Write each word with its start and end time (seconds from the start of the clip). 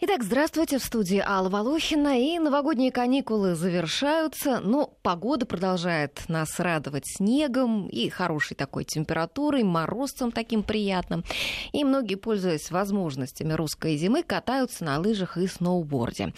Итак, 0.00 0.24
здравствуйте, 0.24 0.78
в 0.78 0.84
студии 0.84 1.22
Алла 1.24 1.48
Волохина. 1.48 2.20
И 2.20 2.40
новогодние 2.40 2.90
каникулы 2.90 3.54
завершаются, 3.54 4.58
но 4.58 4.92
погода 5.02 5.46
продолжает 5.46 6.24
нас 6.28 6.58
радовать 6.58 7.06
снегом 7.06 7.86
и 7.88 8.08
хорошей 8.08 8.56
такой 8.56 8.84
температурой, 8.84 9.62
морозцем 9.62 10.32
таким 10.32 10.64
приятным. 10.64 11.22
И 11.72 11.84
многие, 11.84 12.16
пользуясь 12.16 12.72
возможностями 12.72 13.52
русской 13.52 13.96
зимы, 13.96 14.24
катаются 14.24 14.82
на 14.82 14.98
лыжах 14.98 15.36
и 15.38 15.46
сноуборде. 15.46 16.34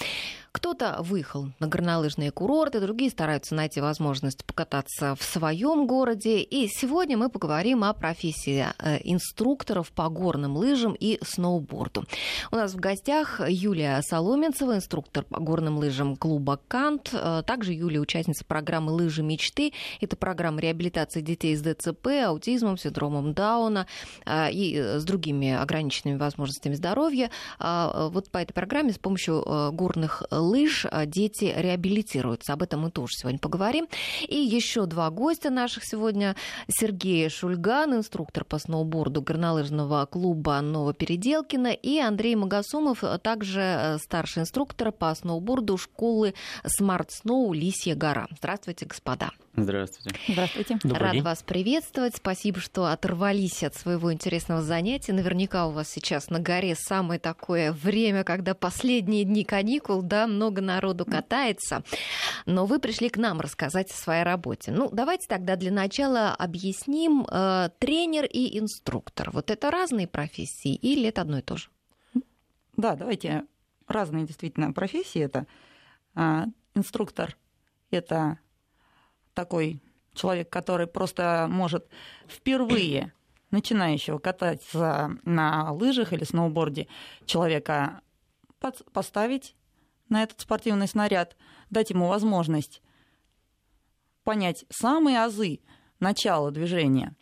Кто-то 0.57 0.96
выехал 1.00 1.50
на 1.61 1.66
горнолыжные 1.66 2.30
курорты, 2.30 2.80
другие 2.80 3.11
стараются 3.11 3.55
найти 3.55 3.82
возможность 3.82 4.43
покататься 4.43 5.14
в 5.14 5.23
своем 5.23 5.86
городе. 5.86 6.41
И 6.41 6.66
сегодня 6.68 7.18
мы 7.18 7.29
поговорим 7.29 7.84
о 7.84 7.93
профессии 7.93 8.64
э, 8.79 8.98
инструкторов 9.05 9.92
по 9.92 10.09
горным 10.09 10.56
лыжам 10.56 10.96
и 10.98 11.19
сноуборду. 11.23 12.06
У 12.50 12.56
нас 12.56 12.73
в 12.73 12.77
гостях 12.77 13.42
Юлия 13.46 14.00
Соломенцева, 14.00 14.77
инструктор 14.77 15.24
по 15.24 15.41
горным 15.41 15.77
лыжам 15.77 16.16
клуба 16.16 16.59
«Кант». 16.69 17.11
Э, 17.12 17.42
также 17.47 17.75
Юлия 17.75 18.00
участница 18.00 18.42
программы 18.47 18.92
«Лыжи 18.92 19.23
мечты». 19.23 19.75
Это 20.00 20.16
программа 20.16 20.61
реабилитации 20.61 21.20
детей 21.20 21.55
с 21.55 21.61
ДЦП, 21.61 22.06
аутизмом, 22.25 22.78
синдромом 22.78 23.34
Дауна 23.34 23.86
э, 24.25 24.50
и 24.52 24.75
с 24.75 25.05
другими 25.05 25.52
ограниченными 25.52 26.16
возможностями 26.16 26.73
здоровья. 26.73 27.30
Вот 27.59 28.30
по 28.30 28.38
этой 28.38 28.55
программе 28.55 28.95
с 28.95 28.98
помощью 28.98 29.45
горных 29.73 30.23
лыж 30.46 30.86
а, 30.91 31.06
дети 31.06 31.52
реабилитируются. 31.56 32.52
Об 32.52 32.62
этом 32.62 32.80
мы 32.80 32.91
тоже 32.91 33.12
сегодня 33.16 33.38
поговорим. 33.38 33.88
И 34.27 34.36
еще 34.36 34.86
два 34.86 35.10
гостя 35.10 35.50
наших 35.50 35.84
сегодня. 35.84 36.36
Сергей 36.69 37.28
Шульган, 37.28 37.95
инструктор 37.95 38.45
по 38.45 38.59
сноуборду 38.59 39.22
горнолыжного 39.22 40.06
клуба 40.06 40.60
Новопеределкина, 40.60 41.72
и 41.72 41.98
Андрей 41.98 42.34
Магасумов, 42.36 43.02
а 43.02 43.19
также 43.19 43.60
э, 43.60 43.98
старший 43.98 44.42
инструктор 44.42 44.92
по 44.92 45.14
сноуборду 45.14 45.77
школы 45.77 46.34
Smart 46.80 47.08
Snow 47.08 47.55
Лисья 47.55 47.94
гора. 47.94 48.27
Здравствуйте, 48.39 48.86
господа. 48.86 49.30
Здравствуйте. 49.56 50.18
Здравствуйте. 50.28 50.78
Добрый 50.82 51.00
Рад 51.00 51.12
день. 51.12 51.22
вас 51.22 51.42
приветствовать. 51.42 52.16
Спасибо, 52.16 52.60
что 52.60 52.86
оторвались 52.86 53.62
от 53.62 53.74
своего 53.74 54.12
интересного 54.12 54.60
занятия. 54.60 55.14
Наверняка 55.14 55.66
у 55.66 55.70
вас 55.70 55.88
сейчас 55.88 56.28
на 56.28 56.40
горе 56.40 56.74
самое 56.74 57.18
такое 57.18 57.72
время, 57.72 58.22
когда 58.22 58.54
последние 58.54 59.24
дни 59.24 59.44
каникул, 59.44 60.02
да, 60.02 60.27
много 60.27 60.60
народу 60.60 61.06
катается. 61.06 61.82
Но 62.44 62.66
вы 62.66 62.78
пришли 62.78 63.08
к 63.08 63.16
нам 63.16 63.40
рассказать 63.40 63.90
о 63.90 63.94
своей 63.94 64.24
работе. 64.24 64.72
Ну, 64.72 64.90
давайте 64.92 65.27
тогда 65.27 65.56
для 65.56 65.72
начала 65.72 66.34
объясним 66.34 67.27
э, 67.30 67.70
тренер 67.78 68.27
и 68.27 68.58
инструктор. 68.58 69.30
Вот 69.30 69.50
это 69.50 69.70
разные 69.70 70.06
профессии 70.06 70.74
или 70.74 71.08
это 71.08 71.22
одно 71.22 71.38
и 71.38 71.42
то 71.42 71.56
же? 71.56 71.70
Да, 72.77 72.94
давайте 72.94 73.44
разные 73.88 74.27
действительно 74.27 74.72
профессии. 74.72 75.22
Это 75.22 75.46
э, 76.14 76.44
инструктор, 76.74 77.38
это 77.90 78.38
такой 79.37 79.81
человек, 80.15 80.51
который 80.51 80.89
просто 80.89 81.47
может 81.48 81.87
впервые 82.27 83.12
начинающего 83.53 84.19
кататься 84.19 85.12
на 85.25 85.70
лыжах 85.70 86.12
или 86.12 86.25
сноуборде 86.25 86.89
человека 87.27 88.01
поставить 88.92 89.55
на 90.09 90.23
этот 90.25 90.41
спортивный 90.41 90.89
снаряд, 90.89 91.37
дать 91.70 91.91
ему 91.91 92.09
возможность 92.09 92.83
понять 94.25 94.64
самые 94.70 95.23
азы 95.23 95.61
начала 96.01 96.51
движения. 96.51 97.14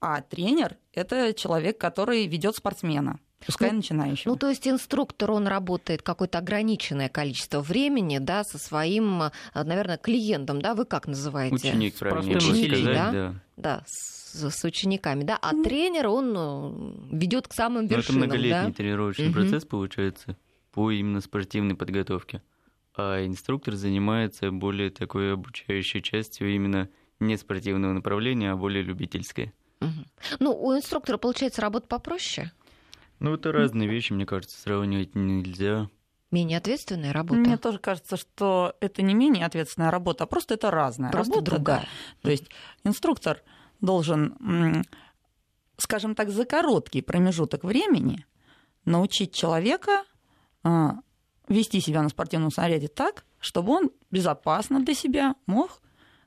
А 0.00 0.22
тренер– 0.22 0.78
это 0.92 1.34
человек, 1.34 1.78
который 1.78 2.26
ведет 2.26 2.56
спортсмена. 2.56 3.18
Пускай 3.44 3.70
ну, 3.70 3.76
начинающего. 3.76 4.32
Ну, 4.32 4.38
то 4.38 4.48
есть 4.48 4.66
инструктор, 4.66 5.30
он 5.30 5.46
работает 5.46 6.02
какое-то 6.02 6.38
ограниченное 6.38 7.08
количество 7.08 7.60
времени, 7.60 8.18
да, 8.18 8.44
со 8.44 8.58
своим, 8.58 9.24
наверное, 9.54 9.98
клиентом, 9.98 10.62
да, 10.62 10.74
вы 10.74 10.84
как 10.84 11.06
называете? 11.06 11.54
Ученик, 11.54 11.94
правильно 11.96 12.38
Ученик, 12.38 12.74
сказать, 12.74 12.94
да? 12.94 13.10
Да, 13.12 13.34
да 13.56 13.84
с, 14.36 14.50
с 14.50 14.64
учениками, 14.64 15.24
да, 15.24 15.38
а 15.40 15.52
тренер, 15.62 16.08
он 16.08 16.34
э, 16.36 17.16
ведет 17.16 17.48
к 17.48 17.54
самым 17.54 17.86
вершинам, 17.86 18.20
ну, 18.20 18.26
это 18.26 18.34
многолетний 18.34 18.70
да? 18.70 18.76
тренировочный 18.76 19.26
угу. 19.26 19.34
процесс, 19.34 19.64
получается, 19.64 20.36
по 20.72 20.90
именно 20.90 21.20
спортивной 21.20 21.74
подготовке. 21.74 22.42
А 22.96 23.24
инструктор 23.24 23.74
занимается 23.74 24.50
более 24.50 24.90
такой 24.90 25.34
обучающей 25.34 26.02
частью 26.02 26.54
именно 26.54 26.88
не 27.20 27.36
спортивного 27.36 27.92
направления, 27.92 28.52
а 28.52 28.56
более 28.56 28.82
любительской. 28.82 29.52
Угу. 29.80 30.36
Ну, 30.40 30.52
у 30.52 30.76
инструктора, 30.76 31.18
получается, 31.18 31.62
работа 31.62 31.86
попроще? 31.86 32.52
Ну, 33.18 33.34
это 33.34 33.52
разные 33.52 33.88
вещи, 33.88 34.12
мне 34.12 34.26
кажется, 34.26 34.60
сравнивать 34.60 35.14
нельзя. 35.14 35.88
Менее 36.30 36.58
ответственная 36.58 37.12
работа. 37.12 37.40
Мне 37.40 37.56
тоже 37.56 37.78
кажется, 37.78 38.16
что 38.16 38.76
это 38.80 39.00
не 39.02 39.14
менее 39.14 39.46
ответственная 39.46 39.90
работа, 39.90 40.24
а 40.24 40.26
просто 40.26 40.54
это 40.54 40.70
разная 40.70 41.10
просто 41.10 41.34
работа. 41.34 41.50
Другая. 41.50 41.80
Да. 41.80 41.86
То 42.22 42.30
есть 42.30 42.44
инструктор 42.84 43.42
должен, 43.80 44.84
скажем 45.78 46.14
так, 46.14 46.30
за 46.30 46.44
короткий 46.44 47.00
промежуток 47.00 47.64
времени 47.64 48.26
научить 48.84 49.34
человека 49.34 50.04
а, 50.62 50.96
вести 51.48 51.80
себя 51.80 52.02
на 52.02 52.08
спортивном 52.08 52.50
снаряде 52.50 52.88
так, 52.88 53.24
чтобы 53.38 53.72
он 53.72 53.90
безопасно 54.10 54.84
для 54.84 54.94
себя 54.94 55.36
мог 55.46 55.80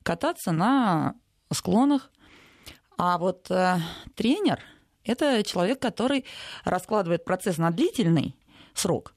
кататься 0.04 0.52
на 0.52 1.16
склонах. 1.52 2.10
А 2.98 3.18
вот 3.18 3.50
э, 3.52 3.80
тренер– 4.16 4.60
это 5.10 5.44
человек, 5.44 5.80
который 5.80 6.26
раскладывает 6.64 7.26
процесс 7.26 7.58
на 7.58 7.72
длительный 7.72 8.36
срок, 8.74 9.14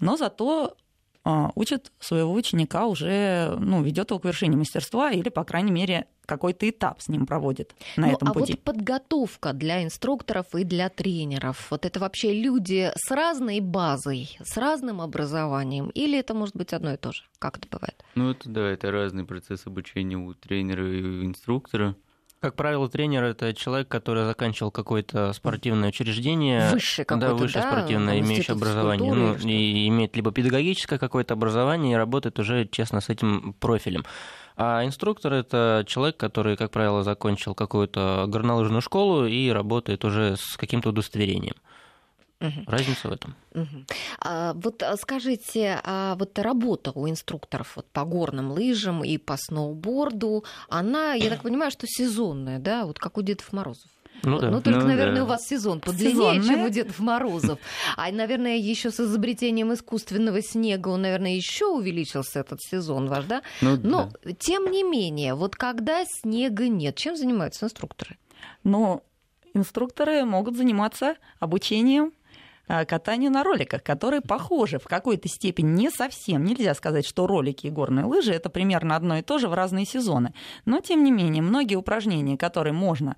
но 0.00 0.16
зато 0.16 0.76
а, 1.24 1.50
учит 1.54 1.90
своего 2.00 2.32
ученика 2.34 2.86
уже, 2.86 3.56
ну, 3.58 3.82
ведет 3.82 4.10
его 4.10 4.20
к 4.20 4.26
вершине 4.26 4.56
мастерства 4.58 5.10
или, 5.10 5.30
по 5.30 5.44
крайней 5.44 5.72
мере, 5.72 6.06
какой-то 6.26 6.68
этап 6.68 7.00
с 7.00 7.08
ним 7.08 7.26
проводит 7.26 7.74
на 7.96 8.08
ну, 8.08 8.12
этом 8.12 8.28
а 8.28 8.32
пути. 8.34 8.52
вот 8.52 8.62
подготовка 8.62 9.54
для 9.54 9.82
инструкторов 9.82 10.54
и 10.54 10.64
для 10.64 10.90
тренеров, 10.90 11.70
вот 11.70 11.86
это 11.86 11.98
вообще 11.98 12.34
люди 12.34 12.92
с 12.94 13.10
разной 13.10 13.60
базой, 13.60 14.36
с 14.42 14.56
разным 14.58 15.00
образованием, 15.00 15.88
или 15.90 16.18
это 16.18 16.34
может 16.34 16.56
быть 16.56 16.74
одно 16.74 16.92
и 16.92 16.96
то 16.98 17.12
же? 17.12 17.22
Как 17.38 17.56
это 17.56 17.68
бывает? 17.70 18.04
Ну, 18.14 18.30
это 18.30 18.48
да, 18.48 18.70
это 18.70 18.90
разный 18.90 19.24
процесс 19.24 19.66
обучения 19.66 20.18
у 20.18 20.34
тренера 20.34 20.86
и 20.86 21.02
у 21.02 21.24
инструктора. 21.24 21.96
Как 22.44 22.56
правило, 22.56 22.90
тренер 22.90 23.24
это 23.24 23.54
человек, 23.54 23.88
который 23.88 24.26
заканчивал 24.26 24.70
какое-то 24.70 25.32
спортивное 25.32 25.88
учреждение, 25.88 26.68
высшее, 26.72 27.06
да, 27.08 27.32
высшее 27.32 27.64
да, 27.64 27.70
спортивное, 27.70 28.20
имеющее 28.20 28.52
образование, 28.52 29.14
ну, 29.14 29.34
и 29.36 29.88
имеет 29.88 30.14
либо 30.14 30.30
педагогическое 30.30 30.98
какое-то 30.98 31.32
образование 31.32 31.94
и 31.94 31.96
работает 31.96 32.38
уже 32.38 32.68
честно 32.70 33.00
с 33.00 33.08
этим 33.08 33.54
профилем. 33.60 34.04
А 34.58 34.84
инструктор 34.84 35.32
это 35.32 35.84
человек, 35.86 36.18
который, 36.18 36.58
как 36.58 36.70
правило, 36.70 37.02
закончил 37.02 37.54
какую-то 37.54 38.26
горнолыжную 38.28 38.82
школу 38.82 39.24
и 39.24 39.48
работает 39.48 40.04
уже 40.04 40.36
с 40.36 40.58
каким-то 40.58 40.90
удостоверением. 40.90 41.54
Угу. 42.40 42.64
Разница 42.66 43.08
в 43.08 43.12
этом. 43.12 43.34
Угу. 43.54 43.84
А, 44.20 44.52
вот 44.54 44.82
а, 44.82 44.96
скажите, 44.96 45.80
а 45.82 46.16
вот 46.16 46.38
работа 46.38 46.92
у 46.94 47.08
инструкторов 47.08 47.76
вот, 47.76 47.86
по 47.90 48.04
горным 48.04 48.50
лыжам 48.50 49.04
и 49.04 49.18
по 49.18 49.36
сноуборду, 49.36 50.44
она, 50.68 51.14
я 51.14 51.30
так 51.30 51.42
понимаю, 51.42 51.70
что 51.70 51.86
сезонная, 51.86 52.58
да, 52.58 52.84
вот 52.86 52.98
как 52.98 53.16
у 53.16 53.22
Дедов 53.22 53.52
Морозов? 53.52 53.90
Ну, 54.22 54.38
да. 54.38 54.50
ну 54.50 54.60
только, 54.60 54.80
ну, 54.80 54.86
наверное, 54.86 55.16
да. 55.16 55.24
у 55.24 55.26
вас 55.26 55.46
сезон 55.46 55.80
подлиннее, 55.80 56.42
чем 56.42 56.64
у 56.64 56.68
Дедов 56.68 56.98
Морозов. 56.98 57.58
А, 57.96 58.10
наверное, 58.10 58.56
еще 58.56 58.90
с 58.90 59.00
изобретением 59.00 59.72
искусственного 59.72 60.42
снега, 60.42 60.88
он, 60.88 61.02
наверное, 61.02 61.34
еще 61.34 61.66
увеличился 61.66 62.40
этот 62.40 62.60
сезон 62.62 63.08
ваш, 63.08 63.24
да? 63.26 63.42
Ну, 63.60 63.78
Но, 63.82 64.10
да. 64.24 64.32
тем 64.38 64.70
не 64.70 64.82
менее, 64.82 65.34
вот 65.34 65.56
когда 65.56 66.04
снега 66.04 66.68
нет, 66.68 66.96
чем 66.96 67.16
занимаются 67.16 67.66
инструкторы? 67.66 68.16
Ну, 68.62 69.02
инструкторы 69.54 70.24
могут 70.24 70.56
заниматься 70.56 71.16
обучением 71.38 72.12
Э, 72.66 72.86
катанию 72.86 73.30
на 73.30 73.44
роликах, 73.44 73.82
которые 73.82 74.22
похожи 74.22 74.78
в 74.78 74.84
какой-то 74.84 75.28
степени, 75.28 75.82
не 75.82 75.90
совсем. 75.90 76.44
Нельзя 76.44 76.74
сказать, 76.74 77.06
что 77.06 77.26
ролики 77.26 77.66
и 77.66 77.70
горные 77.70 78.06
лыжи 78.06 78.32
это 78.32 78.48
примерно 78.48 78.96
одно 78.96 79.18
и 79.18 79.22
то 79.22 79.38
же 79.38 79.48
в 79.48 79.54
разные 79.54 79.84
сезоны. 79.84 80.32
Но, 80.64 80.80
тем 80.80 81.04
не 81.04 81.10
менее, 81.10 81.42
многие 81.42 81.74
упражнения, 81.74 82.38
которые 82.38 82.72
можно 82.72 83.16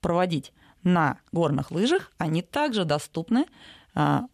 проводить 0.00 0.52
на 0.84 1.18
горных 1.32 1.72
лыжах, 1.72 2.12
они 2.18 2.42
также 2.42 2.84
доступны 2.84 3.46
а, 3.94 4.26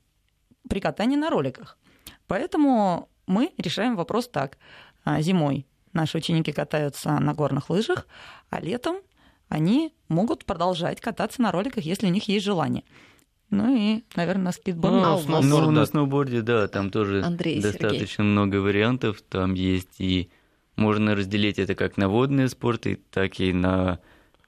при 0.69 0.81
катании 0.81 1.17
на 1.17 1.31
роликах. 1.31 1.79
Поэтому 2.27 3.09
мы 3.27 3.53
решаем 3.57 3.97
вопрос 3.97 4.29
так. 4.29 4.59
А, 5.05 5.23
зимой 5.23 5.67
наши 5.93 6.19
ученики 6.19 6.53
катаются 6.53 7.19
на 7.19 7.33
горных 7.35 7.71
лыжах, 7.71 8.07
а 8.51 8.61
летом 8.61 8.97
они 9.49 9.95
могут 10.09 10.45
продолжать 10.45 11.01
кататься 11.01 11.41
на 11.41 11.51
роликах, 11.51 11.85
если 11.85 12.07
у 12.07 12.11
них 12.11 12.29
есть 12.29 12.45
желание. 12.45 12.85
Ну 13.51 13.77
и, 13.77 14.05
наверное, 14.15 14.45
на 14.45 14.53
скейтборде. 14.53 14.97
Ну, 14.97 15.15
а 15.15 15.19
сноуборд, 15.19 15.47
ну, 15.47 15.71
на 15.73 15.87
сноуборде, 15.87 16.41
да, 16.43 16.69
там 16.69 16.91
тоже 16.91 17.23
Андрей, 17.23 17.61
достаточно 17.61 18.07
Сергей. 18.07 18.31
много 18.31 18.57
вариантов. 18.57 19.23
Там 19.29 19.55
есть 19.55 20.01
и 20.01 20.31
можно 20.77 21.15
разделить 21.17 21.59
это 21.59 21.75
как 21.75 21.97
на 21.97 22.09
водные 22.09 22.49
спорты, 22.49 23.01
так 23.11 23.41
и 23.41 23.53
на 23.53 23.99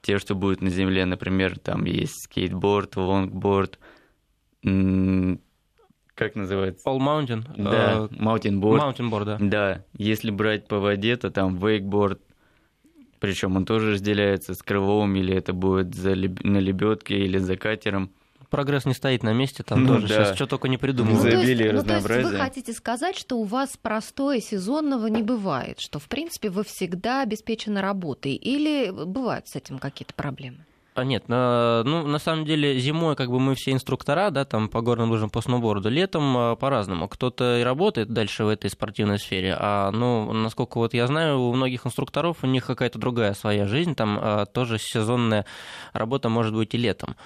те, 0.03 0.19
что 0.19 0.35
будут 0.35 0.63
на 0.63 0.71
земле. 0.71 1.05
Например, 1.05 1.59
там 1.59 1.85
есть 1.85 2.23
скейтборд, 2.25 2.97
лонгборд, 2.97 3.79
как 6.15 6.37
называется? 6.37 6.89
All 6.89 6.99
Mountain. 6.99 7.45
Да, 7.57 8.09
Mountain 8.11 8.61
Board. 8.61 8.79
Mountain 8.79 9.11
Board, 9.11 9.25
да. 9.25 9.39
Да, 9.41 9.85
если 9.97 10.31
брать 10.31 10.69
по 10.69 10.79
воде, 10.79 11.17
то 11.17 11.31
там 11.31 11.57
wakeboard, 11.57 12.21
причем 13.19 13.57
он 13.57 13.65
тоже 13.65 13.93
разделяется 13.93 14.55
с 14.55 14.63
крылом, 14.63 15.17
или 15.17 15.35
это 15.35 15.53
будет 15.53 15.95
за 15.95 16.11
на 16.11 16.59
лебедке 16.59 17.19
или 17.19 17.39
за 17.39 17.57
катером. 17.57 18.11
Прогресс 18.53 18.85
не 18.85 18.93
стоит 18.93 19.23
на 19.23 19.33
месте, 19.33 19.63
там 19.63 19.83
ну, 19.83 19.95
тоже 19.95 20.09
да. 20.09 20.15
сейчас 20.15 20.37
что 20.37 20.47
только 20.47 20.69
не 20.69 20.77
придумывают. 20.77 21.25
Ну, 21.25 21.41
есть, 21.41 21.73
ну, 21.73 21.83
то 21.83 21.95
есть 21.95 22.07
вы 22.07 22.37
хотите 22.37 22.75
сказать, 22.75 23.17
что 23.17 23.39
у 23.39 23.45
вас 23.45 23.79
простое 23.81 24.41
сезонного 24.41 25.07
не 25.07 25.23
бывает, 25.23 25.81
что 25.81 25.99
в 25.99 26.05
принципе 26.05 26.51
вы 26.51 26.63
всегда 26.63 27.23
обеспечены 27.23 27.81
работой, 27.81 28.35
или 28.35 28.91
бывают 28.91 29.49
с 29.49 29.57
этим 29.57 29.79
какие-то 29.79 30.13
проблемы? 30.13 30.67
А 30.95 31.05
нет, 31.05 31.25
ну, 31.27 32.07
на 32.07 32.19
самом 32.19 32.45
деле 32.45 32.79
зимой 32.79 33.17
как 33.17 33.31
бы 33.31 33.41
мы 33.41 33.55
все 33.55 33.73
инструктора, 33.73 34.29
да, 34.29 34.45
там 34.45 34.69
по 34.69 34.83
горным 34.83 35.11
лыжам, 35.11 35.31
по 35.31 35.41
сноуборду, 35.41 35.89
летом 35.89 36.37
а, 36.37 36.55
по-разному. 36.55 37.09
Кто-то 37.09 37.61
и 37.61 37.63
работает 37.63 38.13
дальше 38.13 38.45
в 38.45 38.49
этой 38.49 38.69
спортивной 38.69 39.19
сфере, 39.19 39.57
а, 39.59 39.91
ну, 39.91 40.31
насколько 40.35 40.77
вот 40.77 40.93
я 40.93 41.07
знаю, 41.07 41.41
у 41.41 41.55
многих 41.55 41.87
инструкторов 41.87 42.39
у 42.43 42.47
них 42.47 42.67
какая-то 42.67 42.99
другая 42.99 43.33
своя 43.33 43.67
жизнь, 43.67 43.95
там 43.95 44.19
а, 44.21 44.45
тоже 44.45 44.77
сезонная 44.79 45.47
работа 45.95 46.29
может 46.29 46.55
быть 46.55 46.75
и 46.75 46.79
летом. 46.79 47.17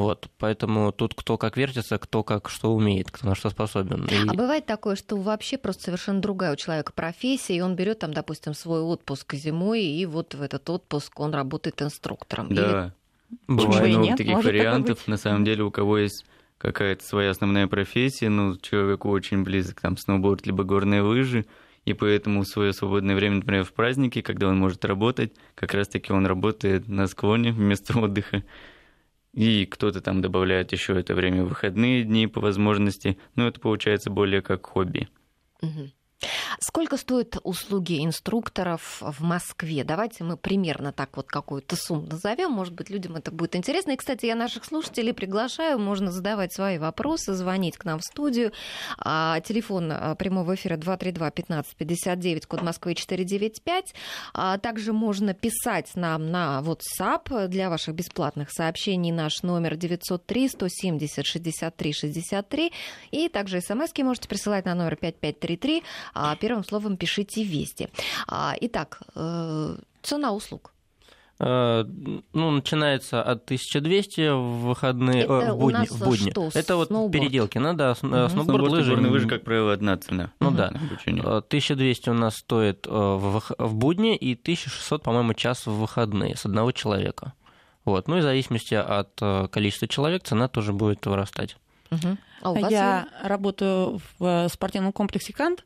Вот, 0.00 0.28
поэтому 0.38 0.92
тут 0.92 1.14
кто 1.14 1.36
как 1.38 1.56
вертится, 1.56 1.98
кто 1.98 2.22
как 2.22 2.48
что 2.48 2.74
умеет, 2.74 3.10
кто 3.10 3.28
на 3.28 3.34
что 3.34 3.50
способен. 3.50 4.06
И... 4.06 4.28
А 4.28 4.34
бывает 4.34 4.66
такое, 4.66 4.96
что 4.96 5.16
вообще 5.16 5.58
просто 5.58 5.84
совершенно 5.84 6.20
другая 6.20 6.52
у 6.52 6.56
человека 6.56 6.92
профессия, 6.92 7.56
и 7.56 7.60
он 7.60 7.76
берет 7.76 8.00
там, 8.00 8.12
допустим, 8.12 8.54
свой 8.54 8.80
отпуск 8.80 9.34
зимой, 9.34 9.82
и 9.82 10.06
вот 10.06 10.34
в 10.34 10.42
этот 10.42 10.68
отпуск 10.70 11.18
он 11.20 11.34
работает 11.34 11.82
инструктором. 11.82 12.54
Да. 12.54 12.62
Или 12.62 12.92
Бывает 13.48 13.96
много 13.96 14.16
таких 14.16 14.34
Может 14.34 14.46
вариантов. 14.46 15.08
На 15.08 15.16
самом 15.16 15.44
деле, 15.44 15.64
у 15.64 15.70
кого 15.70 15.98
есть 15.98 16.24
какая-то 16.58 17.04
своя 17.04 17.30
основная 17.30 17.66
профессия, 17.66 18.28
ну, 18.28 18.56
человеку 18.56 19.10
очень 19.10 19.42
близок 19.42 19.80
там 19.80 19.96
сноуборд 19.96 20.46
либо 20.46 20.64
горные 20.64 21.02
лыжи, 21.02 21.46
и 21.84 21.92
поэтому 21.92 22.42
в 22.42 22.48
свое 22.48 22.72
свободное 22.72 23.14
время, 23.14 23.36
например, 23.36 23.64
в 23.64 23.72
праздники, 23.72 24.20
когда 24.20 24.48
он 24.48 24.58
может 24.58 24.84
работать, 24.84 25.32
как 25.54 25.74
раз-таки 25.74 26.12
он 26.12 26.26
работает 26.26 26.88
на 26.88 27.06
склоне 27.06 27.52
вместо 27.52 27.98
отдыха. 27.98 28.42
И 29.36 29.66
кто-то 29.66 30.00
там 30.00 30.22
добавляет 30.22 30.72
еще 30.72 30.98
это 30.98 31.14
время 31.14 31.44
в 31.44 31.48
выходные 31.48 32.04
дни 32.04 32.26
по 32.26 32.40
возможности, 32.40 33.18
но 33.34 33.46
это 33.46 33.60
получается 33.60 34.08
более 34.08 34.40
как 34.40 34.64
хобби. 34.64 35.10
Угу. 35.60 35.90
Сколько 36.60 36.96
стоят 36.96 37.36
услуги 37.42 38.04
инструкторов 38.04 39.02
в 39.02 39.22
Москве? 39.22 39.84
Давайте 39.84 40.24
мы 40.24 40.36
примерно 40.36 40.92
так 40.92 41.16
вот 41.16 41.26
какую-то 41.26 41.76
сумму 41.76 42.06
назовем. 42.06 42.52
Может 42.52 42.74
быть, 42.74 42.88
людям 42.88 43.16
это 43.16 43.30
будет 43.30 43.54
интересно. 43.56 43.92
И, 43.92 43.96
кстати, 43.96 44.26
я 44.26 44.34
наших 44.34 44.64
слушателей 44.64 45.12
приглашаю. 45.12 45.78
Можно 45.78 46.10
задавать 46.10 46.54
свои 46.54 46.78
вопросы, 46.78 47.34
звонить 47.34 47.76
к 47.76 47.84
нам 47.84 47.98
в 47.98 48.02
студию. 48.02 48.52
А, 48.98 49.40
телефон 49.40 49.92
а, 49.92 50.14
прямого 50.14 50.54
эфира 50.54 50.76
232-1559, 50.76 52.46
код 52.46 52.62
Москвы 52.62 52.94
495. 52.94 53.94
А, 54.32 54.58
также 54.58 54.92
можно 54.94 55.34
писать 55.34 55.94
нам 55.94 56.30
на 56.30 56.62
WhatsApp 56.64 57.48
для 57.48 57.68
ваших 57.68 57.94
бесплатных 57.94 58.50
сообщений. 58.50 59.12
Наш 59.12 59.42
номер 59.42 59.76
903 59.76 60.48
170 60.48 61.26
63 61.26 61.92
63. 61.92 62.72
И 63.10 63.28
также 63.28 63.60
смс 63.60 63.92
можете 63.98 64.28
присылать 64.28 64.64
на 64.64 64.74
номер 64.74 64.96
5533 64.96 65.82
а 65.86 66.05
первым 66.40 66.64
словом 66.64 66.96
пишите 66.96 67.42
«Вести». 67.42 67.88
А, 68.26 68.54
итак, 68.60 69.00
э, 69.14 69.76
цена 70.02 70.32
услуг. 70.32 70.72
Э, 71.38 71.84
ну, 72.32 72.50
начинается 72.50 73.22
от 73.22 73.44
1200 73.44 74.30
в 74.30 74.66
выходные, 74.68 75.24
это 75.24 75.32
э, 75.32 75.52
в 75.52 75.58
будни. 75.58 75.86
В 75.86 75.98
будни. 75.98 76.30
Что, 76.30 76.50
это 76.54 76.76
вот 76.76 76.88
сноуборд? 76.88 77.12
переделки, 77.12 77.58
ну 77.58 77.74
да, 77.74 77.92
угу. 77.92 78.28
сноуборд, 78.28 78.68
лыжи. 78.68 78.96
лыжи, 78.96 79.28
как 79.28 79.44
правило, 79.44 79.72
одна 79.72 79.98
цена. 79.98 80.32
Ну 80.40 80.48
угу. 80.48 80.56
да, 80.56 80.68
1200 80.68 82.08
у 82.08 82.14
нас 82.14 82.36
стоит 82.36 82.86
в, 82.86 83.42
в 83.58 83.74
будни 83.74 84.16
и 84.16 84.32
1600, 84.32 85.02
по-моему, 85.02 85.34
час 85.34 85.66
в 85.66 85.72
выходные 85.72 86.36
с 86.36 86.46
одного 86.46 86.72
человека. 86.72 87.34
Вот. 87.84 88.08
Ну 88.08 88.16
и 88.16 88.20
в 88.20 88.22
зависимости 88.22 88.74
от 88.74 89.50
количества 89.50 89.86
человек 89.86 90.24
цена 90.24 90.48
тоже 90.48 90.72
будет 90.72 91.04
вырастать. 91.06 91.56
Угу. 91.90 92.16
А 92.42 92.50
у 92.50 92.54
вас 92.54 92.70
Я 92.70 93.00
есть? 93.00 93.28
работаю 93.28 94.00
в 94.18 94.48
спортивном 94.48 94.92
комплексе 94.92 95.32
«Кант». 95.32 95.64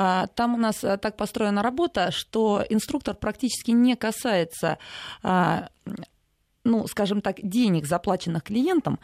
А, 0.00 0.28
там 0.28 0.54
у 0.54 0.56
нас 0.56 0.76
так 0.76 1.16
построена 1.16 1.60
работа, 1.60 2.12
что 2.12 2.64
инструктор 2.68 3.16
практически 3.16 3.72
не 3.72 3.96
касается, 3.96 4.78
а, 5.24 5.70
ну, 6.62 6.86
скажем 6.86 7.20
так, 7.20 7.36
денег, 7.42 7.84
заплаченных 7.84 8.44
клиентам, 8.44 9.00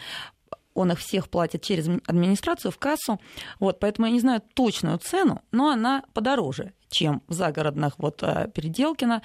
он 0.73 0.93
их 0.93 1.01
всех 1.01 1.29
платит 1.31 1.63
через 1.63 1.89
администрацию 2.07 2.71
в 2.71 2.79
кассу. 2.79 3.21
Вот, 3.59 3.81
поэтому 3.81 4.07
я 4.07 4.13
не 4.13 4.21
знаю 4.21 4.41
точную 4.55 4.99
цену, 4.99 5.43
но 5.51 5.71
она 5.71 6.05
подороже, 6.15 6.75
чем 6.91 7.23
в 7.27 7.33
загородных 7.33 7.95
вот 7.99 8.23
а, 8.23 8.47
Переделкино. 8.47 9.23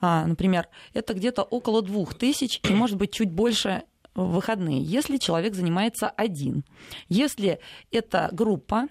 Например, 0.00 0.68
это 0.92 1.14
где-то 1.14 1.44
около 1.44 1.80
двух 1.80 2.14
тысяч, 2.14 2.60
и 2.68 2.74
может 2.74 2.98
быть 2.98 3.12
чуть 3.12 3.30
больше 3.30 3.84
в 4.14 4.32
выходные, 4.32 4.82
если 4.82 5.16
человек 5.16 5.54
занимается 5.54 6.08
один. 6.08 6.64
Если 7.08 7.58
это 7.90 8.28
группа, 8.32 8.88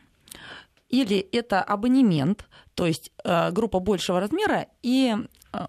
или 0.89 1.17
это 1.17 1.61
абонемент, 1.63 2.45
то 2.75 2.85
есть 2.85 3.11
э, 3.23 3.51
группа 3.51 3.79
большего 3.79 4.19
размера, 4.19 4.67
и 4.83 5.15
э, 5.53 5.65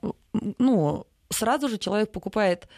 ну, 0.59 1.07
сразу 1.31 1.69
же 1.69 1.79
человек 1.79 2.13
покупает 2.13 2.69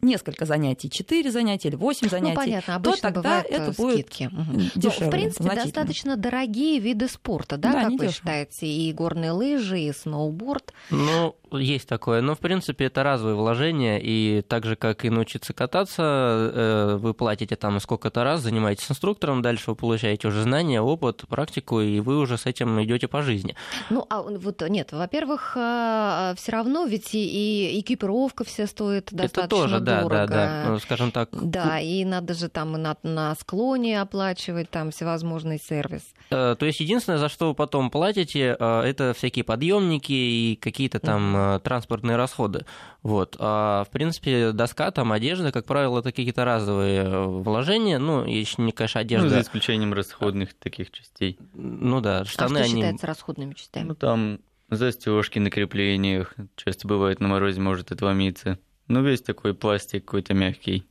несколько 0.00 0.44
занятий, 0.44 0.90
4 0.90 1.30
занятия 1.30 1.68
или 1.68 1.76
8 1.76 2.00
ну, 2.02 2.08
занятий, 2.08 2.34
ну, 2.34 2.40
понятно, 2.40 2.74
обычно 2.74 3.08
то 3.08 3.14
тогда 3.14 3.42
это 3.42 3.70
э, 3.70 3.72
будет 3.72 3.94
скидки. 3.94 4.30
Дешевле, 4.74 5.00
Но, 5.00 5.06
в 5.06 5.10
принципе, 5.10 5.54
достаточно 5.54 6.16
дорогие 6.16 6.80
виды 6.80 7.08
спорта, 7.08 7.56
да, 7.56 7.72
да 7.72 7.82
как 7.84 7.92
вы 7.92 8.08
считаете? 8.10 8.66
И 8.66 8.92
горные 8.92 9.30
лыжи, 9.30 9.78
и 9.78 9.92
сноуборд. 9.92 10.72
Ну, 10.90 11.36
есть 11.58 11.88
такое. 11.88 12.20
Но, 12.20 12.34
в 12.34 12.38
принципе, 12.38 12.86
это 12.86 13.02
разовые 13.02 13.36
вложения, 13.36 13.98
и 14.02 14.42
так 14.42 14.64
же, 14.64 14.76
как 14.76 15.04
и 15.04 15.10
научиться 15.10 15.52
кататься, 15.52 16.02
э, 16.02 16.96
вы 17.00 17.14
платите 17.14 17.56
там 17.56 17.80
сколько-то 17.80 18.24
раз, 18.24 18.40
занимаетесь 18.40 18.90
инструктором, 18.90 19.42
дальше 19.42 19.70
вы 19.70 19.76
получаете 19.76 20.28
уже 20.28 20.42
знания, 20.42 20.80
опыт, 20.80 21.24
практику, 21.28 21.80
и 21.80 22.00
вы 22.00 22.18
уже 22.18 22.38
с 22.38 22.46
этим 22.46 22.82
идете 22.82 23.08
по 23.08 23.22
жизни. 23.22 23.54
Ну, 23.90 24.06
а 24.08 24.22
вот 24.22 24.62
нет, 24.68 24.92
во-первых, 24.92 25.52
э, 25.56 26.34
все 26.36 26.52
равно 26.52 26.84
ведь 26.84 27.10
и 27.14 27.80
экипировка 27.80 28.44
вся 28.44 28.66
стоит 28.66 29.08
достаточно 29.12 29.40
это 29.40 29.48
тоже, 29.48 29.80
да, 29.80 30.02
дорого. 30.02 30.26
Да, 30.26 30.64
да, 30.64 30.70
ну, 30.70 30.78
скажем 30.78 31.10
так. 31.10 31.28
Да, 31.32 31.80
и 31.80 32.04
надо 32.04 32.34
же 32.34 32.48
там 32.48 32.72
на, 32.72 32.96
на 33.02 33.34
склоне 33.34 34.00
оплачивать 34.00 34.70
там 34.70 34.90
всевозможный 34.90 35.58
сервис. 35.58 36.02
Э, 36.30 36.56
то 36.58 36.66
есть 36.66 36.80
единственное, 36.80 37.18
за 37.18 37.28
что 37.28 37.48
вы 37.48 37.54
потом 37.54 37.90
платите, 37.90 38.56
э, 38.58 38.80
это 38.82 39.14
всякие 39.14 39.44
подъемники 39.44 40.12
и 40.12 40.56
какие-то 40.56 40.98
там. 40.98 41.41
Транспортные 41.62 42.16
расходы. 42.16 42.64
Вот. 43.02 43.36
А, 43.38 43.84
в 43.84 43.90
принципе, 43.90 44.52
доска, 44.52 44.90
там 44.90 45.12
одежда, 45.12 45.52
как 45.52 45.66
правило, 45.66 46.00
это 46.00 46.10
какие-то 46.10 46.44
разовые 46.44 47.26
вложения. 47.26 47.98
Ну, 47.98 48.24
еще 48.24 48.62
не, 48.62 48.72
конечно, 48.72 49.00
одежда... 49.00 49.28
Ну, 49.28 49.34
за 49.34 49.40
исключением 49.40 49.92
расходных 49.92 50.54
таких 50.54 50.90
частей. 50.90 51.38
Ну 51.54 52.00
да, 52.00 52.24
штаны, 52.24 52.58
а 52.58 52.64
что 52.64 52.72
они... 52.72 52.82
считается 52.82 53.06
расходными 53.06 53.54
частями? 53.54 53.88
Ну, 53.88 53.94
там 53.94 54.40
застежки 54.70 55.38
на 55.38 55.50
креплениях. 55.50 56.34
Часто 56.56 56.88
бывает 56.88 57.20
на 57.20 57.28
морозе 57.28 57.60
может 57.60 57.92
отломиться. 57.92 58.58
Ну, 58.88 59.02
весь 59.02 59.22
такой 59.22 59.54
пластик 59.54 60.04
какой-то 60.04 60.34
мягкий. 60.34 60.86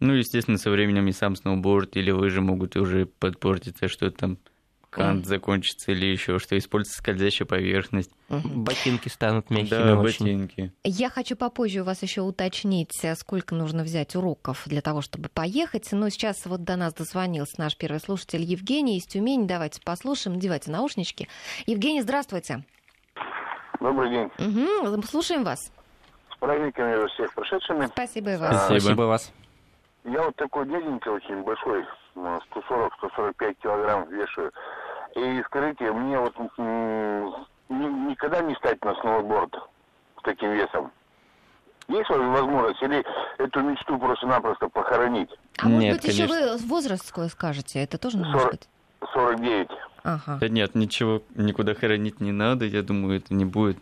Ну, 0.00 0.12
естественно, 0.12 0.58
со 0.58 0.70
временем 0.70 1.08
и 1.08 1.12
сам 1.12 1.36
сноуборд 1.36 1.96
или 1.96 2.10
лыжи 2.10 2.40
могут 2.40 2.76
уже 2.76 3.06
подпортиться, 3.06 3.88
что 3.88 4.10
там 4.10 4.38
кант 4.96 5.24
mm. 5.24 5.28
закончится 5.28 5.92
или 5.92 6.06
еще 6.06 6.38
что 6.38 6.56
используется 6.56 6.98
скользящая 7.02 7.46
поверхность. 7.46 8.10
Mm-hmm. 8.30 8.54
Ботинки 8.54 9.08
станут 9.08 9.50
мягкими. 9.50 9.68
Да, 9.68 9.98
очень. 9.98 10.24
ботинки. 10.24 10.72
Я 10.84 11.10
хочу 11.10 11.36
попозже 11.36 11.80
у 11.80 11.84
вас 11.84 12.02
еще 12.02 12.22
уточнить, 12.22 12.92
сколько 13.16 13.54
нужно 13.54 13.82
взять 13.82 14.16
уроков 14.16 14.62
для 14.66 14.80
того, 14.80 15.02
чтобы 15.02 15.28
поехать. 15.28 15.88
Но 15.92 16.08
сейчас 16.08 16.46
вот 16.46 16.64
до 16.64 16.76
нас 16.76 16.94
дозвонился 16.94 17.60
наш 17.60 17.76
первый 17.76 18.00
слушатель 18.00 18.42
Евгений 18.42 18.96
из 18.96 19.04
Тюмени. 19.04 19.46
Давайте 19.46 19.80
послушаем. 19.84 20.36
Надевайте 20.36 20.70
наушнички. 20.70 21.28
Евгений, 21.66 22.00
здравствуйте. 22.00 22.64
Добрый 23.80 24.10
день. 24.10 24.30
Угу, 24.38 25.02
слушаем 25.02 25.44
вас. 25.44 25.70
С 26.34 26.38
праздниками 26.38 27.06
всех 27.08 27.34
прошедшими. 27.34 27.86
Спасибо 27.86 28.32
и 28.32 28.36
вас. 28.36 28.56
Спасибо. 28.56 28.80
Спасибо 28.80 29.02
вас. 29.02 29.32
Я 30.04 30.22
вот 30.22 30.36
такой 30.36 30.66
дяденька 30.66 31.08
очень 31.08 31.42
большой, 31.42 31.84
140-145 32.14 33.54
килограмм 33.60 34.08
вешаю. 34.08 34.52
И 35.16 35.42
скажите, 35.46 35.90
мне 35.92 36.18
вот 36.20 36.34
никогда 37.70 38.42
не 38.42 38.54
стать 38.56 38.84
на 38.84 38.94
сноуборд 38.96 39.54
с 40.18 40.22
таким 40.22 40.52
весом? 40.52 40.92
Есть 41.88 42.10
возможность 42.10 42.82
или 42.82 43.04
эту 43.38 43.62
мечту 43.62 43.98
просто-напросто 43.98 44.68
похоронить? 44.68 45.30
А 45.58 45.68
может 45.68 45.92
быть, 45.92 46.02
конечно. 46.02 46.22
еще 46.24 46.56
вы 46.56 46.56
возраст 46.66 47.06
свой 47.06 47.30
скажете? 47.30 47.82
Это 47.82 47.96
тоже 47.96 48.18
надо 48.18 48.38
40, 48.38 48.42
сказать? 48.42 48.68
49. 49.14 49.68
Ага. 50.02 50.38
Да 50.38 50.48
нет, 50.48 50.74
ничего 50.74 51.22
никуда 51.34 51.74
хоронить 51.74 52.20
не 52.20 52.32
надо. 52.32 52.66
Я 52.66 52.82
думаю, 52.82 53.18
это 53.18 53.32
не 53.32 53.44
будет 53.44 53.78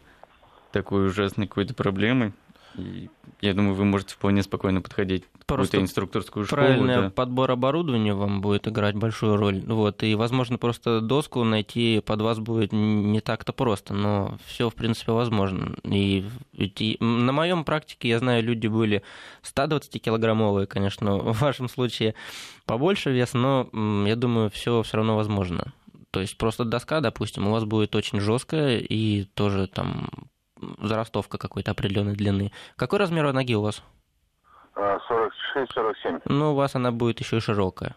такой 0.71 1.09
ужасной 1.09 1.49
какой-то 1.49 1.75
проблемой. 1.75 2.33
И 2.77 3.09
я 3.41 3.55
думаю, 3.55 3.75
вы 3.75 3.85
можете 3.85 4.15
вполне 4.15 4.43
спокойно 4.43 4.81
подходить 4.81 5.25
какую-то 5.47 5.81
инструкторскую 5.81 6.47
школу. 6.47 6.63
Правильный 6.63 6.95
да. 6.95 7.11
подбор 7.11 7.51
оборудования 7.51 8.15
вам 8.15 8.41
будет 8.41 8.67
играть 8.67 8.97
большую 8.97 9.37
роль. 9.37 9.61
Вот, 9.67 10.03
и, 10.03 10.15
возможно, 10.15 10.59
просто 10.59 11.01
доску 11.01 11.45
найти 11.45 12.01
под 12.05 12.21
вас 12.23 12.39
будет 12.39 12.73
не 12.73 13.21
так-то 13.21 13.53
просто, 13.53 13.95
но 13.95 14.39
все, 14.47 14.71
в 14.71 14.75
принципе, 14.75 15.13
возможно. 15.13 15.77
И, 15.85 16.25
и 16.53 16.97
на 17.01 17.33
моем 17.33 17.65
практике, 17.65 18.09
я 18.09 18.19
знаю, 18.19 18.43
люди 18.43 18.67
были 18.67 19.03
120-килограммовые, 19.43 20.67
конечно, 20.67 21.17
в 21.19 21.41
вашем 21.41 21.69
случае 21.69 22.15
побольше 22.67 23.11
вес, 23.11 23.35
но 23.35 23.69
я 24.07 24.17
думаю, 24.17 24.51
все 24.51 24.83
все 24.83 24.97
равно 24.97 25.17
возможно. 25.17 25.73
То 26.11 26.21
есть 26.21 26.39
просто 26.39 26.65
доска, 26.65 27.01
допустим, 27.01 27.49
у 27.49 27.51
вас 27.51 27.65
будет 27.65 27.97
очень 27.97 28.21
жесткая 28.21 28.79
и 28.79 29.25
тоже 29.35 29.67
там 29.67 30.09
заростовка 30.81 31.39
какой-то 31.39 31.71
определенной 31.71 32.15
длины. 32.15 32.53
Какой 32.77 32.99
размер 32.99 33.33
ноги 33.33 33.55
у 33.55 33.63
вас? 33.63 33.83
46-47. 34.77 34.97
А, 36.05 36.21
ну, 36.27 36.53
у 36.53 36.55
вас 36.55 36.75
она 36.75 36.91
будет 36.93 37.21
еще 37.21 37.37
и 37.37 37.41
широкая. 37.41 37.95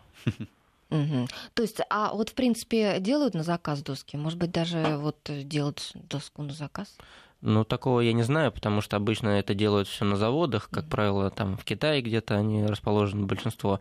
Угу. 0.90 1.28
То 1.54 1.64
есть, 1.64 1.82
а 1.90 2.14
вот 2.14 2.30
в 2.30 2.34
принципе 2.34 3.00
делают 3.00 3.34
на 3.34 3.44
заказ 3.44 3.82
доски? 3.82 4.16
Может 4.16 4.40
быть, 4.40 4.52
даже 4.52 4.98
вот 4.98 5.18
делать 5.28 5.92
доску 5.96 6.44
на 6.44 6.54
заказ? 6.54 6.98
Ну, 7.42 7.64
такого 7.66 8.00
я 8.00 8.14
не 8.14 8.24
знаю, 8.24 8.52
потому 8.52 8.82
что 8.82 8.96
обычно 8.96 9.30
это 9.30 9.54
делают 9.54 9.88
все 9.88 10.06
на 10.06 10.16
заводах, 10.16 10.70
как 10.72 10.88
правило, 10.88 11.30
там 11.30 11.58
в 11.58 11.66
Китае 11.66 12.02
где-то 12.02 12.36
они 12.36 12.66
расположены 12.66 13.26
большинство. 13.26 13.80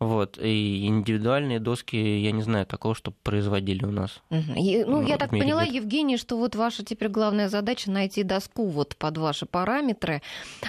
Вот. 0.00 0.38
И 0.40 0.86
индивидуальные 0.86 1.58
доски, 1.58 1.96
я 1.96 2.30
не 2.30 2.42
знаю 2.42 2.66
такого, 2.66 2.94
что 2.94 3.10
производили 3.10 3.84
у 3.84 3.90
нас. 3.90 4.22
Угу. 4.30 4.52
И, 4.56 4.84
ну, 4.84 5.04
я 5.04 5.18
так 5.18 5.30
поняла, 5.30 5.64
нет. 5.64 5.74
Евгений, 5.74 6.16
что 6.16 6.36
вот 6.36 6.54
ваша 6.54 6.84
теперь 6.84 7.08
главная 7.08 7.48
задача 7.48 7.90
найти 7.90 8.22
доску 8.22 8.66
вот 8.66 8.96
под 8.96 9.18
ваши 9.18 9.44
параметры, 9.44 10.22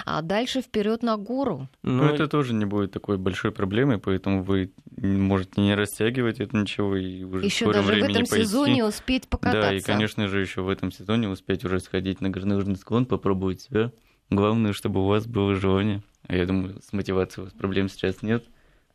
а 0.04 0.22
дальше 0.22 0.62
вперед 0.62 1.02
на 1.02 1.16
гору. 1.16 1.68
Ну, 1.82 2.02
ну 2.02 2.04
это 2.04 2.26
тоже 2.26 2.54
не 2.54 2.64
будет 2.64 2.90
такой 2.90 3.18
большой 3.18 3.52
проблемой, 3.52 3.98
поэтому 3.98 4.42
вы 4.42 4.72
можете 4.96 5.60
не 5.60 5.74
растягивать 5.76 6.40
это 6.40 6.56
ничего 6.56 6.96
и 6.96 7.22
уже 7.22 7.44
еще 7.44 7.68
в 7.68 7.72
даже 7.72 7.92
в 7.92 7.96
этом 7.96 8.26
пойти. 8.26 8.44
сезоне 8.44 8.84
успеть 8.84 9.28
покататься. 9.28 9.70
Да, 9.70 9.74
и, 9.74 9.80
конечно 9.80 10.26
же, 10.26 10.40
еще 10.40 10.62
в 10.62 10.68
этом 10.68 10.90
сезоне 10.90 11.28
успеть 11.28 11.64
уже 11.64 11.78
сходить 11.78 12.20
на 12.20 12.30
горнолыжный 12.30 12.76
склон, 12.76 13.06
попробовать 13.06 13.60
себя. 13.60 13.92
Главное, 14.28 14.72
чтобы 14.72 15.02
у 15.02 15.06
вас 15.06 15.26
было 15.26 15.54
желание. 15.54 16.02
А 16.26 16.36
я 16.36 16.46
думаю, 16.46 16.80
с 16.82 16.92
мотивацией 16.92 17.42
у 17.42 17.44
вас 17.46 17.54
проблем 17.54 17.88
сейчас 17.88 18.22
нет. 18.22 18.44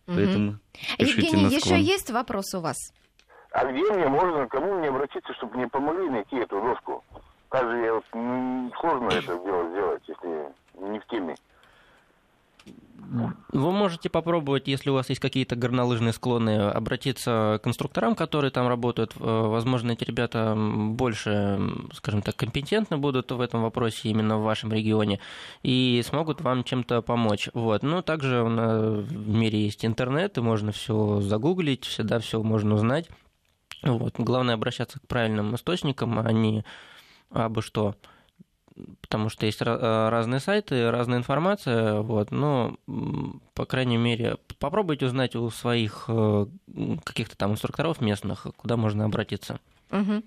Поэтому 0.06 0.60
Евгений, 0.98 1.56
еще 1.56 1.80
есть 1.80 2.12
вопрос 2.12 2.54
у 2.54 2.62
вас? 2.62 2.78
А 3.52 3.66
где 3.66 3.82
мне 3.92 4.08
можно, 4.08 4.48
кому 4.48 4.78
мне 4.80 4.90
обратиться, 4.90 5.34
чтобы 5.36 5.58
мне 5.58 5.68
помогли 5.68 6.10
найти 6.10 6.36
эту 6.36 6.62
доску? 6.62 7.04
Как 7.50 7.64
же 7.64 7.78
я 7.78 7.94
вот, 7.94 8.06
сложно 8.80 9.08
это 9.08 9.40
дело 9.40 9.70
сделать, 9.70 10.04
если 10.08 10.90
не 10.92 11.00
в 11.00 11.06
теме. 11.08 11.36
Вы 13.52 13.72
можете 13.72 14.10
попробовать, 14.10 14.68
если 14.68 14.90
у 14.90 14.94
вас 14.94 15.10
есть 15.10 15.22
какие-то 15.22 15.56
горнолыжные 15.56 16.14
склоны, 16.14 16.70
обратиться 16.70 17.60
к 17.64 17.68
инструкторам, 17.68 18.16
которые 18.16 18.52
там 18.52 18.68
работают. 18.68 19.14
Э, 19.16 19.20
возможно, 19.20 19.92
эти 19.92 20.04
ребята 20.04 20.56
больше, 20.58 21.60
скажем 21.94 22.22
так, 22.22 22.36
компетентны 22.36 22.98
будут 22.98 23.32
в 23.32 23.40
этом 23.42 23.62
вопросе 23.62 24.10
именно 24.10 24.38
в 24.38 24.44
вашем 24.44 24.74
регионе 24.74 25.20
и 25.62 26.04
смогут 26.06 26.42
вам 26.42 26.64
чем-то 26.64 27.02
помочь. 27.02 27.50
Вот. 27.54 27.84
Ну, 27.84 28.02
также 28.02 28.44
в 28.44 29.28
мире 29.28 29.66
есть 29.66 29.86
интернет, 29.86 30.38
и 30.38 30.42
можно 30.42 30.72
все 30.72 31.22
загуглить, 31.22 31.86
всегда 31.86 32.20
все 32.20 32.42
можно 32.42 32.76
узнать. 32.76 33.10
Вот. 33.84 34.16
Главное 34.18 34.56
обращаться 34.56 35.00
к 35.00 35.08
правильным 35.08 35.56
источникам, 35.56 36.20
а 36.20 36.32
не 36.32 36.66
абы 37.30 37.62
что 37.62 37.96
потому 39.02 39.30
что 39.30 39.46
есть 39.46 39.62
э, 39.62 40.10
разные 40.10 40.40
сайты, 40.40 40.92
разная 40.92 41.20
информация, 41.20 42.02
вот, 42.02 42.32
но, 42.32 42.78
по 43.54 43.66
крайней 43.66 43.98
мере, 43.98 44.38
попробуйте 44.60 45.06
узнать 45.06 45.36
у 45.36 45.50
своих 45.50 46.06
э, 46.08 46.46
каких-то 47.04 47.38
там 47.38 47.54
инструкторов 47.54 48.02
местных, 48.02 48.48
куда 48.58 48.78
можно 48.78 49.06
обратиться. 49.06 49.60
Угу. 49.92 50.24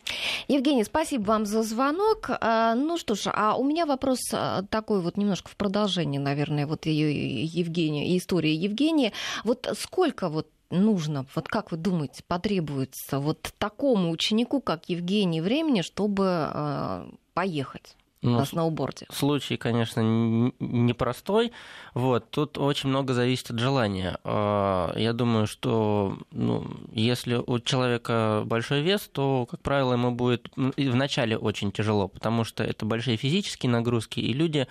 Евгений, 0.47 0.85
спасибо 0.85 1.25
вам 1.25 1.45
за 1.45 1.63
звонок. 1.63 2.31
А, 2.31 2.75
ну 2.75 2.97
что 2.97 3.15
ж, 3.17 3.31
а 3.33 3.57
у 3.57 3.65
меня 3.65 3.87
вопрос 3.87 4.21
э, 4.33 4.63
такой 4.71 5.01
вот 5.01 5.17
немножко 5.17 5.51
в 5.51 5.57
продолжении, 5.57 6.19
наверное, 6.19 6.67
вот 6.67 6.87
ее 6.87 7.45
Евгения, 7.45 8.17
истории 8.17 8.53
Евгения. 8.53 9.13
Вот 9.45 9.69
сколько 9.79 10.29
вот 10.29 10.49
нужно, 10.71 11.27
вот 11.35 11.49
как 11.49 11.73
вы 11.73 11.77
думаете, 11.77 12.23
потребуется 12.27 13.19
вот 13.19 13.53
такому 13.59 14.11
ученику, 14.11 14.61
как 14.61 14.89
Евгений, 14.89 15.41
времени, 15.41 15.83
чтобы 15.83 17.09
поехать? 17.35 17.98
Ну, 18.23 18.39
на 18.39 18.45
сноуборде? 18.45 19.07
Случай, 19.13 19.57
конечно, 19.57 20.01
непростой. 20.01 21.53
Вот, 21.95 22.31
тут 22.31 22.59
очень 22.59 22.89
много 22.89 23.15
зависит 23.15 23.51
от 23.51 23.59
желания. 23.59 24.19
А, 24.25 24.93
я 24.97 25.13
думаю, 25.13 25.47
что 25.47 26.19
ну, 26.33 26.67
если 26.93 27.35
у 27.35 27.59
человека 27.61 28.43
большой 28.45 28.83
вес, 28.83 29.09
то, 29.13 29.47
как 29.51 29.61
правило, 29.61 29.93
ему 29.93 30.11
будет 30.11 30.49
вначале 30.57 31.37
очень 31.37 31.71
тяжело, 31.71 32.09
потому 32.09 32.45
что 32.45 32.65
это 32.65 32.85
большие 32.85 33.17
физические 33.17 33.71
нагрузки, 33.71 34.21
и 34.21 34.33
люди 34.33 34.67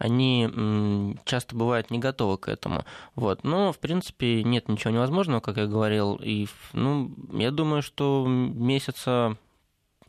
они 0.00 0.48
часто 1.24 1.54
бывают 1.54 1.90
не 1.90 1.98
готовы 1.98 2.38
к 2.38 2.48
этому. 2.48 2.86
Вот. 3.16 3.44
Но, 3.44 3.70
в 3.70 3.78
принципе, 3.78 4.42
нет 4.42 4.66
ничего 4.68 4.90
невозможного, 4.90 5.40
как 5.40 5.58
я 5.58 5.66
говорил. 5.66 6.18
И, 6.22 6.48
ну, 6.72 7.12
я 7.34 7.50
думаю, 7.50 7.82
что 7.82 8.24
месяца 8.26 9.36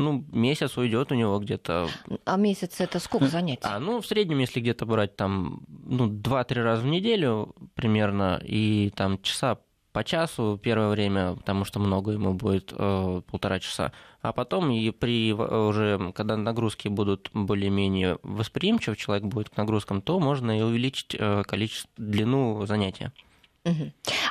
ну, 0.02 0.26
месяц 0.32 0.78
уйдет 0.78 1.12
у 1.12 1.16
него 1.16 1.40
где-то. 1.40 1.88
А 2.26 2.38
месяц 2.38 2.80
это 2.80 3.00
сколько 3.00 3.28
занятий? 3.28 3.64
А, 3.64 3.80
ну, 3.80 4.02
в 4.02 4.06
среднем, 4.06 4.40
если 4.40 4.60
где-то 4.60 4.86
брать 4.86 5.16
там, 5.16 5.64
ну, 5.68 6.08
2-3 6.08 6.62
раза 6.62 6.82
в 6.84 6.88
неделю 6.88 7.56
примерно, 7.76 8.42
и 8.44 8.92
там 8.96 9.22
часа 9.22 9.58
по 9.92 10.04
часу 10.04 10.60
первое 10.62 10.90
время, 10.90 11.36
потому 11.36 11.66
что 11.66 11.80
много 11.80 12.12
ему 12.12 12.34
будет 12.34 12.74
э, 12.76 13.22
полтора 13.30 13.60
часа, 13.60 13.92
а 14.22 14.32
потом 14.32 14.72
и 14.72 14.90
при 14.92 15.34
уже 15.34 16.14
когда 16.14 16.38
нагрузки 16.38 16.88
будут 16.88 17.30
более-менее 17.34 18.18
восприимчив, 18.24 18.98
человек 18.98 19.26
будет 19.26 19.50
к 19.50 19.58
нагрузкам, 19.58 20.02
то 20.02 20.20
можно 20.20 20.58
и 20.58 20.62
увеличить 20.62 21.16
э, 21.18 21.44
количество 21.44 21.90
длину 21.98 22.66
занятия. 22.66 23.12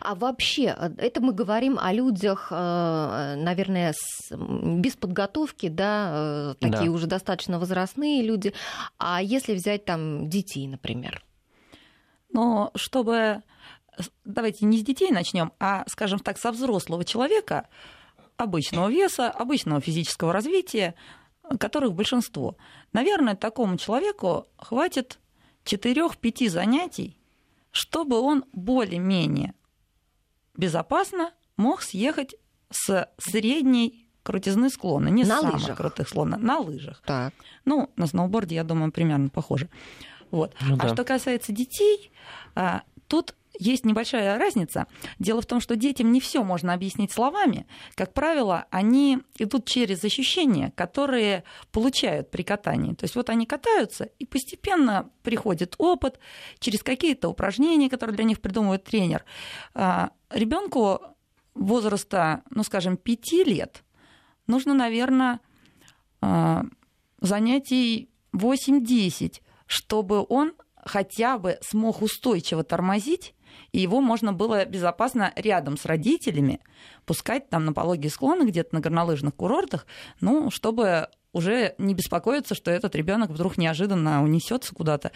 А 0.02 0.14
вообще, 0.14 0.74
э, 0.76 0.90
это 0.98 1.20
мы 1.20 1.32
говорим 1.32 1.78
о 1.78 1.92
людях, 1.92 2.48
э, 2.50 3.34
наверное, 3.36 3.94
с, 3.96 4.32
без 4.32 4.96
подготовки, 4.96 5.68
да, 5.68 6.10
э, 6.12 6.54
такие 6.58 6.86
да. 6.86 6.90
уже 6.90 7.06
достаточно 7.06 7.58
возрастные 7.58 8.22
люди. 8.22 8.52
А 8.98 9.22
если 9.22 9.54
взять 9.54 9.84
там 9.84 10.28
детей, 10.28 10.66
например? 10.66 11.24
Но 12.32 12.72
чтобы, 12.74 13.42
давайте 14.24 14.66
не 14.66 14.78
с 14.78 14.82
детей 14.82 15.10
начнем, 15.10 15.52
а, 15.60 15.84
скажем 15.88 16.18
так, 16.18 16.38
со 16.38 16.50
взрослого 16.50 17.04
человека, 17.04 17.68
обычного 18.36 18.88
веса, 18.88 19.30
обычного 19.30 19.80
физического 19.80 20.32
развития, 20.32 20.94
которых 21.58 21.92
большинство. 21.94 22.56
Наверное, 22.92 23.36
такому 23.36 23.76
человеку 23.76 24.46
хватит 24.56 25.18
4-5 25.64 26.48
занятий 26.48 27.19
чтобы 27.70 28.20
он 28.20 28.44
более-менее 28.52 29.54
безопасно 30.56 31.32
мог 31.56 31.82
съехать 31.82 32.34
с 32.70 33.08
средней 33.18 34.08
крутизны 34.22 34.70
склона, 34.70 35.08
не 35.08 35.24
на 35.24 35.38
с 35.38 35.40
самых 35.40 35.54
лыжах. 35.54 35.76
крутых 35.76 36.08
склона, 36.08 36.36
на 36.36 36.58
лыжах. 36.58 37.02
Так. 37.04 37.34
Ну, 37.64 37.90
на 37.96 38.06
сноуборде, 38.06 38.54
я 38.54 38.64
думаю, 38.64 38.92
примерно 38.92 39.28
похоже. 39.28 39.68
Вот. 40.30 40.54
Ну, 40.60 40.74
а 40.74 40.86
да. 40.86 40.94
что 40.94 41.04
касается 41.04 41.52
детей, 41.52 42.12
а, 42.54 42.82
тут 43.08 43.34
есть 43.60 43.84
небольшая 43.84 44.38
разница. 44.38 44.86
Дело 45.18 45.42
в 45.42 45.46
том, 45.46 45.60
что 45.60 45.76
детям 45.76 46.12
не 46.12 46.20
все 46.20 46.42
можно 46.42 46.72
объяснить 46.72 47.12
словами. 47.12 47.66
Как 47.94 48.14
правило, 48.14 48.66
они 48.70 49.18
идут 49.38 49.66
через 49.66 50.02
ощущения, 50.02 50.72
которые 50.74 51.44
получают 51.70 52.30
при 52.30 52.42
катании. 52.42 52.94
То 52.94 53.04
есть 53.04 53.14
вот 53.16 53.28
они 53.28 53.46
катаются, 53.46 54.04
и 54.18 54.24
постепенно 54.24 55.10
приходит 55.22 55.74
опыт 55.78 56.18
через 56.58 56.82
какие-то 56.82 57.28
упражнения, 57.28 57.90
которые 57.90 58.16
для 58.16 58.24
них 58.24 58.40
придумывает 58.40 58.84
тренер. 58.84 59.24
А, 59.74 60.10
Ребенку 60.30 61.00
возраста, 61.54 62.42
ну, 62.50 62.62
скажем, 62.62 62.96
5 62.96 63.44
лет 63.44 63.84
нужно, 64.46 64.72
наверное, 64.74 65.40
а, 66.22 66.64
занятий 67.20 68.08
8-10, 68.32 69.42
чтобы 69.66 70.24
он 70.28 70.54
хотя 70.84 71.38
бы 71.38 71.58
смог 71.62 72.02
устойчиво 72.02 72.64
тормозить 72.64 73.34
и 73.72 73.80
его 73.80 74.00
можно 74.00 74.32
было 74.32 74.64
безопасно 74.64 75.32
рядом 75.36 75.76
с 75.76 75.84
родителями 75.84 76.60
пускать 77.06 77.48
там 77.48 77.64
на 77.64 77.72
пологие 77.72 78.10
склоны 78.10 78.44
где-то 78.48 78.74
на 78.74 78.80
горнолыжных 78.80 79.34
курортах, 79.34 79.86
ну, 80.20 80.50
чтобы 80.50 81.08
уже 81.32 81.74
не 81.78 81.94
беспокоиться, 81.94 82.54
что 82.54 82.70
этот 82.70 82.94
ребенок 82.94 83.30
вдруг 83.30 83.56
неожиданно 83.56 84.22
унесется 84.22 84.74
куда-то, 84.74 85.12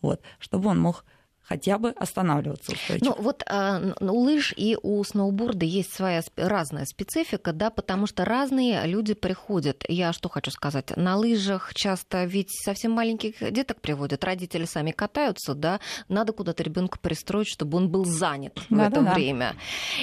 вот, 0.00 0.22
чтобы 0.38 0.68
он 0.68 0.80
мог 0.80 1.04
хотя 1.48 1.78
бы 1.78 1.90
останавливаться 1.90 2.72
устойчиво. 2.72 3.14
Ну 3.16 3.22
вот 3.22 3.44
э, 3.48 3.92
у 4.00 4.20
лыж 4.20 4.52
и 4.56 4.76
у 4.82 5.02
сноуборда 5.04 5.64
есть 5.64 5.92
своя 5.92 6.22
разная 6.36 6.84
специфика, 6.86 7.52
да, 7.52 7.70
потому 7.70 8.06
что 8.06 8.24
разные 8.24 8.86
люди 8.86 9.14
приходят. 9.14 9.84
Я 9.88 10.12
что 10.12 10.28
хочу 10.28 10.50
сказать, 10.50 10.96
на 10.96 11.16
лыжах 11.16 11.72
часто 11.74 12.24
ведь 12.24 12.50
совсем 12.50 12.92
маленьких 12.92 13.52
деток 13.52 13.80
приводят, 13.80 14.24
родители 14.24 14.64
сами 14.64 14.90
катаются, 14.90 15.54
да, 15.54 15.80
надо 16.08 16.32
куда-то 16.32 16.62
ребенка 16.62 16.98
пристроить, 16.98 17.48
чтобы 17.48 17.78
он 17.78 17.88
был 17.88 18.04
занят 18.04 18.60
да, 18.68 18.76
в 18.76 18.88
это 18.88 19.02
да, 19.02 19.14
время. 19.14 19.54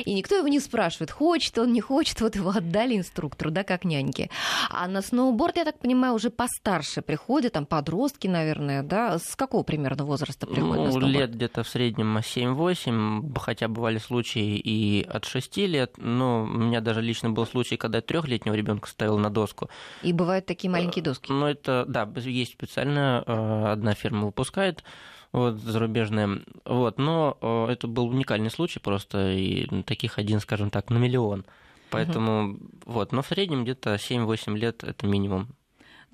И 0.06 0.14
никто 0.14 0.36
его 0.36 0.48
не 0.48 0.60
спрашивает, 0.60 1.12
хочет 1.12 1.58
он, 1.58 1.74
не 1.74 1.82
хочет, 1.82 2.22
вот 2.22 2.36
его 2.36 2.52
отдали 2.52 2.98
инструктору, 2.98 3.52
да, 3.52 3.64
как 3.64 3.84
няньки. 3.84 4.30
А 4.70 4.88
на 4.88 5.02
сноуборд, 5.02 5.58
я 5.58 5.66
так 5.66 5.80
понимаю, 5.80 6.14
уже 6.14 6.30
постарше 6.30 7.02
приходят, 7.02 7.54
там 7.54 7.66
подростки, 7.66 8.28
наверное, 8.28 8.84
да, 8.84 9.20
с 9.20 9.36
какого 9.36 9.64
примерно 9.64 10.06
возраста 10.06 10.48
приходят? 10.48 10.94
Ну, 10.94 11.00
лет 11.00 11.33
где-то 11.34 11.64
в 11.64 11.68
среднем 11.68 12.18
7-8, 12.18 13.40
хотя 13.40 13.68
бывали 13.68 13.98
случаи 13.98 14.58
и 14.58 15.04
от 15.04 15.26
6 15.26 15.58
лет, 15.58 15.96
но 15.98 16.44
у 16.44 16.48
меня 16.48 16.82
даже 16.82 17.02
лично 17.02 17.30
был 17.30 17.46
случай, 17.46 17.78
когда 17.78 18.02
трехлетнего 18.02 18.54
ребенка 18.54 18.90
ставил 18.90 19.18
на 19.18 19.30
доску. 19.30 19.70
И 20.02 20.14
бывают 20.14 20.46
такие 20.46 20.70
маленькие 20.70 21.04
доски? 21.04 21.32
Ну, 21.32 21.46
это, 21.46 21.86
да, 21.88 22.10
есть 22.16 22.54
специально, 22.54 23.24
э, 23.26 23.66
одна 23.72 23.94
фирма 23.94 24.28
выпускает, 24.28 24.84
вот, 25.32 25.56
зарубежная. 25.56 26.42
Вот, 26.66 26.98
но 26.98 27.38
э, 27.42 27.72
это 27.72 27.88
был 27.88 28.08
уникальный 28.08 28.52
случай 28.52 28.80
просто, 28.80 29.32
и 29.32 29.84
таких 29.84 30.18
один, 30.18 30.40
скажем 30.40 30.70
так, 30.70 30.90
на 30.90 30.98
миллион. 30.98 31.46
Поэтому, 31.90 32.54
угу. 32.54 32.60
вот, 32.86 33.12
но 33.12 33.22
в 33.22 33.28
среднем 33.28 33.64
где-то 33.64 33.96
7-8 33.96 34.58
лет 34.58 34.84
это 34.84 35.06
минимум. 35.06 35.50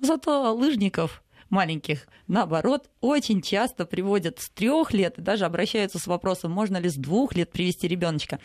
Зато 0.00 0.54
лыжников 0.54 1.22
маленьких, 1.50 2.08
наоборот, 2.26 2.88
очень 3.00 3.42
часто 3.42 3.84
приводят 3.84 4.40
с 4.40 4.48
трех 4.50 4.92
лет 4.92 5.18
и 5.18 5.22
даже 5.22 5.44
обращаются 5.44 5.98
с 5.98 6.06
вопросом, 6.06 6.52
можно 6.52 6.78
ли 6.78 6.88
с 6.88 6.94
двух 6.94 7.34
лет 7.34 7.50
привести 7.50 7.88
ребеночка. 7.88 8.40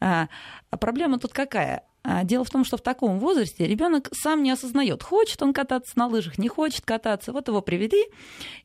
А, 0.00 0.28
а 0.70 0.76
проблема 0.76 1.18
тут 1.18 1.32
какая? 1.32 1.84
А, 2.02 2.24
дело 2.24 2.44
в 2.44 2.50
том, 2.50 2.64
что 2.64 2.76
в 2.76 2.82
таком 2.82 3.18
возрасте 3.18 3.66
ребенок 3.66 4.08
сам 4.12 4.42
не 4.42 4.50
осознает, 4.50 5.02
хочет 5.02 5.42
он 5.42 5.52
кататься 5.52 5.98
на 5.98 6.06
лыжах, 6.06 6.38
не 6.38 6.48
хочет 6.48 6.84
кататься. 6.84 7.32
Вот 7.32 7.48
его 7.48 7.60
привели. 7.60 8.06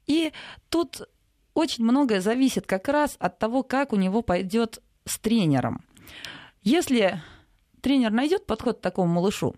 И 0.07 0.31
тут 0.69 1.01
очень 1.53 1.83
многое 1.83 2.21
зависит 2.21 2.65
как 2.65 2.87
раз 2.87 3.15
от 3.19 3.39
того, 3.39 3.63
как 3.63 3.93
у 3.93 3.97
него 3.97 4.21
пойдет 4.21 4.81
с 5.05 5.19
тренером. 5.19 5.83
Если 6.63 7.21
тренер 7.81 8.11
найдет 8.11 8.45
подход 8.45 8.79
к 8.79 8.81
такому 8.81 9.13
малышу, 9.13 9.55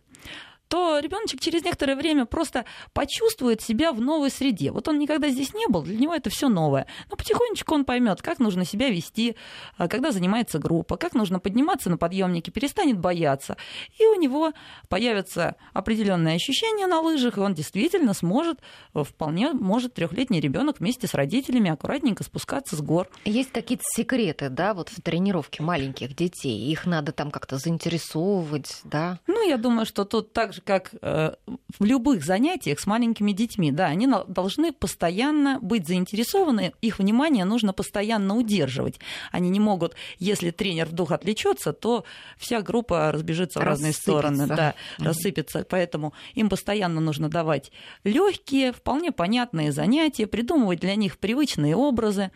то 0.68 1.00
ребеночек 1.00 1.40
через 1.40 1.64
некоторое 1.64 1.96
время 1.96 2.26
просто 2.26 2.66
почувствует 2.94 3.62
себя 3.62 3.92
в 3.92 4.02
новой 4.02 4.30
среде. 4.30 4.72
Вот 4.72 4.88
он 4.88 5.00
никогда 5.00 5.30
здесь 5.30 5.54
не 5.54 5.68
был, 5.68 5.84
для 5.84 5.98
него 5.98 6.14
это 6.14 6.30
все 6.30 6.50
новое. 6.50 6.88
Но 7.10 7.16
потихонечку 7.16 7.74
он 7.74 7.86
поймет, 7.86 8.22
как 8.22 8.40
нужно 8.40 8.66
себя 8.66 8.90
вести, 8.90 9.36
а, 9.78 9.88
когда 9.88 10.12
занимается 10.12 10.60
группа, 10.60 10.98
как 10.98 11.14
нужно 11.14 11.40
подниматься 11.40 11.90
на 11.90 11.98
подъемнике, 11.98 12.52
перестанет 12.52 13.00
бояться. 13.00 13.58
И 13.98 14.06
у 14.06 14.20
него 14.20 14.54
появятся 14.90 15.56
определенные 15.74 16.36
ощущения 16.36 16.88
на 16.88 17.00
лыжах, 17.00 17.38
и 17.38 17.42
он 17.42 17.54
действительно 17.54 18.14
сможет, 18.14 18.60
э, 18.94 19.04
вполне 19.04 19.52
может 19.54 19.94
трехлетний 19.94 20.40
ребенок 20.40 20.80
вместе 20.80 21.08
с 21.08 21.14
родителями 21.14 21.72
аккуратненько 21.72 22.24
спускаться 22.24 22.76
с 22.76 22.82
гор. 22.82 23.10
Есть 23.26 23.52
какие-то 23.52 23.84
секреты, 23.86 24.50
да, 24.50 24.74
вот 24.74 24.90
в 24.90 25.02
тренировке 25.02 25.64
маленьких 25.64 26.16
детей? 26.16 26.70
Их 26.72 26.86
надо 26.86 27.12
там 27.12 27.32
как-то 27.32 27.58
заинтересовывать, 27.58 28.82
да? 28.84 29.20
Ну, 29.28 29.48
я 29.48 29.58
думаю, 29.58 29.86
что 29.86 30.06
тут 30.06 30.34
также 30.34 30.57
же, 30.58 30.62
как 30.62 30.92
э, 31.02 31.34
в 31.80 31.84
любых 31.84 32.24
занятиях 32.26 32.80
с 32.80 32.86
маленькими 32.86 33.32
детьми, 33.32 33.72
да, 33.72 33.86
они 33.86 34.08
должны 34.28 34.74
постоянно 34.74 35.60
быть 35.62 35.88
заинтересованы, 35.88 36.74
их 36.82 37.00
внимание 37.00 37.46
нужно 37.46 37.74
постоянно 37.74 38.36
удерживать. 38.36 39.00
Они 39.32 39.50
не 39.50 39.60
могут, 39.60 39.96
если 40.20 40.52
тренер 40.52 40.88
вдруг 40.88 41.12
отвлечется, 41.12 41.74
то 41.74 42.04
вся 42.38 42.62
группа 42.62 43.12
разбежится 43.12 43.60
в 43.60 43.64
разные 43.64 43.94
стороны, 43.94 44.48
да, 44.48 44.76
рассыпется. 44.98 45.66
Поэтому 45.70 46.14
им 46.34 46.50
постоянно 46.50 47.00
нужно 47.00 47.30
давать 47.30 47.72
легкие, 48.04 48.74
вполне 48.74 49.12
понятные 49.12 49.72
занятия, 49.72 50.28
придумывать 50.28 50.80
для 50.80 50.96
них 50.96 51.18
привычные 51.18 51.76
образы 51.76 52.32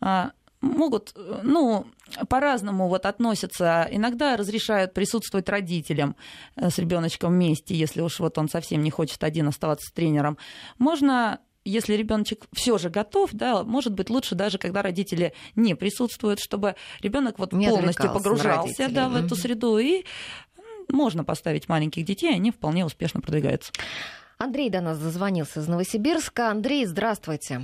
а, 0.00 0.32
могут, 0.66 1.14
ну, 1.42 1.86
по-разному 2.28 2.88
вот 2.88 3.06
относятся. 3.06 3.88
Иногда 3.90 4.36
разрешают 4.36 4.94
присутствовать 4.94 5.48
родителям 5.48 6.16
э, 6.56 6.70
с 6.70 6.78
ребеночком 6.78 7.32
вместе, 7.32 7.74
если 7.74 8.00
уж 8.00 8.20
вот 8.20 8.38
он 8.38 8.48
совсем 8.48 8.82
не 8.82 8.90
хочет 8.90 9.22
один 9.24 9.48
оставаться 9.48 9.88
с 9.88 9.92
тренером. 9.92 10.38
Можно 10.78 11.40
если 11.64 11.94
ребеночек 11.94 12.44
все 12.52 12.78
же 12.78 12.90
готов, 12.90 13.30
да, 13.32 13.64
может 13.64 13.92
быть 13.92 14.08
лучше 14.08 14.36
даже, 14.36 14.56
когда 14.56 14.82
родители 14.82 15.32
не 15.56 15.74
присутствуют, 15.74 16.38
чтобы 16.38 16.76
ребенок 17.00 17.40
вот 17.40 17.52
не 17.52 17.68
полностью 17.68 18.12
погружался 18.12 18.88
да, 18.88 19.08
в 19.08 19.16
эту 19.16 19.34
среду 19.34 19.76
и 19.78 20.04
можно 20.88 21.24
поставить 21.24 21.68
маленьких 21.68 22.04
детей, 22.04 22.32
они 22.32 22.52
вполне 22.52 22.86
успешно 22.86 23.20
продвигаются. 23.20 23.72
Андрей 24.38 24.70
до 24.70 24.80
нас 24.80 24.98
зазвонился 24.98 25.60
из 25.60 25.66
Новосибирска. 25.66 26.50
Андрей, 26.50 26.86
здравствуйте. 26.86 27.62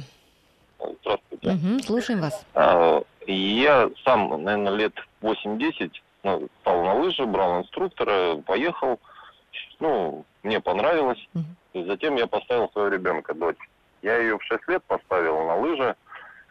Здравствуйте. 1.02 1.50
Угу, 1.50 1.78
слушаем 1.80 2.20
вас. 2.20 2.44
А, 2.54 3.02
я 3.26 3.90
сам, 4.04 4.42
наверное, 4.42 4.74
лет 4.74 4.94
8-10 5.22 5.92
ну, 6.22 6.48
стал 6.60 6.84
на 6.84 6.94
лыжи, 6.94 7.24
брал 7.26 7.60
инструктора, 7.60 8.36
поехал. 8.46 9.00
Ну, 9.80 10.24
мне 10.42 10.60
понравилось. 10.60 11.28
Угу. 11.34 11.44
И 11.74 11.84
затем 11.84 12.16
я 12.16 12.26
поставил 12.26 12.70
своего 12.70 12.88
ребенка, 12.88 13.34
дочь. 13.34 13.56
Я 14.02 14.18
ее 14.18 14.38
в 14.38 14.44
6 14.44 14.68
лет 14.68 14.82
поставил 14.84 15.44
на 15.46 15.56
лыжи. 15.56 15.96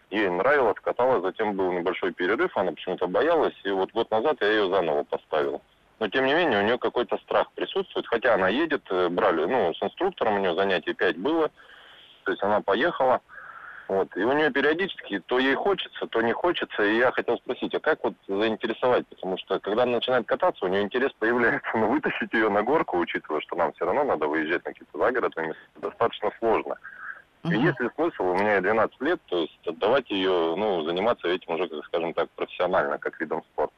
Ей 0.10 0.30
нравилось, 0.30 0.78
каталась. 0.82 1.22
Затем 1.22 1.56
был 1.56 1.72
небольшой 1.72 2.12
перерыв, 2.12 2.56
она 2.58 2.72
почему-то 2.72 3.08
боялась. 3.08 3.56
И 3.63 3.70
вот 3.70 3.91
год 3.91 4.12
назад 4.12 4.38
я 4.41 4.48
ее 4.48 4.70
заново 4.70 5.04
поставил. 5.04 5.62
Но, 6.00 6.08
тем 6.08 6.26
не 6.26 6.34
менее, 6.34 6.60
у 6.60 6.63
нее 6.63 6.78
какой-то 6.78 7.17
страх 7.20 7.52
присутствует. 7.54 8.08
Хотя 8.08 8.34
она 8.34 8.50
едет, 8.50 8.84
э, 8.89 9.08
брали, 9.10 9.46
ну, 9.46 9.74
с 9.74 9.84
инструктором 9.84 10.36
у 10.36 10.39
нее 10.39 10.56
занятий 10.56 10.94
5 10.94 11.17
было. 11.17 11.50
То 12.24 12.32
есть 12.32 12.44
она 12.44 12.62
поехала. 12.62 13.22
Вот. 13.91 14.15
И 14.15 14.23
у 14.23 14.32
нее 14.32 14.49
периодически 14.51 15.19
то 15.25 15.38
ей 15.38 15.54
хочется, 15.54 16.08
то 16.08 16.21
не 16.21 16.32
хочется. 16.32 16.82
И 16.82 16.95
я 16.95 17.12
хотел 17.12 17.38
спросить, 17.39 17.75
а 17.75 17.82
как 17.82 18.01
вот 18.06 18.13
заинтересовать? 18.25 19.06
Потому 19.08 19.38
что 19.38 19.60
когда 19.60 19.84
она 19.84 19.97
начинает 19.97 20.25
кататься, 20.25 20.63
у 20.63 20.69
нее 20.69 20.84
интерес 20.84 21.12
появляется. 21.19 21.69
Но 21.73 21.88
вытащить 21.89 22.32
ее 22.32 22.47
на 22.47 22.63
горку, 22.63 22.97
учитывая, 22.97 23.41
что 23.41 23.58
нам 23.58 23.73
все 23.73 23.84
равно 23.84 24.06
надо 24.06 24.27
выезжать 24.27 24.63
на 24.63 24.71
какие-то 24.71 24.97
загородные 24.97 25.47
места, 25.47 25.62
достаточно 25.82 26.32
сложно. 26.39 26.77
И 27.43 27.49
есть 27.49 27.82
ли 27.82 27.89
смысл, 27.95 28.23
у 28.23 28.38
меня 28.38 28.62
12 28.62 29.01
лет, 29.01 29.19
то 29.25 29.39
есть 29.39 29.67
отдавать 29.67 30.10
ее, 30.10 30.56
ну, 30.56 30.84
заниматься 30.84 31.27
этим 31.27 31.56
уже, 31.56 31.67
скажем 31.88 32.13
так, 32.13 32.30
профессионально, 32.30 32.97
как 32.97 33.19
видом 33.19 33.43
спорта. 33.51 33.73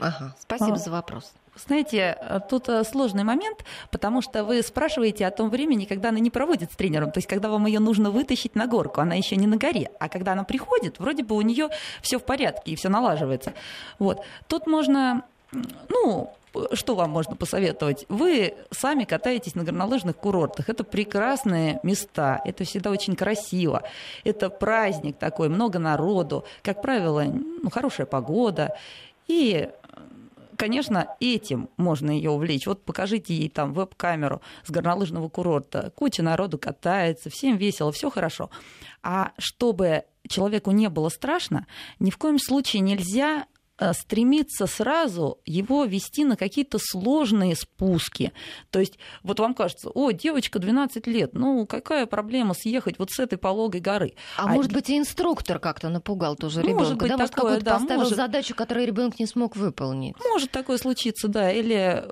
Ага, 0.00 0.34
спасибо 0.38 0.74
а, 0.74 0.76
за 0.76 0.90
вопрос. 0.90 1.32
Знаете, 1.56 2.16
тут 2.48 2.68
э, 2.68 2.84
сложный 2.84 3.24
момент, 3.24 3.64
потому 3.90 4.22
что 4.22 4.44
вы 4.44 4.62
спрашиваете 4.62 5.26
о 5.26 5.30
том 5.30 5.50
времени, 5.50 5.84
когда 5.84 6.10
она 6.10 6.18
не 6.18 6.30
проводит 6.30 6.72
с 6.72 6.76
тренером, 6.76 7.10
то 7.10 7.18
есть 7.18 7.28
когда 7.28 7.48
вам 7.48 7.66
ее 7.66 7.80
нужно 7.80 8.10
вытащить 8.10 8.54
на 8.54 8.66
горку, 8.66 9.00
она 9.00 9.14
еще 9.14 9.36
не 9.36 9.46
на 9.46 9.56
горе, 9.56 9.90
а 9.98 10.08
когда 10.08 10.32
она 10.32 10.44
приходит, 10.44 10.98
вроде 10.98 11.24
бы 11.24 11.36
у 11.36 11.40
нее 11.40 11.68
все 12.02 12.18
в 12.18 12.24
порядке 12.24 12.72
и 12.72 12.76
все 12.76 12.88
налаживается. 12.88 13.52
Вот. 13.98 14.22
Тут 14.46 14.66
можно, 14.66 15.24
ну, 15.88 16.32
что 16.72 16.94
вам 16.94 17.10
можно 17.10 17.36
посоветовать? 17.36 18.06
Вы 18.08 18.54
сами 18.70 19.04
катаетесь 19.04 19.54
на 19.54 19.64
горнолыжных 19.64 20.16
курортах. 20.16 20.68
Это 20.68 20.84
прекрасные 20.84 21.80
места, 21.82 22.40
это 22.44 22.64
всегда 22.64 22.90
очень 22.90 23.16
красиво. 23.16 23.82
Это 24.24 24.50
праздник 24.50 25.16
такой, 25.18 25.48
много 25.48 25.78
народу. 25.78 26.44
Как 26.62 26.82
правило, 26.82 27.22
ну, 27.24 27.70
хорошая 27.70 28.06
погода. 28.06 28.76
И 29.28 29.70
конечно, 30.60 31.16
этим 31.20 31.70
можно 31.78 32.10
ее 32.10 32.30
увлечь. 32.30 32.66
Вот 32.66 32.84
покажите 32.84 33.34
ей 33.34 33.48
там 33.48 33.72
веб-камеру 33.72 34.42
с 34.62 34.70
горнолыжного 34.70 35.30
курорта. 35.30 35.90
Куча 35.96 36.22
народу 36.22 36.58
катается, 36.58 37.30
всем 37.30 37.56
весело, 37.56 37.92
все 37.92 38.10
хорошо. 38.10 38.50
А 39.02 39.32
чтобы 39.38 40.04
человеку 40.28 40.70
не 40.72 40.90
было 40.90 41.08
страшно, 41.08 41.66
ни 41.98 42.10
в 42.10 42.18
коем 42.18 42.38
случае 42.38 42.80
нельзя 42.82 43.46
Э, 43.80 43.94
стремиться 43.94 44.66
сразу 44.66 45.38
его 45.46 45.84
вести 45.84 46.24
на 46.24 46.36
какие-то 46.36 46.78
сложные 46.78 47.56
спуски. 47.56 48.32
То 48.70 48.78
есть 48.78 48.98
вот 49.22 49.40
вам 49.40 49.54
кажется, 49.54 49.88
о, 49.88 50.10
девочка 50.10 50.58
12 50.58 51.06
лет, 51.06 51.32
ну 51.32 51.66
какая 51.66 52.04
проблема 52.04 52.52
съехать 52.52 52.98
вот 52.98 53.10
с 53.10 53.18
этой 53.18 53.38
пологой 53.38 53.80
горы? 53.80 54.12
А, 54.36 54.44
а 54.44 54.48
может 54.48 54.70
быть 54.70 54.90
и 54.90 54.98
инструктор 54.98 55.58
как-то 55.58 55.88
напугал 55.88 56.36
тоже 56.36 56.60
ребенка, 56.60 56.78
может 56.78 56.98
быть, 56.98 57.08
да? 57.08 57.16
Может, 57.16 57.34
такое, 57.34 57.60
да, 57.60 57.78
поставил 57.78 58.00
может... 58.00 58.16
задачу, 58.16 58.54
которую 58.54 58.86
ребенок 58.86 59.18
не 59.18 59.26
смог 59.26 59.56
выполнить? 59.56 60.14
Может 60.28 60.50
такое 60.50 60.76
случиться, 60.76 61.28
да. 61.28 61.50
Или 61.50 62.04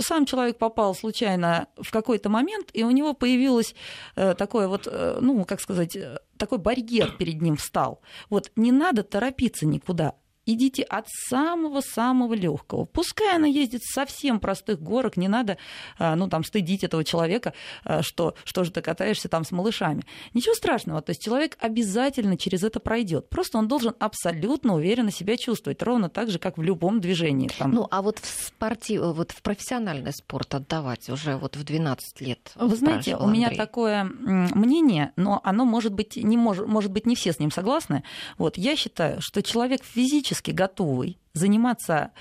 сам 0.00 0.24
человек 0.24 0.56
попал 0.58 0.94
случайно 0.94 1.66
в 1.76 1.90
какой-то 1.90 2.28
момент, 2.28 2.70
и 2.72 2.84
у 2.84 2.90
него 2.92 3.12
появилось 3.12 3.74
э, 4.14 4.34
такое 4.34 4.68
вот, 4.68 4.86
э, 4.86 5.18
ну, 5.20 5.44
как 5.44 5.60
сказать, 5.60 5.98
такой 6.36 6.58
барьер 6.58 7.10
перед 7.18 7.42
ним 7.42 7.56
встал. 7.56 8.02
Вот 8.30 8.52
не 8.54 8.70
надо 8.70 9.02
торопиться 9.02 9.66
никуда 9.66 10.14
идите 10.48 10.82
от 10.82 11.06
самого-самого 11.08 12.32
легкого. 12.32 12.86
Пускай 12.86 13.36
она 13.36 13.46
ездит 13.46 13.82
с 13.84 13.92
совсем 13.92 14.40
простых 14.40 14.80
горок, 14.80 15.16
не 15.16 15.28
надо, 15.28 15.58
а, 15.98 16.16
ну, 16.16 16.28
там, 16.28 16.42
стыдить 16.42 16.84
этого 16.84 17.04
человека, 17.04 17.52
а, 17.84 18.02
что, 18.02 18.34
что 18.44 18.64
же 18.64 18.70
ты 18.70 18.80
катаешься 18.80 19.28
там 19.28 19.44
с 19.44 19.52
малышами. 19.52 20.04
Ничего 20.32 20.54
страшного, 20.54 21.02
то 21.02 21.10
есть 21.10 21.22
человек 21.22 21.56
обязательно 21.60 22.38
через 22.38 22.64
это 22.64 22.80
пройдет. 22.80 23.28
Просто 23.28 23.58
он 23.58 23.68
должен 23.68 23.94
абсолютно 23.98 24.74
уверенно 24.74 25.10
себя 25.10 25.36
чувствовать, 25.36 25.82
ровно 25.82 26.08
так 26.08 26.30
же, 26.30 26.38
как 26.38 26.56
в 26.56 26.62
любом 26.62 27.00
движении. 27.00 27.48
Там. 27.58 27.72
Ну, 27.72 27.86
а 27.90 28.00
вот 28.00 28.18
в 28.18 28.26
спорте, 28.26 29.00
вот 29.00 29.32
в 29.32 29.42
профессиональный 29.42 30.12
спорт 30.12 30.54
отдавать 30.54 31.10
уже 31.10 31.36
вот 31.36 31.56
в 31.56 31.64
12 31.64 32.20
лет? 32.22 32.52
Вы 32.54 32.74
знаете, 32.74 33.16
у 33.16 33.28
меня 33.28 33.50
такое 33.50 34.04
мнение, 34.04 35.12
но 35.16 35.40
оно 35.44 35.66
может 35.66 35.92
быть 35.92 36.16
не 36.16 36.38
может, 36.38 36.66
может 36.66 36.90
быть 36.90 37.04
не 37.04 37.16
все 37.16 37.32
с 37.32 37.38
ним 37.38 37.50
согласны. 37.50 38.02
Вот 38.38 38.56
я 38.56 38.76
считаю, 38.76 39.20
что 39.20 39.42
человек 39.42 39.84
физически 39.84 40.37
готовый 40.46 41.18
заниматься 41.32 42.12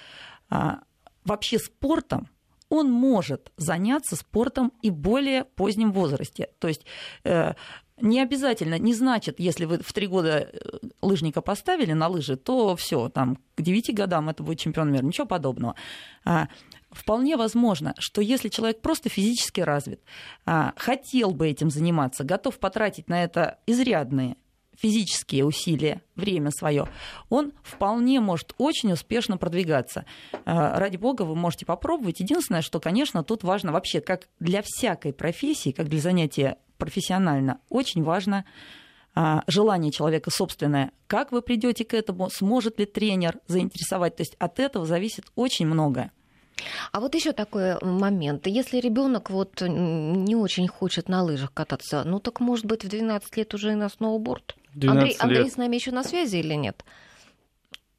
а, 0.49 0.81
вообще 1.23 1.59
спортом, 1.59 2.29
он 2.69 2.91
может 2.91 3.51
заняться 3.57 4.15
спортом 4.15 4.73
и 4.81 4.89
более 4.89 5.45
позднем 5.45 5.91
возрасте. 5.91 6.49
То 6.59 6.67
есть 6.67 6.85
э, 7.23 7.53
не 7.99 8.21
обязательно, 8.21 8.77
не 8.77 8.93
значит, 8.93 9.39
если 9.39 9.65
вы 9.65 9.79
в 9.79 9.93
три 9.93 10.07
года 10.07 10.49
э, 10.51 10.59
лыжника 11.01 11.41
поставили 11.41 11.93
на 11.93 12.07
лыжи, 12.07 12.35
то 12.35 12.75
все, 12.75 13.09
там, 13.09 13.37
к 13.55 13.61
девяти 13.61 13.93
годам 13.93 14.29
это 14.29 14.43
будет 14.43 14.59
чемпион 14.59 14.91
мира, 14.91 15.03
ничего 15.03 15.25
подобного. 15.25 15.75
А, 16.25 16.47
вполне 16.91 17.37
возможно, 17.37 17.95
что 17.97 18.21
если 18.21 18.49
человек 18.49 18.81
просто 18.81 19.09
физически 19.09 19.61
развит, 19.61 20.01
а, 20.45 20.73
хотел 20.75 21.31
бы 21.31 21.47
этим 21.47 21.69
заниматься, 21.69 22.23
готов 22.23 22.59
потратить 22.59 23.09
на 23.09 23.23
это 23.23 23.59
изрядные 23.65 24.37
физические 24.77 25.45
усилия, 25.45 26.01
время 26.15 26.51
свое, 26.51 26.87
он 27.29 27.53
вполне 27.63 28.19
может 28.19 28.53
очень 28.57 28.91
успешно 28.91 29.37
продвигаться. 29.37 30.05
А, 30.45 30.79
ради 30.79 30.97
бога, 30.97 31.23
вы 31.23 31.35
можете 31.35 31.65
попробовать. 31.65 32.19
Единственное, 32.19 32.61
что, 32.61 32.79
конечно, 32.79 33.23
тут 33.23 33.43
важно 33.43 33.71
вообще, 33.71 34.01
как 34.01 34.27
для 34.39 34.61
всякой 34.63 35.13
профессии, 35.13 35.71
как 35.71 35.89
для 35.89 35.99
занятия 35.99 36.57
профессионально, 36.77 37.59
очень 37.69 38.03
важно 38.03 38.45
а, 39.15 39.43
желание 39.47 39.91
человека 39.91 40.29
собственное. 40.29 40.91
Как 41.07 41.31
вы 41.31 41.41
придете 41.41 41.83
к 41.83 41.93
этому, 41.95 42.29
сможет 42.29 42.79
ли 42.79 42.85
тренер 42.85 43.39
заинтересовать. 43.47 44.15
То 44.15 44.21
есть 44.21 44.35
от 44.37 44.59
этого 44.59 44.85
зависит 44.85 45.25
очень 45.35 45.65
многое. 45.65 46.11
А 46.91 46.99
вот 46.99 47.15
еще 47.15 47.33
такой 47.33 47.79
момент. 47.81 48.47
Если 48.47 48.79
ребенок 48.79 49.29
вот 49.29 49.61
не 49.61 50.35
очень 50.35 50.67
хочет 50.67 51.09
на 51.09 51.23
лыжах 51.23 51.53
кататься, 51.53 52.03
ну 52.03 52.19
так 52.19 52.39
может 52.39 52.65
быть 52.65 52.83
в 52.83 52.89
12 52.89 53.37
лет 53.37 53.53
уже 53.53 53.71
и 53.71 53.75
на 53.75 53.89
сноуборд? 53.89 54.55
Андрей, 54.85 55.09
лет. 55.09 55.21
Андрей 55.21 55.49
с 55.49 55.57
нами 55.57 55.75
еще 55.75 55.91
на 55.91 56.03
связи 56.03 56.37
или 56.37 56.53
нет? 56.53 56.83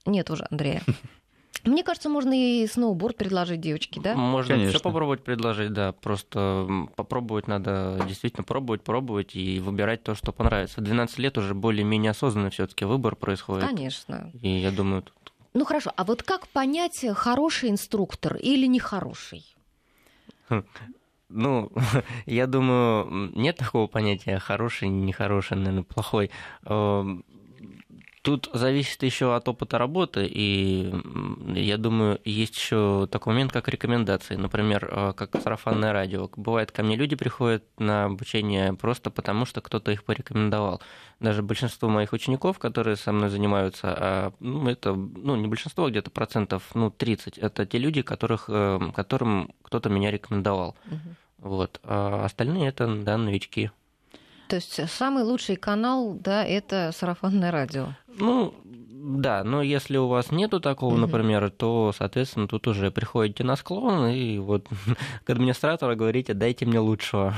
Нет 0.06 0.30
уже 0.30 0.46
Андрея. 0.50 0.82
Мне 1.64 1.82
кажется, 1.82 2.08
можно 2.08 2.32
и 2.32 2.66
сноуборд 2.66 3.16
предложить 3.16 3.60
девочке, 3.60 4.00
да? 4.00 4.14
Можно 4.14 4.68
все 4.68 4.78
попробовать 4.78 5.24
предложить, 5.24 5.72
да. 5.72 5.92
Просто 5.92 6.68
попробовать 6.96 7.48
надо 7.48 8.00
действительно 8.06 8.44
пробовать, 8.44 8.82
пробовать 8.82 9.34
и 9.34 9.58
выбирать 9.60 10.02
то, 10.02 10.14
что 10.14 10.32
понравится. 10.32 10.80
В 10.80 10.84
12 10.84 11.18
лет 11.18 11.36
уже 11.36 11.54
более-менее 11.54 12.12
осознанный 12.12 12.50
все-таки 12.50 12.84
выбор 12.84 13.16
происходит. 13.16 13.66
Конечно. 13.66 14.30
И 14.40 14.48
я 14.48 14.70
думаю, 14.70 15.04
ну 15.54 15.64
хорошо, 15.64 15.92
а 15.96 16.04
вот 16.04 16.22
как 16.22 16.46
понять, 16.48 17.04
хороший 17.14 17.70
инструктор 17.70 18.36
или 18.36 18.66
нехороший? 18.66 19.56
Ну, 21.28 21.70
я 22.26 22.46
думаю, 22.46 23.30
нет 23.34 23.56
такого 23.56 23.86
понятия 23.86 24.38
хороший, 24.38 24.88
нехороший, 24.88 25.56
наверное, 25.56 25.82
плохой. 25.82 26.30
Тут 28.22 28.50
зависит 28.52 29.02
еще 29.02 29.36
от 29.36 29.48
опыта 29.48 29.78
работы, 29.78 30.26
и 30.28 30.92
я 31.54 31.76
думаю, 31.76 32.20
есть 32.24 32.56
еще 32.56 33.08
такой 33.10 33.34
момент, 33.34 33.52
как 33.52 33.68
рекомендации. 33.68 34.34
Например, 34.34 34.88
э, 34.90 35.12
как 35.16 35.40
сарафанное 35.40 35.92
радио. 35.92 36.28
Бывает, 36.36 36.72
ко 36.72 36.82
мне 36.82 36.96
люди 36.96 37.16
приходят 37.16 37.64
на 37.78 38.06
обучение 38.06 38.72
просто 38.74 39.10
потому, 39.10 39.44
что 39.44 39.60
кто-то 39.60 39.92
их 39.92 40.04
порекомендовал. 40.04 40.82
Даже 41.20 41.42
большинство 41.42 41.88
моих 41.88 42.12
учеников, 42.12 42.58
которые 42.58 42.96
со 42.96 43.12
мной 43.12 43.28
занимаются, 43.28 43.94
а, 43.96 44.32
ну, 44.40 44.68
это 44.68 44.94
ну, 44.94 45.36
не 45.36 45.46
большинство, 45.48 45.84
а 45.84 45.90
где-то 45.90 46.10
процентов 46.10 46.62
ну, 46.74 46.90
30, 46.90 47.38
это 47.38 47.66
те 47.66 47.78
люди, 47.78 48.02
которых, 48.02 48.46
э, 48.48 48.80
которым 48.94 49.52
кто-то 49.62 49.88
меня 49.90 50.10
рекомендовал. 50.10 50.76
Угу. 50.86 51.48
Вот. 51.50 51.80
А 51.84 52.24
остальные 52.24 52.68
это 52.68 52.86
да, 52.96 53.16
новички. 53.16 53.70
То 54.48 54.56
есть 54.56 54.80
самый 54.90 55.24
лучший 55.24 55.56
канал, 55.56 56.14
да, 56.14 56.44
это 56.44 56.90
сарафанное 56.94 57.50
радио. 57.50 57.88
Ну, 58.18 58.54
да, 59.00 59.44
но 59.44 59.62
если 59.62 59.96
у 59.96 60.08
вас 60.08 60.30
нету 60.32 60.60
такого, 60.60 60.92
угу. 60.92 61.00
например, 61.00 61.50
то, 61.50 61.92
соответственно, 61.96 62.48
тут 62.48 62.66
уже 62.66 62.90
приходите 62.90 63.44
на 63.44 63.56
склон 63.56 64.08
и 64.08 64.38
вот 64.38 64.66
к 65.24 65.30
администратору 65.30 65.94
говорите, 65.96 66.34
дайте 66.34 66.66
мне 66.66 66.78
лучшего. 66.78 67.34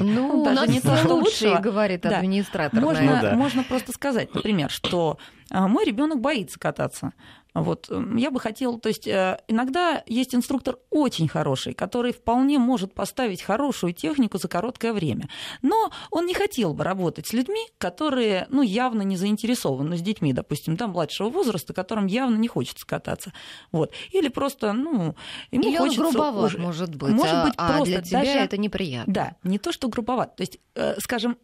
Ну, 0.00 0.44
даже 0.54 0.66
не 0.68 0.80
то, 0.80 0.96
что 0.96 1.14
лучше, 1.14 1.58
говорит 1.60 2.06
администратор. 2.06 2.80
Можно, 2.80 3.16
ну, 3.16 3.22
да. 3.22 3.34
можно 3.34 3.62
просто 3.62 3.92
сказать, 3.92 4.34
например, 4.34 4.70
что 4.70 5.18
а, 5.50 5.68
мой 5.68 5.84
ребенок 5.84 6.20
боится 6.20 6.58
кататься. 6.58 7.12
Вот, 7.54 7.90
я 8.16 8.30
бы 8.30 8.40
хотела, 8.40 8.78
то 8.78 8.88
есть 8.88 9.06
э, 9.06 9.38
иногда 9.46 10.02
есть 10.06 10.34
инструктор 10.34 10.78
очень 10.88 11.28
хороший, 11.28 11.74
который 11.74 12.12
вполне 12.12 12.58
может 12.58 12.94
поставить 12.94 13.42
хорошую 13.42 13.92
технику 13.92 14.38
за 14.38 14.48
короткое 14.48 14.94
время, 14.94 15.28
но 15.60 15.90
он 16.10 16.24
не 16.24 16.32
хотел 16.32 16.72
бы 16.72 16.82
работать 16.82 17.26
с 17.26 17.34
людьми, 17.34 17.60
которые, 17.76 18.46
ну, 18.48 18.62
явно 18.62 19.02
не 19.02 19.16
заинтересованы, 19.16 19.98
с 19.98 20.00
детьми, 20.00 20.32
допустим, 20.32 20.78
там 20.78 20.92
младшего 20.92 21.28
возраста, 21.28 21.74
которым 21.74 22.06
явно 22.06 22.36
не 22.36 22.48
хочется 22.48 22.86
кататься, 22.86 23.34
вот, 23.70 23.92
или 24.12 24.28
просто, 24.28 24.72
ну, 24.72 25.14
ему 25.50 25.68
или 25.68 25.76
хочется... 25.76 26.06
он 26.06 26.10
грубоват, 26.12 26.44
уже... 26.44 26.58
может 26.58 26.94
быть, 26.94 27.10
может 27.10 27.34
а, 27.34 27.44
быть, 27.44 27.54
а, 27.58 27.76
просто 27.76 27.94
для 27.94 28.02
тебя 28.02 28.18
даже... 28.20 28.38
это 28.38 28.56
неприятно. 28.56 29.12
Да, 29.12 29.36
не 29.42 29.58
то, 29.58 29.72
что 29.72 29.88
грубоват, 29.88 30.36
то 30.36 30.42
есть, 30.42 30.58
э, 30.74 30.94
скажем, 31.00 31.36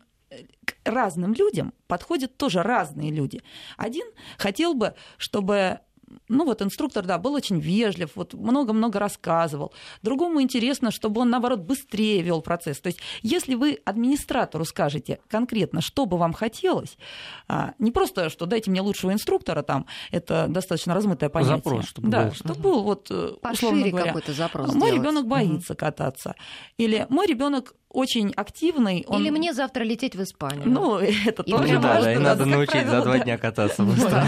к 0.64 0.74
разным 0.84 1.34
людям 1.34 1.72
подходят 1.86 2.36
тоже 2.36 2.62
разные 2.62 3.10
люди. 3.10 3.40
Один 3.76 4.06
хотел 4.36 4.74
бы, 4.74 4.94
чтобы 5.16 5.80
ну 6.28 6.44
вот 6.44 6.62
инструктор, 6.62 7.04
да, 7.04 7.18
был 7.18 7.34
очень 7.34 7.58
вежлив, 7.58 8.10
вот 8.14 8.34
много-много 8.34 8.98
рассказывал. 8.98 9.72
Другому 10.02 10.42
интересно, 10.42 10.90
чтобы 10.90 11.20
он, 11.20 11.30
наоборот, 11.30 11.60
быстрее 11.60 12.22
вел 12.22 12.42
процесс. 12.42 12.80
То 12.80 12.88
есть, 12.88 13.00
если 13.22 13.54
вы 13.54 13.78
администратору 13.84 14.64
скажете 14.64 15.20
конкретно, 15.28 15.80
что 15.80 16.06
бы 16.06 16.16
вам 16.16 16.32
хотелось, 16.32 16.96
а, 17.48 17.74
не 17.78 17.90
просто, 17.90 18.30
что 18.30 18.46
дайте 18.46 18.70
мне 18.70 18.80
лучшего 18.80 19.12
инструктора, 19.12 19.62
там, 19.62 19.86
это 20.10 20.46
достаточно 20.48 20.94
размытое 20.94 21.28
понятие. 21.28 21.56
Запрос, 21.56 21.84
чтобы 21.86 22.08
да, 22.08 22.24
был. 22.24 22.32
чтобы 22.34 22.60
был, 22.60 22.82
вот, 22.82 23.08
э, 23.10 23.34
условно 23.50 23.88
говоря, 23.88 24.06
какой-то 24.06 24.32
запрос 24.32 24.74
Мой 24.74 24.92
ребенок 24.92 25.26
боится 25.26 25.72
угу. 25.72 25.78
кататься. 25.78 26.34
Или 26.76 27.06
мой 27.08 27.26
ребенок 27.26 27.74
очень 27.98 28.32
активный. 28.36 29.04
Он... 29.08 29.20
Или 29.20 29.30
мне 29.30 29.52
завтра 29.52 29.82
лететь 29.82 30.14
в 30.14 30.22
Испанию. 30.22 30.68
Ну, 30.70 30.98
это 31.26 31.42
и 31.42 31.50
тоже 31.50 31.78
да, 31.80 32.00
да, 32.00 32.12
и 32.12 32.18
надо 32.18 32.44
научить 32.44 32.70
правило, 32.70 32.96
за 32.96 33.02
два 33.02 33.18
дня 33.18 33.38
кататься 33.38 33.82
быстро. 33.82 34.24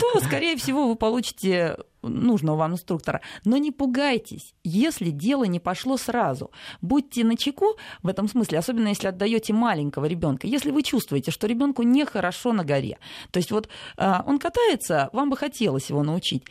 То, 0.00 0.20
скорее 0.20 0.56
всего, 0.56 0.88
вы 0.88 0.96
получите 0.96 1.76
нужного 2.02 2.56
вам 2.56 2.72
инструктора. 2.72 3.20
Но 3.44 3.58
не 3.58 3.72
пугайтесь, 3.72 4.54
если 4.64 5.10
дело 5.10 5.44
не 5.44 5.60
пошло 5.60 5.98
сразу. 5.98 6.50
Будьте 6.80 7.24
начеку 7.24 7.76
в 8.02 8.08
этом 8.08 8.28
смысле, 8.28 8.58
особенно 8.58 8.88
если 8.88 9.08
отдаете 9.08 9.52
маленького 9.52 10.06
ребенка. 10.06 10.46
Если 10.46 10.70
вы 10.70 10.82
чувствуете, 10.82 11.30
что 11.30 11.46
ребенку 11.46 11.82
нехорошо 11.82 12.52
на 12.52 12.64
горе, 12.64 12.98
то 13.30 13.38
есть 13.38 13.50
вот 13.50 13.68
а, 13.96 14.24
он 14.26 14.38
катается, 14.38 15.10
вам 15.12 15.28
бы 15.28 15.36
хотелось 15.36 15.90
его 15.90 16.02
научить, 16.02 16.44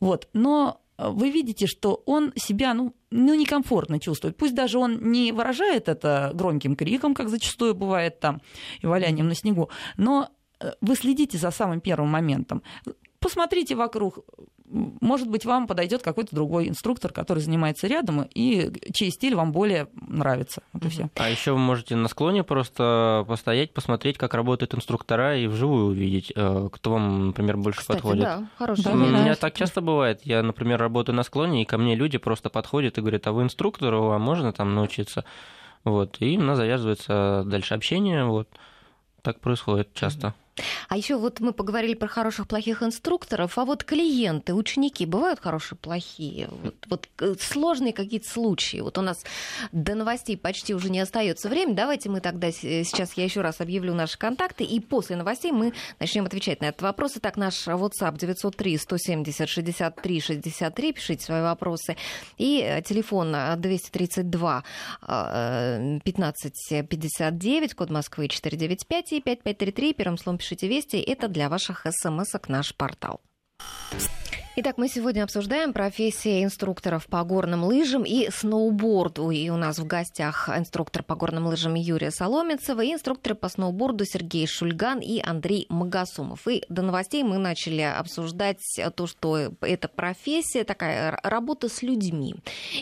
вот, 0.00 0.28
но 0.32 0.81
вы 0.98 1.30
видите, 1.30 1.66
что 1.66 2.02
он 2.06 2.32
себя 2.36 2.74
ну, 2.74 2.94
ну, 3.10 3.34
некомфортно 3.34 3.98
чувствует. 3.98 4.36
Пусть 4.36 4.54
даже 4.54 4.78
он 4.78 5.12
не 5.12 5.32
выражает 5.32 5.88
это 5.88 6.30
громким 6.34 6.76
криком, 6.76 7.14
как 7.14 7.28
зачастую 7.28 7.74
бывает 7.74 8.20
там, 8.20 8.40
и 8.80 8.86
валянием 8.86 9.28
на 9.28 9.34
снегу, 9.34 9.70
но 9.96 10.28
э, 10.60 10.72
вы 10.80 10.94
следите 10.96 11.38
за 11.38 11.50
самым 11.50 11.80
первым 11.80 12.08
моментом. 12.08 12.62
Посмотрите 13.18 13.74
вокруг, 13.74 14.18
может 14.72 15.28
быть, 15.28 15.44
вам 15.44 15.66
подойдет 15.66 16.02
какой-то 16.02 16.34
другой 16.34 16.68
инструктор, 16.68 17.12
который 17.12 17.40
занимается 17.40 17.86
рядом, 17.86 18.26
и 18.34 18.72
чей 18.92 19.10
стиль 19.10 19.34
вам 19.34 19.52
более 19.52 19.88
нравится. 19.94 20.62
Вот 20.72 20.84
и 20.84 20.88
все. 20.88 21.10
А 21.16 21.28
еще 21.28 21.52
вы 21.52 21.58
можете 21.58 21.94
на 21.94 22.08
склоне 22.08 22.42
просто 22.42 23.24
постоять, 23.28 23.72
посмотреть, 23.72 24.18
как 24.18 24.34
работают 24.34 24.74
инструктора, 24.74 25.36
и 25.36 25.46
вживую 25.46 25.86
увидеть, 25.86 26.32
э, 26.34 26.68
кто 26.72 26.92
вам, 26.92 27.28
например, 27.28 27.58
больше 27.58 27.80
Кстати, 27.80 27.98
подходит. 27.98 28.24
Да, 28.24 28.48
хороший 28.56 28.84
да, 28.84 28.92
У 28.92 28.96
меня 28.96 29.34
так 29.34 29.54
часто 29.54 29.80
бывает. 29.80 30.22
Я, 30.24 30.42
например, 30.42 30.80
работаю 30.80 31.14
на 31.14 31.22
склоне, 31.22 31.62
и 31.62 31.66
ко 31.66 31.78
мне 31.78 31.94
люди 31.94 32.18
просто 32.18 32.48
подходят 32.48 32.96
и 32.96 33.00
говорят, 33.00 33.26
а 33.26 33.32
вы 33.32 33.42
инструктор, 33.42 33.92
а 33.94 34.18
можно 34.18 34.52
там 34.52 34.74
научиться? 34.74 35.24
Вот, 35.84 36.16
и 36.20 36.38
у 36.38 36.42
нас 36.42 36.56
завязывается 36.56 37.42
дальше 37.44 37.74
общение, 37.74 38.24
вот. 38.24 38.48
Так 39.22 39.40
происходит 39.40 39.92
часто. 39.94 40.34
А 40.88 40.96
еще 40.96 41.16
вот 41.16 41.40
мы 41.40 41.52
поговорили 41.52 41.94
про 41.94 42.08
хороших, 42.08 42.46
плохих 42.46 42.82
инструкторов, 42.82 43.56
а 43.56 43.64
вот 43.64 43.84
клиенты, 43.84 44.54
ученики 44.54 45.06
бывают 45.06 45.40
хорошие, 45.40 45.78
плохие? 45.78 46.48
Вот, 46.62 46.74
вот 46.88 47.08
э, 47.20 47.34
сложные 47.40 47.92
какие-то 47.92 48.28
случаи. 48.28 48.80
Вот 48.80 48.98
у 48.98 49.02
нас 49.02 49.24
до 49.72 49.94
новостей 49.94 50.36
почти 50.36 50.74
уже 50.74 50.90
не 50.90 51.00
остается 51.00 51.48
времени. 51.48 51.74
Давайте 51.74 52.10
мы 52.10 52.20
тогда 52.20 52.52
сейчас 52.52 53.14
я 53.14 53.24
еще 53.24 53.40
раз 53.40 53.60
объявлю 53.60 53.94
наши 53.94 54.18
контакты, 54.18 54.64
и 54.64 54.80
после 54.80 55.16
новостей 55.16 55.52
мы 55.52 55.72
начнем 55.98 56.26
отвечать 56.26 56.60
на 56.60 56.66
этот 56.66 56.82
вопрос. 56.82 57.12
Итак, 57.16 57.36
наш 57.36 57.66
WhatsApp 57.66 58.18
903 58.18 58.76
170 58.76 59.48
63 59.48 60.20
63, 60.20 60.92
пишите 60.92 61.24
свои 61.24 61.40
вопросы. 61.40 61.96
И 62.36 62.60
э, 62.62 62.82
телефон 62.82 63.34
232 63.56 64.64
15 65.00 66.88
59, 66.88 67.74
код 67.74 67.90
Москвы 67.90 68.28
495 68.28 69.12
и 69.12 69.20
5533, 69.20 69.94
первым 69.94 70.18
словом 70.18 70.41
пишите 70.42 70.66
«Вести». 70.66 70.96
Это 70.96 71.28
для 71.28 71.48
ваших 71.48 71.86
смс-ок 71.88 72.48
наш 72.48 72.74
портал. 72.74 73.20
Итак, 74.54 74.76
мы 74.76 74.86
сегодня 74.88 75.22
обсуждаем 75.22 75.72
профессии 75.72 76.44
инструкторов 76.44 77.06
по 77.06 77.24
горным 77.24 77.64
лыжам 77.64 78.02
и 78.02 78.28
сноуборду. 78.30 79.30
И 79.30 79.48
у 79.48 79.56
нас 79.56 79.78
в 79.78 79.86
гостях 79.86 80.50
инструктор 80.54 81.02
по 81.02 81.14
горным 81.14 81.46
лыжам 81.46 81.72
Юрия 81.72 82.10
Соломицева 82.10 82.82
и 82.82 82.92
инструкторы 82.92 83.34
по 83.34 83.48
сноуборду 83.48 84.04
Сергей 84.04 84.46
Шульган 84.46 84.98
и 84.98 85.22
Андрей 85.24 85.64
Магасумов. 85.70 86.46
И 86.48 86.66
до 86.68 86.82
новостей 86.82 87.22
мы 87.22 87.38
начали 87.38 87.80
обсуждать 87.80 88.60
то, 88.94 89.06
что 89.06 89.54
эта 89.62 89.88
профессия 89.88 90.64
такая 90.64 91.18
работа 91.22 91.70
с 91.70 91.80
людьми. 91.80 92.34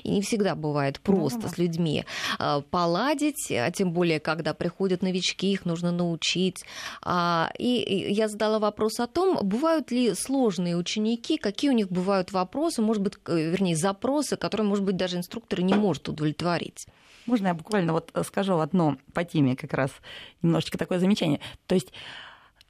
И 0.03 0.11
не 0.11 0.23
всегда 0.23 0.57
бывает 0.57 0.99
просто 0.99 1.49
с 1.49 1.57
людьми 1.57 2.05
а, 2.41 2.63
поладить, 2.63 3.49
а 3.53 3.71
тем 3.71 3.93
более, 3.93 4.19
когда 4.19 4.55
приходят 4.55 5.03
новички, 5.03 5.53
их 5.53 5.65
нужно 5.65 5.93
научить. 5.93 6.65
А, 7.03 7.53
и 7.61 8.09
я 8.13 8.27
задала 8.27 8.59
вопрос 8.59 8.99
о 8.99 9.07
том, 9.07 9.39
бывают 9.41 9.93
ли 9.93 10.15
сложные 10.15 10.77
ученики, 10.77 11.37
какие 11.37 11.60
какие 11.61 11.73
у 11.73 11.75
них 11.75 11.91
бывают 11.91 12.33
вопросы, 12.33 12.81
может 12.81 13.03
быть, 13.03 13.19
вернее, 13.27 13.77
запросы, 13.77 14.39
которые, 14.39 14.67
может 14.67 14.83
быть, 14.83 14.97
даже 14.97 15.19
инструктор 15.19 15.61
не 15.61 15.75
может 15.75 16.09
удовлетворить. 16.09 16.87
Можно 17.27 17.49
я 17.49 17.55
буквально 17.55 17.93
вот 17.93 18.11
э, 18.15 18.23
скажу 18.25 18.59
одно 18.61 18.97
по 19.13 19.25
теме 19.25 19.57
как 19.57 19.75
раз, 19.75 19.91
немножечко 20.41 20.79
такое 20.79 20.99
замечание. 20.99 21.39
То 21.67 21.75
есть 21.75 21.93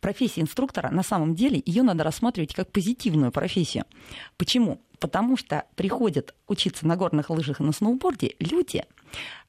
профессия 0.01 0.41
инструктора, 0.41 0.91
на 0.91 1.05
самом 1.05 1.37
деле, 1.37 1.63
ее 1.65 1.85
надо 1.85 2.03
рассматривать 2.03 2.53
как 2.53 2.73
позитивную 2.73 3.31
профессию. 3.31 3.85
Почему? 4.37 4.81
Потому 4.99 5.37
что 5.37 5.67
приходят 5.77 6.35
учиться 6.49 6.85
на 6.85 6.97
горных 6.97 7.31
лыжах 7.31 7.61
и 7.61 7.63
на 7.63 7.71
сноуборде 7.71 8.35
люди, 8.41 8.85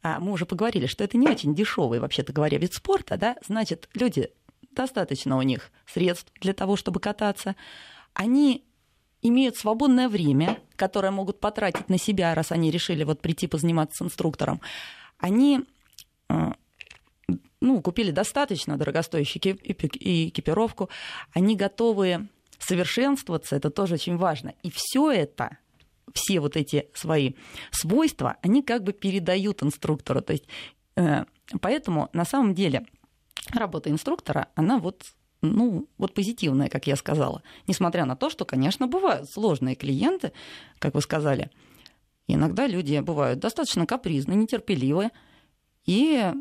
а, 0.04 0.20
мы 0.20 0.34
уже 0.34 0.46
поговорили, 0.46 0.86
что 0.86 1.04
это 1.04 1.18
не 1.18 1.28
очень 1.28 1.56
дешевый, 1.56 2.00
вообще-то 2.00 2.32
говоря, 2.32 2.60
вид 2.60 2.76
спорта, 2.76 3.18
да, 3.18 3.38
значит, 3.48 3.90
люди 3.96 4.30
достаточно 4.70 5.36
у 5.36 5.42
них 5.42 5.72
средств 5.88 6.32
для 6.40 6.54
того, 6.54 6.76
чтобы 6.76 7.00
кататься, 7.00 7.56
они 8.14 8.66
имеют 9.22 9.58
свободное 9.58 10.10
время, 10.10 10.60
которое 10.76 11.12
могут 11.12 11.40
потратить 11.40 11.90
на 11.90 11.98
себя, 11.98 12.34
раз 12.36 12.52
они 12.52 12.72
решили 12.72 13.04
вот 13.04 13.22
прийти 13.22 13.48
позаниматься 13.48 13.98
с 13.98 14.08
инструктором, 14.08 14.62
они 15.20 15.62
э, 16.30 16.52
ну, 17.62 17.82
купили 17.82 18.12
достаточно 18.12 18.78
дорогостоящую 18.78 19.58
экипировку, 19.64 20.90
они 21.34 21.56
готовы 21.56 22.28
совершенствоваться, 22.60 23.56
это 23.56 23.70
тоже 23.70 23.96
очень 23.96 24.18
важно. 24.18 24.54
И 24.64 24.72
все 24.72 25.12
это, 25.12 25.58
все 26.14 26.40
вот 26.40 26.58
эти 26.58 26.90
свои 26.94 27.34
свойства, 27.72 28.38
они 28.42 28.62
как 28.64 28.84
бы 28.84 28.94
передают 28.94 29.64
инструктору. 29.64 30.22
То 30.22 30.34
есть, 30.34 30.46
э, 30.96 31.26
поэтому 31.62 32.10
на 32.14 32.26
самом 32.26 32.54
деле 32.54 32.86
работа 33.54 33.90
инструктора, 33.90 34.48
она 34.56 34.78
вот 34.78 35.06
ну, 35.42 35.88
вот 35.98 36.14
позитивная, 36.14 36.70
как 36.70 36.88
я 36.88 36.96
сказала. 36.96 37.42
Несмотря 37.68 38.06
на 38.06 38.16
то, 38.16 38.30
что, 38.30 38.46
конечно, 38.46 38.88
бывают 38.88 39.30
сложные 39.30 39.76
клиенты, 39.76 40.34
как 40.80 40.94
вы 40.94 41.02
сказали. 41.02 41.50
иногда 42.28 42.68
люди 42.68 43.00
бывают 43.00 43.40
достаточно 43.40 43.86
капризны, 43.86 44.34
нетерпеливы 44.34 45.10
и 45.86 46.32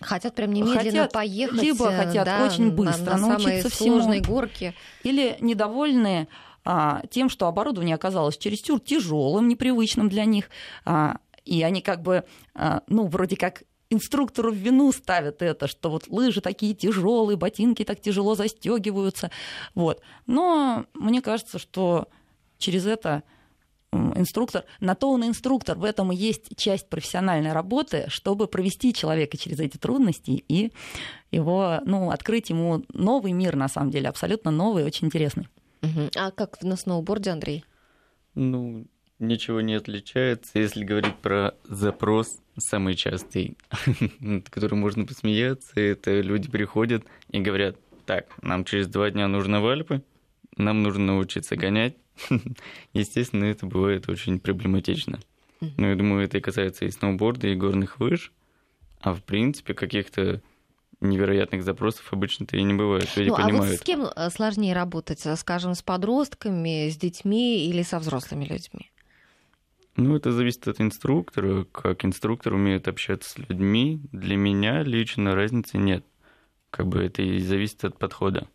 Хотят 0.00 0.36
прям 0.36 0.52
немедленно 0.52 0.78
хотят, 0.78 1.12
поехать. 1.12 1.60
Либо 1.60 1.90
э, 1.90 1.96
хотят 2.04 2.24
да, 2.24 2.46
очень 2.46 2.70
быстро 2.70 3.16
на, 3.16 3.18
на 3.18 3.28
научиться 3.30 3.68
всему. 3.68 3.96
сложной 3.96 4.20
горке. 4.20 4.74
Или 5.02 5.36
недовольны 5.40 6.28
а, 6.64 7.02
тем, 7.10 7.28
что 7.28 7.48
оборудование 7.48 7.96
оказалось 7.96 8.38
чересчур 8.38 8.78
тяжелым, 8.78 9.48
непривычным 9.48 10.08
для 10.08 10.24
них. 10.24 10.50
А, 10.84 11.16
и 11.44 11.64
они 11.64 11.80
как 11.80 12.02
бы, 12.02 12.24
а, 12.54 12.82
ну, 12.86 13.06
вроде 13.08 13.36
как 13.36 13.64
инструктору 13.90 14.52
в 14.52 14.56
вину 14.56 14.92
ставят 14.92 15.42
это, 15.42 15.66
что 15.66 15.90
вот 15.90 16.08
лыжи 16.08 16.40
такие 16.40 16.74
тяжелые, 16.74 17.36
ботинки 17.36 17.84
так 17.84 18.00
тяжело 18.00 18.34
застегиваются. 18.34 19.30
Вот. 19.74 20.00
Но 20.26 20.86
мне 20.94 21.20
кажется, 21.20 21.58
что 21.58 22.08
через 22.58 22.86
это 22.86 23.24
инструктор, 23.92 24.64
на 24.78 24.94
то 24.94 25.10
он 25.10 25.26
инструктор, 25.26 25.76
в 25.76 25.84
этом 25.84 26.12
и 26.12 26.16
есть 26.16 26.56
часть 26.56 26.88
профессиональной 26.88 27.52
работы, 27.52 28.04
чтобы 28.08 28.46
провести 28.46 28.94
человека 28.94 29.36
через 29.36 29.58
эти 29.58 29.76
трудности 29.76 30.44
и 30.46 30.72
его, 31.32 31.80
ну, 31.84 32.10
открыть 32.10 32.50
ему 32.50 32.84
новый 32.92 33.32
мир, 33.32 33.56
на 33.56 33.68
самом 33.68 33.90
деле, 33.90 34.08
абсолютно 34.08 34.52
новый, 34.52 34.84
очень 34.84 35.08
интересный. 35.08 35.48
А 36.16 36.30
как 36.30 36.62
на 36.62 36.76
сноуборде, 36.76 37.30
Андрей? 37.30 37.64
Ну, 38.34 38.86
ничего 39.20 39.60
не 39.60 39.74
отличается. 39.74 40.58
Если 40.58 40.84
говорить 40.84 41.16
про 41.16 41.54
запрос, 41.64 42.38
самый 42.58 42.94
частый, 42.94 43.56
над 44.20 44.48
которым 44.50 44.80
можно 44.80 45.06
посмеяться, 45.06 45.80
это 45.80 46.20
люди 46.20 46.50
приходят 46.50 47.04
и 47.30 47.40
говорят, 47.40 47.76
так, 48.06 48.26
нам 48.42 48.64
через 48.64 48.88
два 48.88 49.10
дня 49.10 49.28
нужно 49.28 49.60
в 49.60 49.68
Альпы, 49.68 50.02
нам 50.56 50.82
нужно 50.82 51.06
научиться 51.06 51.56
гонять. 51.56 51.94
Естественно, 52.92 53.44
это 53.44 53.66
бывает 53.66 54.08
очень 54.08 54.40
проблематично. 54.40 55.20
Но 55.76 55.88
я 55.88 55.94
думаю, 55.94 56.24
это 56.24 56.38
и 56.38 56.40
касается 56.40 56.86
и 56.86 56.90
сноуборда, 56.90 57.48
и 57.48 57.54
горных 57.54 58.00
лыж. 58.00 58.32
А 59.00 59.12
в 59.12 59.22
принципе, 59.22 59.74
каких-то 59.74 60.40
невероятных 61.00 61.62
запросов 61.62 62.12
обычно-то 62.12 62.56
и 62.56 62.62
не 62.62 62.74
бывает. 62.74 63.08
Люди 63.16 63.28
ну, 63.28 63.36
понимают. 63.36 63.64
а 63.64 63.68
вот 63.68 63.76
с 63.76 63.82
кем 63.82 64.04
э, 64.04 64.30
сложнее 64.30 64.74
работать, 64.74 65.26
скажем, 65.36 65.74
с 65.74 65.82
подростками, 65.82 66.88
с 66.88 66.96
детьми 66.96 67.66
или 67.66 67.82
со 67.82 67.98
взрослыми 67.98 68.44
людьми? 68.44 68.90
Ну, 70.00 70.16
это 70.16 70.32
зависит 70.32 70.66
от 70.66 70.80
инструктора. 70.80 71.64
Как 71.72 72.06
инструктор 72.06 72.54
умеет 72.54 72.88
общаться 72.88 73.28
с 73.28 73.38
людьми, 73.38 74.00
для 74.12 74.36
меня 74.36 74.82
лично 74.82 75.34
разницы 75.34 75.76
нет. 75.76 76.06
Как 76.70 76.86
бы 76.86 77.02
это 77.02 77.20
и 77.20 77.38
зависит 77.38 77.84
от 77.84 77.98
подхода. 77.98 78.48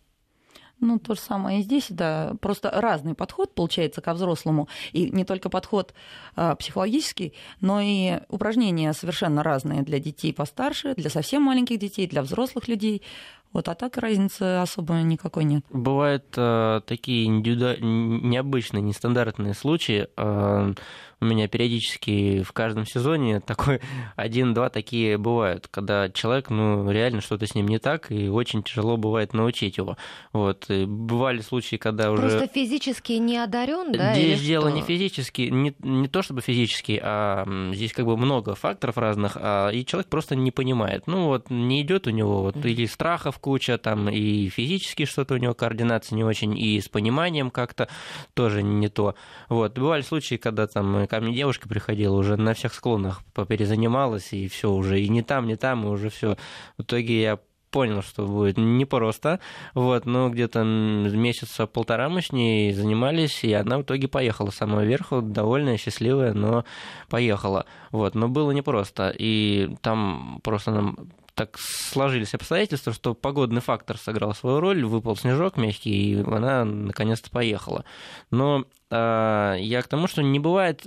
Ну, 0.79 0.97
то 0.97 1.13
же 1.13 1.21
самое 1.21 1.59
и 1.59 1.63
здесь, 1.63 1.87
да, 1.89 2.33
просто 2.41 2.69
разный 2.69 3.13
подход 3.13 3.53
получается 3.53 4.01
ко 4.01 4.13
взрослому. 4.13 4.67
И 4.91 5.09
не 5.11 5.23
только 5.23 5.49
подход 5.49 5.93
а, 6.35 6.55
психологический, 6.55 7.33
но 7.61 7.79
и 7.79 8.19
упражнения 8.27 8.91
совершенно 8.93 9.43
разные 9.43 9.83
для 9.83 9.99
детей 9.99 10.33
постарше, 10.33 10.95
для 10.95 11.11
совсем 11.11 11.43
маленьких 11.43 11.77
детей, 11.77 12.07
для 12.07 12.23
взрослых 12.23 12.67
людей. 12.67 13.03
Вот, 13.53 13.69
а 13.69 13.75
так 13.75 13.95
разницы 13.97 14.59
особо 14.61 14.95
никакой 14.95 15.45
нет. 15.45 15.63
Бывают 15.69 16.25
э, 16.35 16.81
такие 16.85 17.25
индивиду... 17.25 17.77
необычные, 17.79 18.81
нестандартные 18.81 19.53
случаи. 19.53 20.09
Э, 20.17 20.73
у 21.21 21.25
меня 21.25 21.47
периодически 21.47 22.43
в 22.43 22.51
каждом 22.51 22.85
сезоне 22.85 23.39
такой 23.45 23.81
один-два 24.15 24.69
такие 24.69 25.17
бывают, 25.17 25.67
когда 25.67 26.09
человек, 26.09 26.49
ну, 26.49 26.89
реально 26.89 27.21
что-то 27.21 27.47
с 27.47 27.55
ним 27.55 27.67
не 27.67 27.79
так, 27.79 28.11
и 28.11 28.29
очень 28.29 28.63
тяжело 28.63 28.97
бывает 28.97 29.33
научить 29.33 29.77
его. 29.77 29.97
Вот. 30.33 30.69
И 30.69 30.85
бывали 30.85 31.41
случаи, 31.41 31.77
когда 31.77 32.11
уже... 32.11 32.29
Просто 32.29 32.47
физически 32.47 33.13
не 33.13 33.37
одарен, 33.37 33.91
да? 33.91 34.13
Здесь 34.13 34.41
дело 34.41 34.69
что? 34.69 34.77
не 34.77 34.81
физически, 34.81 35.41
не, 35.43 35.75
не 35.79 36.07
то 36.07 36.21
чтобы 36.21 36.41
физически, 36.41 36.99
а 37.01 37.45
здесь 37.73 37.93
как 37.93 38.05
бы 38.05 38.17
много 38.17 38.55
факторов 38.55 38.97
разных, 38.97 39.37
а, 39.39 39.69
и 39.69 39.85
человек 39.85 40.09
просто 40.09 40.35
не 40.35 40.51
понимает. 40.51 41.07
Ну, 41.07 41.27
вот 41.27 41.49
не 41.49 41.81
идет 41.81 42.07
у 42.07 42.09
него 42.09 42.41
вот, 42.41 42.57
или 42.57 42.85
страхов 42.85 43.39
куча, 43.39 43.77
там, 43.77 44.09
и 44.09 44.49
физически 44.49 45.05
что-то 45.05 45.35
у 45.35 45.37
него 45.37 45.53
координация 45.53 46.15
не 46.15 46.23
очень, 46.23 46.57
и 46.57 46.79
с 46.79 46.89
пониманием 46.89 47.49
как-то 47.49 47.87
тоже 48.33 48.63
не 48.63 48.89
то. 48.89 49.15
Вот. 49.49 49.77
Бывали 49.77 50.01
случаи, 50.01 50.35
когда 50.35 50.67
там 50.67 51.04
ко 51.07 51.19
мне 51.19 51.33
девушка 51.33 51.67
приходила, 51.67 52.15
уже 52.15 52.37
на 52.37 52.53
всех 52.53 52.73
склонах 52.73 53.21
перезанималась, 53.47 54.33
и 54.33 54.47
все 54.47 54.71
уже, 54.71 55.01
и 55.01 55.09
не 55.09 55.21
там, 55.21 55.47
не 55.47 55.55
там, 55.55 55.85
и 55.85 55.89
уже 55.89 56.09
все. 56.09 56.37
В 56.77 56.83
итоге 56.83 57.21
я 57.21 57.39
понял, 57.75 58.01
что 58.01 58.25
будет 58.25 58.57
непросто, 58.57 59.41
вот, 59.73 60.05
но 60.05 60.29
где-то 60.29 60.63
месяца 60.63 61.67
полтора 61.67 62.07
мы 62.07 62.21
с 62.21 62.31
ней 62.31 62.71
занимались, 62.71 63.43
и 63.43 63.51
она 63.51 63.77
в 63.77 63.81
итоге 63.81 64.07
поехала 64.07 64.49
с 64.49 64.55
самого 64.55 64.85
верху, 64.85 65.21
довольная, 65.21 65.75
счастливая, 65.75 66.33
но 66.33 66.63
поехала, 67.09 67.65
вот, 67.91 68.15
но 68.15 68.29
было 68.29 68.51
непросто, 68.51 69.13
и 69.13 69.75
там 69.81 70.39
просто 70.41 70.71
нам 70.71 71.09
так 71.33 71.57
сложились 71.59 72.33
обстоятельства, 72.33 72.93
что 72.93 73.13
погодный 73.13 73.59
фактор 73.59 73.97
сыграл 73.97 74.33
свою 74.33 74.61
роль, 74.61 74.85
выпал 74.85 75.17
снежок 75.17 75.57
мягкий, 75.57 76.13
и 76.13 76.23
она 76.23 76.63
наконец-то 76.63 77.29
поехала. 77.29 77.83
Но 78.31 78.63
я 78.91 79.81
к 79.83 79.87
тому, 79.87 80.07
что 80.07 80.21
не 80.21 80.39
бывает, 80.39 80.81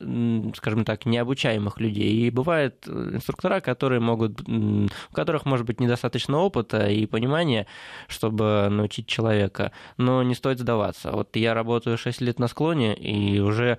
скажем 0.56 0.84
так, 0.84 1.04
необучаемых 1.04 1.80
людей. 1.80 2.26
И 2.26 2.30
бывают 2.30 2.86
инструктора, 2.86 3.60
которые 3.60 4.00
могут, 4.00 4.40
у 4.48 4.88
которых 5.12 5.44
может 5.46 5.66
быть 5.66 5.80
недостаточно 5.80 6.38
опыта 6.38 6.88
и 6.88 7.06
понимания, 7.06 7.66
чтобы 8.06 8.68
научить 8.70 9.06
человека. 9.06 9.72
Но 9.96 10.22
не 10.22 10.34
стоит 10.34 10.60
сдаваться. 10.60 11.10
Вот 11.10 11.34
я 11.34 11.54
работаю 11.54 11.98
6 11.98 12.20
лет 12.20 12.38
на 12.38 12.46
склоне, 12.46 12.94
и 12.94 13.40
уже 13.40 13.78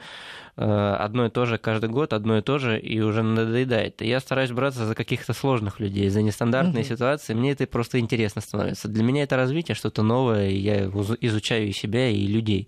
э, 0.58 0.96
одно 1.00 1.28
и 1.28 1.30
то 1.30 1.46
же 1.46 1.58
каждый 1.58 1.90
год, 1.90 2.12
одно 2.12 2.38
и 2.40 2.42
то 2.42 2.58
же, 2.58 2.78
и 2.78 3.00
уже 3.00 3.24
надоедает. 3.24 4.02
Я 4.02 4.20
стараюсь 4.20 4.52
браться 4.52 4.86
за 4.86 4.96
каких-то 4.96 5.32
сложных 5.32 5.80
людей, 5.80 6.10
за 6.10 6.22
нестандартные 6.22 6.84
угу. 6.84 6.90
ситуации. 6.90 7.34
Мне 7.34 7.52
это 7.52 7.66
просто 7.68 8.00
интересно 8.00 8.42
становится. 8.42 8.90
Для 8.90 9.04
меня 9.04 9.24
это 9.24 9.38
развитие, 9.38 9.76
что-то 9.76 10.04
новое, 10.04 10.50
и 10.50 10.58
я 10.58 10.86
изучаю 11.22 11.70
и 11.70 11.72
себя, 11.72 12.10
и 12.10 12.28
людей 12.28 12.68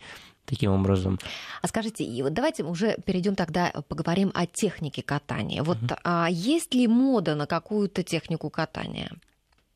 таким 0.51 0.71
образом. 0.71 1.17
А 1.61 1.67
скажите, 1.67 2.03
и 2.03 2.21
вот 2.21 2.33
давайте 2.33 2.63
уже 2.63 2.97
перейдем 3.05 3.35
тогда, 3.35 3.71
поговорим 3.87 4.31
о 4.33 4.45
технике 4.45 5.01
катания. 5.01 5.63
Вот 5.63 5.77
uh 5.77 5.97
а 6.03 6.27
есть 6.29 6.73
ли 6.73 6.87
мода 6.87 7.35
на 7.35 7.47
какую-то 7.47 8.03
технику 8.03 8.49
катания? 8.49 9.11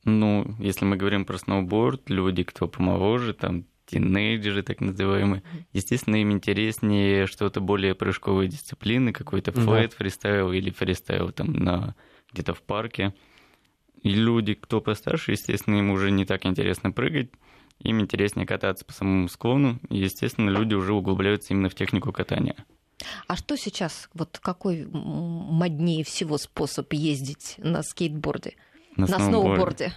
Ну, 0.03 0.55
если 0.59 0.85
мы 0.85 0.97
говорим 0.97 1.25
про 1.25 1.37
сноуборд, 1.37 2.09
люди, 2.09 2.43
кто 2.43 2.67
помоложе, 2.67 3.33
там, 3.33 3.65
тинейджеры 3.85 4.63
так 4.63 4.81
называемые, 4.81 5.43
естественно, 5.73 6.17
им 6.17 6.31
интереснее 6.31 7.25
что-то 7.27 7.61
более 7.61 7.95
прыжковые 7.95 8.49
дисциплины, 8.49 9.13
какой-то 9.13 9.51
флэт, 9.51 9.91
да. 9.91 9.97
фристайл 9.97 10.51
или 10.51 10.69
фристайл 10.71 11.31
там 11.31 11.53
на 11.53 11.95
где-то 12.33 12.53
в 12.53 12.61
парке. 12.61 13.13
И 14.01 14.09
люди, 14.09 14.53
кто 14.53 14.81
постарше, 14.81 15.31
естественно, 15.31 15.77
им 15.77 15.89
уже 15.91 16.11
не 16.11 16.25
так 16.25 16.45
интересно 16.45 16.91
прыгать, 16.91 17.29
им 17.79 18.01
интереснее 18.01 18.47
кататься 18.47 18.85
по 18.85 18.93
самому 18.93 19.27
склону, 19.27 19.79
и, 19.89 19.97
естественно, 19.97 20.49
люди 20.49 20.73
уже 20.73 20.93
углубляются 20.93 21.53
именно 21.53 21.69
в 21.69 21.75
технику 21.75 22.11
катания. 22.11 22.55
А 23.27 23.35
что 23.35 23.57
сейчас, 23.57 24.09
вот 24.13 24.39
какой 24.41 24.85
моднее 24.85 26.03
всего 26.03 26.37
способ 26.37 26.91
ездить 26.93 27.55
на 27.57 27.83
скейтборде, 27.83 28.55
на, 28.95 29.07
на 29.07 29.19
сноуборде? 29.19 29.93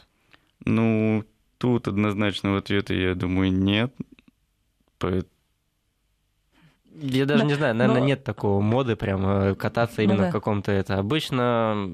Ну, 0.64 1.24
тут 1.58 1.88
однозначного 1.88 2.58
ответа, 2.58 2.94
я 2.94 3.14
думаю, 3.14 3.52
нет. 3.52 3.94
Я 7.00 7.26
даже 7.26 7.42
да, 7.42 7.48
не 7.48 7.54
знаю, 7.54 7.74
наверное, 7.76 8.00
но... 8.00 8.06
нет 8.06 8.24
такого 8.24 8.60
моды 8.60 8.96
прям 8.96 9.54
кататься 9.54 10.02
именно 10.02 10.16
ну, 10.16 10.22
да. 10.24 10.30
в 10.30 10.32
каком-то 10.32 10.72
это. 10.72 10.98
Обычно 10.98 11.88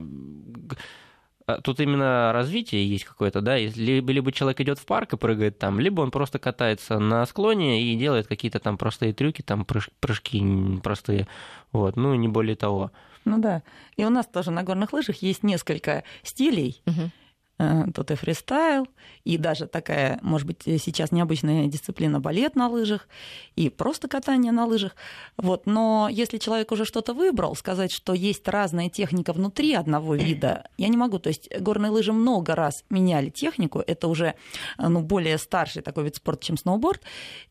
тут 1.62 1.80
именно 1.80 2.32
развитие 2.32 2.88
есть 2.88 3.04
какое-то, 3.04 3.40
да, 3.40 3.58
либо, 3.58 4.12
либо 4.12 4.32
человек 4.32 4.60
идет 4.60 4.78
в 4.78 4.86
парк 4.86 5.12
и 5.12 5.16
прыгает 5.16 5.58
там, 5.58 5.78
либо 5.80 6.00
он 6.00 6.10
просто 6.10 6.38
катается 6.38 6.98
на 6.98 7.24
склоне 7.26 7.82
и 7.82 7.96
делает 7.96 8.26
какие-то 8.26 8.58
там 8.60 8.78
простые 8.78 9.12
трюки, 9.12 9.42
там 9.42 9.64
прыжки 9.64 10.80
простые, 10.82 11.28
вот, 11.72 11.96
ну, 11.96 12.14
не 12.14 12.28
более 12.28 12.56
того. 12.56 12.90
Ну 13.24 13.38
да, 13.38 13.62
и 13.96 14.04
у 14.04 14.10
нас 14.10 14.26
тоже 14.26 14.50
на 14.50 14.62
горных 14.62 14.92
лыжах 14.92 15.16
есть 15.22 15.42
несколько 15.42 16.04
стилей, 16.22 16.82
угу. 16.86 17.10
Э, 17.58 17.84
тут 17.94 18.10
и 18.10 18.14
фристайл, 18.16 18.88
и 19.22 19.38
даже 19.38 19.66
такая, 19.66 20.18
может 20.22 20.46
быть, 20.46 20.62
сейчас 20.64 21.12
необычная 21.12 21.66
дисциплина 21.66 22.18
балет 22.18 22.56
на 22.56 22.68
лыжах, 22.68 23.08
и 23.54 23.68
просто 23.68 24.08
катание 24.08 24.50
на 24.50 24.66
лыжах. 24.66 24.96
Вот. 25.36 25.66
Но 25.66 26.08
если 26.10 26.38
человек 26.38 26.72
уже 26.72 26.84
что-то 26.84 27.14
выбрал, 27.14 27.54
сказать, 27.54 27.92
что 27.92 28.12
есть 28.12 28.48
разная 28.48 28.88
техника 28.88 29.32
внутри 29.32 29.74
одного 29.74 30.16
вида, 30.16 30.66
я 30.78 30.88
не 30.88 30.96
могу. 30.96 31.20
То 31.20 31.28
есть 31.28 31.48
горные 31.60 31.90
лыжи 31.90 32.12
много 32.12 32.56
раз 32.56 32.84
меняли 32.90 33.30
технику, 33.30 33.82
это 33.86 34.08
уже 34.08 34.34
ну, 34.78 35.00
более 35.00 35.38
старший 35.38 35.82
такой 35.82 36.04
вид 36.04 36.16
спорта, 36.16 36.46
чем 36.46 36.56
сноуборд, 36.56 37.02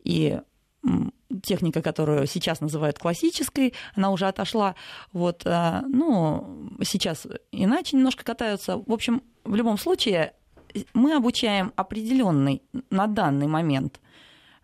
и 0.03 0.39
техника, 1.41 1.82
которую 1.82 2.28
сейчас 2.28 2.62
называют 2.62 3.00
классической, 3.00 3.74
она 3.96 4.12
уже 4.12 4.28
отошла. 4.28 4.76
Вот, 5.12 5.43
э, 5.46 5.82
ну, 5.88 6.69
сейчас 6.84 7.28
иначе 7.52 7.98
немножко 7.98 8.24
катаются. 8.24 8.78
В 8.78 8.91
общем, 8.91 9.24
в 9.43 9.56
любом 9.56 9.78
случае, 9.78 10.34
мы 10.93 11.15
обучаем 11.15 11.74
определенный 11.76 12.62
на 12.89 13.08
данный 13.08 13.48
момент 13.48 14.00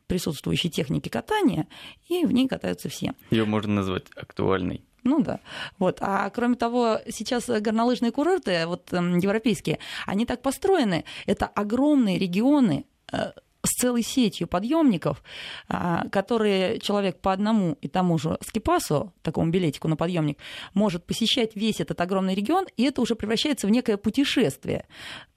присутствующей 0.07 0.69
техники 0.69 1.07
катания, 1.07 1.67
и 2.07 2.25
в 2.25 2.31
ней 2.31 2.47
катаются 2.47 2.89
все. 2.89 3.13
Ее 3.29 3.45
можно 3.45 3.75
назвать 3.75 4.05
актуальной. 4.15 4.83
Ну 5.03 5.21
да. 5.21 5.39
Вот. 5.77 5.99
А 6.01 6.29
кроме 6.29 6.55
того, 6.55 6.99
сейчас 7.09 7.47
горнолыжные 7.47 8.11
курорты, 8.11 8.65
вот 8.65 8.91
эм, 8.91 9.17
европейские, 9.19 9.79
они 10.05 10.25
так 10.25 10.41
построены. 10.41 11.05
Это 11.25 11.45
огромные 11.45 12.17
регионы 12.17 12.85
э, 13.11 13.31
с 13.69 13.79
целой 13.79 14.03
сетью 14.03 14.47
подъемников, 14.47 15.23
а, 15.67 16.07
которые 16.09 16.79
человек 16.79 17.19
по 17.21 17.31
одному 17.31 17.77
и 17.81 17.87
тому 17.87 18.17
же 18.17 18.37
скипасу, 18.41 19.13
такому 19.21 19.51
билетику 19.51 19.87
на 19.87 19.95
подъемник, 19.95 20.37
может 20.73 21.05
посещать 21.05 21.55
весь 21.55 21.79
этот 21.79 22.01
огромный 22.01 22.35
регион, 22.35 22.65
и 22.77 22.83
это 22.83 23.01
уже 23.01 23.15
превращается 23.15 23.67
в 23.67 23.69
некое 23.69 23.97
путешествие. 23.97 24.87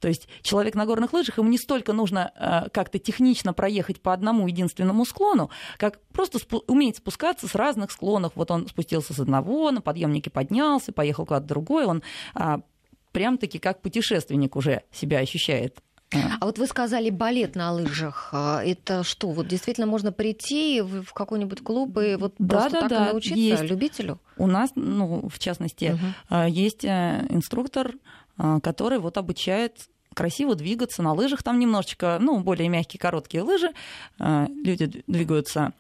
То 0.01 0.09
есть 0.09 0.29
человек 0.43 0.75
на 0.75 0.87
горных 0.87 1.13
лыжах, 1.13 1.39
ему 1.39 1.49
не 1.49 1.59
столько 1.59 1.93
нужно 1.93 2.33
а, 2.35 2.69
как-то 2.71 2.99
технично 2.99 3.53
проехать 3.53 4.01
по 4.01 4.13
одному 4.13 4.49
единственному 4.49 5.05
склону, 5.05 5.51
как 5.79 6.01
просто 6.13 6.39
уметь 6.67 6.97
спускаться 6.97 7.47
с 7.47 7.55
разных 7.55 7.93
склонов. 7.93 8.33
Вот 8.35 8.51
он 8.51 8.67
спустился 8.67 9.15
с 9.15 9.21
одного, 9.21 9.71
на 9.71 9.81
подъемнике 9.81 10.31
поднялся, 10.31 10.93
поехал 10.93 11.27
куда-то 11.27 11.47
другой, 11.47 11.85
он 11.85 12.03
а, 12.35 12.61
прям-таки 13.13 13.59
как 13.59 13.83
путешественник 13.83 14.57
уже 14.57 14.83
себя 14.91 15.19
ощущает 15.19 15.83
а 16.13 16.45
вот 16.47 16.59
вы 16.59 16.67
сказали 16.67 17.11
балет 17.11 17.55
на 17.57 17.73
лыжах. 17.73 18.31
А 18.33 18.63
это 18.65 19.03
что, 19.05 19.31
вот 19.31 19.49
действительно 19.49 19.87
можно 19.87 20.13
прийти 20.13 20.81
в 20.81 21.13
какой-нибудь 21.13 21.63
клуб 21.63 21.99
и 21.99 22.17
вот 22.17 22.35
да, 22.39 22.57
просто 22.57 22.71
да, 22.73 22.81
так 22.81 22.91
да, 22.91 23.05
научиться 23.07 23.39
есть. 23.39 23.63
любителю? 23.65 24.19
У 24.37 24.47
нас, 24.47 24.71
ну, 24.75 25.29
в 25.29 25.39
частности, 25.39 25.99
угу. 26.31 26.45
есть 26.49 26.85
э, 26.85 27.27
инструктор, 27.31 27.93
а, 28.37 28.61
который 28.61 28.99
вот 28.99 29.19
обучает 29.19 29.77
красиво 30.15 30.55
двигаться 30.55 31.03
на 31.03 31.13
лыжах. 31.13 31.43
Там 31.43 31.59
немножечко, 31.59 32.19
ну, 32.21 32.41
более 32.41 32.69
мягкие, 32.69 33.01
короткие 33.01 33.43
лыжи. 33.43 33.71
Люди 34.19 35.03
двигаются 35.07 35.73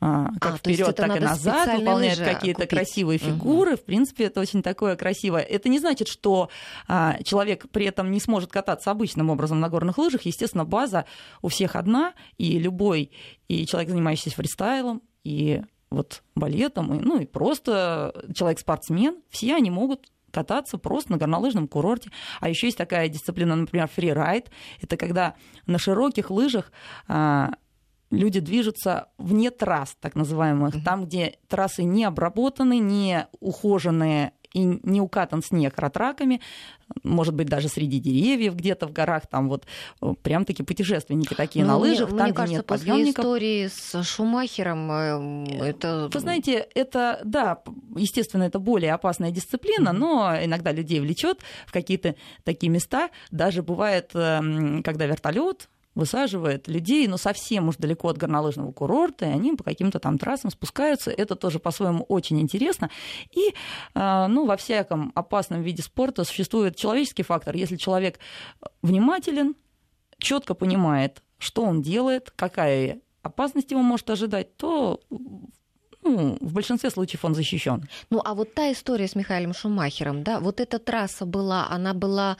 как 0.00 0.54
а, 0.54 0.56
вперед, 0.58 0.94
так 0.94 1.16
и 1.16 1.20
назад, 1.20 1.78
выполняют 1.78 2.20
какие-то 2.20 2.66
красивые 2.66 3.18
фигуры. 3.18 3.72
Угу. 3.74 3.80
В 3.80 3.84
принципе, 3.84 4.24
это 4.24 4.40
очень 4.40 4.62
такое 4.62 4.96
красивое. 4.96 5.42
Это 5.42 5.68
не 5.68 5.78
значит, 5.78 6.08
что 6.08 6.50
а, 6.86 7.16
человек 7.22 7.66
при 7.70 7.86
этом 7.86 8.10
не 8.10 8.20
сможет 8.20 8.50
кататься 8.50 8.90
обычным 8.90 9.30
образом 9.30 9.60
на 9.60 9.68
горных 9.68 9.98
лыжах. 9.98 10.22
Естественно, 10.22 10.64
база 10.64 11.06
у 11.42 11.48
всех 11.48 11.76
одна, 11.76 12.12
и 12.36 12.58
любой, 12.58 13.12
и 13.48 13.66
человек, 13.66 13.90
занимающийся 13.90 14.36
фристайлом, 14.36 15.02
и 15.22 15.62
вот 15.90 16.22
балетом, 16.34 16.94
и, 16.94 17.00
ну 17.00 17.20
и 17.20 17.26
просто 17.26 18.24
человек-спортсмен, 18.34 19.22
все 19.30 19.54
они 19.54 19.70
могут 19.70 20.10
кататься 20.34 20.76
просто 20.76 21.12
на 21.12 21.18
горнолыжном 21.18 21.68
курорте. 21.68 22.10
А 22.40 22.48
еще 22.48 22.66
есть 22.66 22.76
такая 22.76 23.08
дисциплина, 23.08 23.54
например, 23.54 23.88
фрирайд. 23.88 24.50
Это 24.82 24.96
когда 24.96 25.34
на 25.66 25.78
широких 25.78 26.30
лыжах 26.30 26.72
а, 27.06 27.52
люди 28.14 28.40
движутся 28.40 29.08
вне 29.18 29.50
трасс, 29.50 29.96
так 30.00 30.14
называемых, 30.14 30.74
mm-hmm. 30.74 30.84
там, 30.84 31.04
где 31.04 31.38
трассы 31.48 31.84
не 31.84 32.04
обработаны, 32.04 32.78
не 32.78 33.26
ухоженные 33.40 34.32
и 34.54 34.64
не 34.84 35.00
укатан 35.00 35.42
снег 35.42 35.76
ратраками, 35.78 36.40
может 37.02 37.34
быть, 37.34 37.48
даже 37.48 37.68
среди 37.68 37.98
деревьев 37.98 38.54
где-то 38.54 38.86
в 38.86 38.92
горах, 38.92 39.26
там 39.26 39.48
вот 39.48 39.66
э, 40.00 40.14
прям 40.22 40.44
таки 40.44 40.62
путешественники 40.62 41.34
такие 41.34 41.64
ну, 41.64 41.72
на 41.72 41.76
лыжах, 41.78 42.10
мне, 42.10 42.18
там, 42.18 42.26
мне 42.26 42.32
где 42.32 42.36
кажется, 42.36 42.56
нет 42.58 42.66
после 42.66 42.86
подъемников. 42.86 43.24
истории 43.24 43.66
с 43.66 44.02
Шумахером 44.04 44.90
э, 44.92 45.70
это... 45.70 46.08
Вы 46.12 46.20
знаете, 46.20 46.68
это, 46.74 47.20
да, 47.24 47.62
естественно, 47.96 48.44
это 48.44 48.60
более 48.60 48.92
опасная 48.92 49.32
дисциплина, 49.32 49.92
но 49.92 50.36
иногда 50.40 50.70
людей 50.70 51.00
влечет 51.00 51.40
в 51.66 51.72
какие-то 51.72 52.14
такие 52.44 52.70
места. 52.70 53.10
Даже 53.32 53.62
бывает, 53.62 54.10
эм, 54.14 54.82
когда 54.84 55.06
вертолет 55.06 55.68
высаживает 55.94 56.68
людей, 56.68 57.06
но 57.06 57.16
совсем 57.16 57.68
уж 57.68 57.76
далеко 57.76 58.08
от 58.08 58.18
горнолыжного 58.18 58.72
курорта, 58.72 59.26
и 59.26 59.28
они 59.28 59.52
по 59.54 59.64
каким-то 59.64 59.98
там 59.98 60.18
трассам 60.18 60.50
спускаются. 60.50 61.10
Это 61.10 61.36
тоже 61.36 61.58
по-своему 61.58 62.04
очень 62.04 62.40
интересно. 62.40 62.90
И, 63.30 63.54
а, 63.94 64.28
ну, 64.28 64.46
во 64.46 64.56
всяком 64.56 65.12
опасном 65.14 65.62
виде 65.62 65.82
спорта 65.82 66.24
существует 66.24 66.76
человеческий 66.76 67.22
фактор. 67.22 67.56
Если 67.56 67.76
человек 67.76 68.18
внимателен, 68.82 69.54
четко 70.18 70.54
понимает, 70.54 71.22
что 71.38 71.62
он 71.62 71.82
делает, 71.82 72.32
какая 72.34 73.00
опасность 73.22 73.70
его 73.70 73.82
может 73.82 74.08
ожидать, 74.10 74.56
то 74.56 75.00
ну, 76.04 76.36
в 76.40 76.52
большинстве 76.52 76.90
случаев 76.90 77.24
он 77.24 77.34
защищен. 77.34 77.88
Ну, 78.10 78.20
а 78.24 78.34
вот 78.34 78.54
та 78.54 78.70
история 78.70 79.08
с 79.08 79.16
Михаилом 79.16 79.54
Шумахером, 79.54 80.22
да, 80.22 80.38
вот 80.38 80.60
эта 80.60 80.78
трасса 80.78 81.24
была, 81.24 81.66
она 81.70 81.94
была 81.94 82.36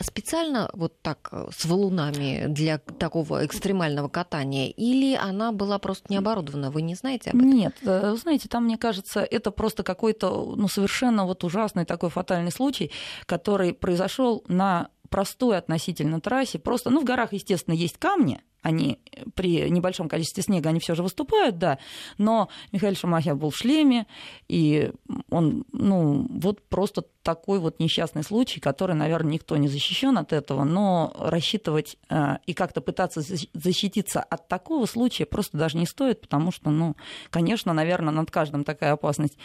специально 0.00 0.70
вот 0.74 1.00
так 1.02 1.28
э, 1.32 1.48
с 1.56 1.64
валунами 1.64 2.46
для 2.48 2.78
такого 2.78 3.44
экстремального 3.44 4.08
катания, 4.08 4.68
или 4.68 5.14
она 5.14 5.52
была 5.52 5.78
просто 5.78 6.06
не 6.08 6.16
оборудована? 6.16 6.70
Вы 6.70 6.82
не 6.82 6.94
знаете 6.94 7.30
об 7.30 7.36
этом? 7.36 7.50
Нет, 7.50 7.74
э, 7.82 8.16
знаете, 8.20 8.48
там, 8.48 8.64
мне 8.64 8.76
кажется, 8.76 9.20
это 9.20 9.50
просто 9.50 9.82
какой-то, 9.82 10.54
ну, 10.56 10.68
совершенно 10.68 11.24
вот 11.24 11.44
ужасный 11.44 11.84
такой 11.84 12.10
фатальный 12.10 12.52
случай, 12.52 12.90
который 13.26 13.72
произошел 13.72 14.44
на 14.48 14.88
простой 15.08 15.56
относительно 15.56 16.20
трассе. 16.20 16.58
Просто, 16.58 16.90
ну, 16.90 17.00
в 17.00 17.04
горах, 17.04 17.32
естественно, 17.32 17.74
есть 17.74 17.98
камни, 17.98 18.40
они 18.62 18.98
при 19.34 19.70
небольшом 19.70 20.08
количестве 20.08 20.42
снега 20.42 20.70
они 20.70 20.80
все 20.80 20.94
же 20.94 21.02
выступают, 21.02 21.58
да, 21.58 21.78
но 22.18 22.48
Михаил 22.72 22.96
Шумахер 22.96 23.34
был 23.34 23.50
в 23.50 23.56
шлеме, 23.56 24.06
и 24.48 24.90
он, 25.30 25.64
ну, 25.72 26.26
вот 26.28 26.62
просто 26.68 27.04
такой 27.22 27.58
вот 27.58 27.78
несчастный 27.78 28.24
случай, 28.24 28.60
который, 28.60 28.96
наверное, 28.96 29.34
никто 29.34 29.56
не 29.56 29.68
защищен 29.68 30.16
от 30.18 30.32
этого, 30.32 30.64
но 30.64 31.12
рассчитывать 31.18 31.96
э, 32.08 32.38
и 32.46 32.54
как-то 32.54 32.80
пытаться 32.80 33.22
защититься 33.52 34.20
от 34.20 34.48
такого 34.48 34.86
случая 34.86 35.26
просто 35.26 35.56
даже 35.56 35.76
не 35.76 35.86
стоит, 35.86 36.20
потому 36.20 36.50
что, 36.50 36.70
ну, 36.70 36.96
конечно, 37.30 37.72
наверное, 37.72 38.12
над 38.12 38.30
каждым 38.30 38.64
такая 38.64 38.92
опасность, 38.92 39.38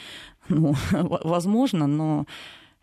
ну, 0.48 0.76
возможно, 0.92 1.88
но 1.88 2.26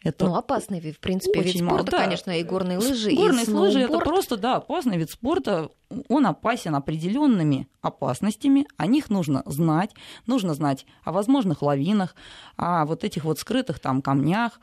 это 0.03 0.26
ну, 0.26 0.34
опасный 0.34 0.80
вид, 0.80 0.96
в 0.96 1.01
принципе, 1.01 1.42
вид 1.42 1.59
спорта, 1.59 1.92
да. 1.92 2.05
конечно, 2.05 2.30
и 2.30 2.42
горные 2.42 2.78
лыжи. 2.78 3.11
Горные 3.14 3.44
и 3.44 3.51
лыжи 3.51 3.80
это 3.80 3.98
просто, 3.98 4.38
да, 4.38 4.57
опасный 4.57 4.96
вид 4.96 5.11
спорта. 5.11 5.70
Он 6.09 6.26
опасен 6.26 6.74
определенными 6.74 7.68
опасностями. 7.82 8.66
О 8.78 8.86
них 8.86 9.11
нужно 9.11 9.42
знать. 9.44 9.90
Нужно 10.26 10.55
знать 10.55 10.86
о 11.05 11.12
возможных 11.12 11.61
лавинах, 11.61 12.14
о 12.57 12.86
вот 12.86 13.05
этих 13.05 13.24
вот 13.24 13.38
скрытых 13.38 13.78
там 13.78 14.01
камнях. 14.01 14.61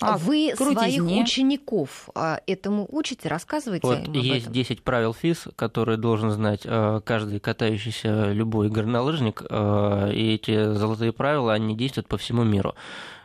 А 0.00 0.18
вы 0.18 0.52
крутизне. 0.56 0.98
своих 0.98 1.22
учеников 1.22 2.10
а, 2.16 2.40
этому 2.48 2.86
учите, 2.90 3.28
рассказываете 3.28 3.86
вот 3.86 3.98
им 3.98 4.10
об 4.10 4.16
есть 4.16 4.46
этом? 4.46 4.52
10 4.52 4.82
правил 4.82 5.14
ФИС, 5.14 5.48
которые 5.54 5.98
должен 5.98 6.32
знать 6.32 6.62
а, 6.64 7.00
каждый 7.00 7.38
катающийся 7.38 8.32
любой 8.32 8.70
горнолыжник, 8.70 9.44
а, 9.48 10.10
и 10.10 10.34
эти 10.34 10.74
золотые 10.74 11.12
правила, 11.12 11.52
они 11.52 11.76
действуют 11.76 12.08
по 12.08 12.18
всему 12.18 12.42
миру. 12.42 12.74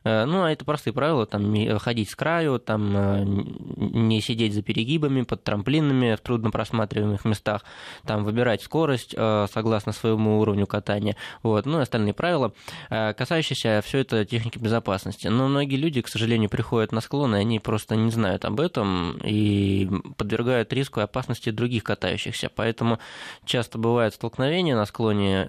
Э, 0.03 0.25
ну, 0.25 0.43
а 0.43 0.51
это 0.51 0.65
простые 0.65 0.93
правила, 0.93 1.25
там, 1.25 1.55
ходить 1.79 2.09
с 2.09 2.15
краю, 2.15 2.59
там, 2.59 2.95
э, 2.95 3.23
не 3.25 4.21
сидеть 4.21 4.53
за 4.53 4.61
перегибами, 4.61 5.23
под 5.23 5.43
трамплинами 5.43 6.15
в 6.15 6.21
трудно 6.21 6.51
просматриваемых 6.51 7.25
местах, 7.25 7.63
там, 8.05 8.23
выбирать 8.23 8.61
скорость 8.61 9.13
э, 9.15 9.47
согласно 9.51 9.91
своему 9.91 10.39
уровню 10.39 10.67
катания, 10.67 11.15
вот, 11.43 11.65
ну, 11.65 11.79
и 11.79 11.83
остальные 11.83 12.13
правила, 12.13 12.53
касающиеся 12.89 13.81
все 13.83 13.99
это 13.99 14.25
техники 14.25 14.57
безопасности. 14.57 15.27
Но 15.27 15.47
многие 15.47 15.75
люди, 15.75 16.01
к 16.01 16.07
сожалению, 16.07 16.49
приходят 16.49 16.91
на 16.91 17.01
склоны, 17.01 17.37
и 17.37 17.39
они 17.39 17.59
просто 17.59 17.95
не 17.95 18.11
знают 18.11 18.45
об 18.45 18.59
этом 18.59 19.17
и 19.23 19.89
подвергают 20.17 20.73
риску 20.73 20.99
и 20.99 21.03
опасности 21.03 21.49
других 21.49 21.83
катающихся, 21.83 22.49
поэтому 22.53 22.99
часто 23.45 23.77
бывают 23.77 24.13
столкновения 24.13 24.75
на 24.75 24.85
склоне 24.85 25.47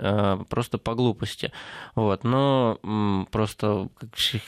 просто 0.49 0.79
по 0.79 0.95
глупости, 0.95 1.53
вот, 1.95 2.25
но 2.25 2.79
просто 3.31 3.89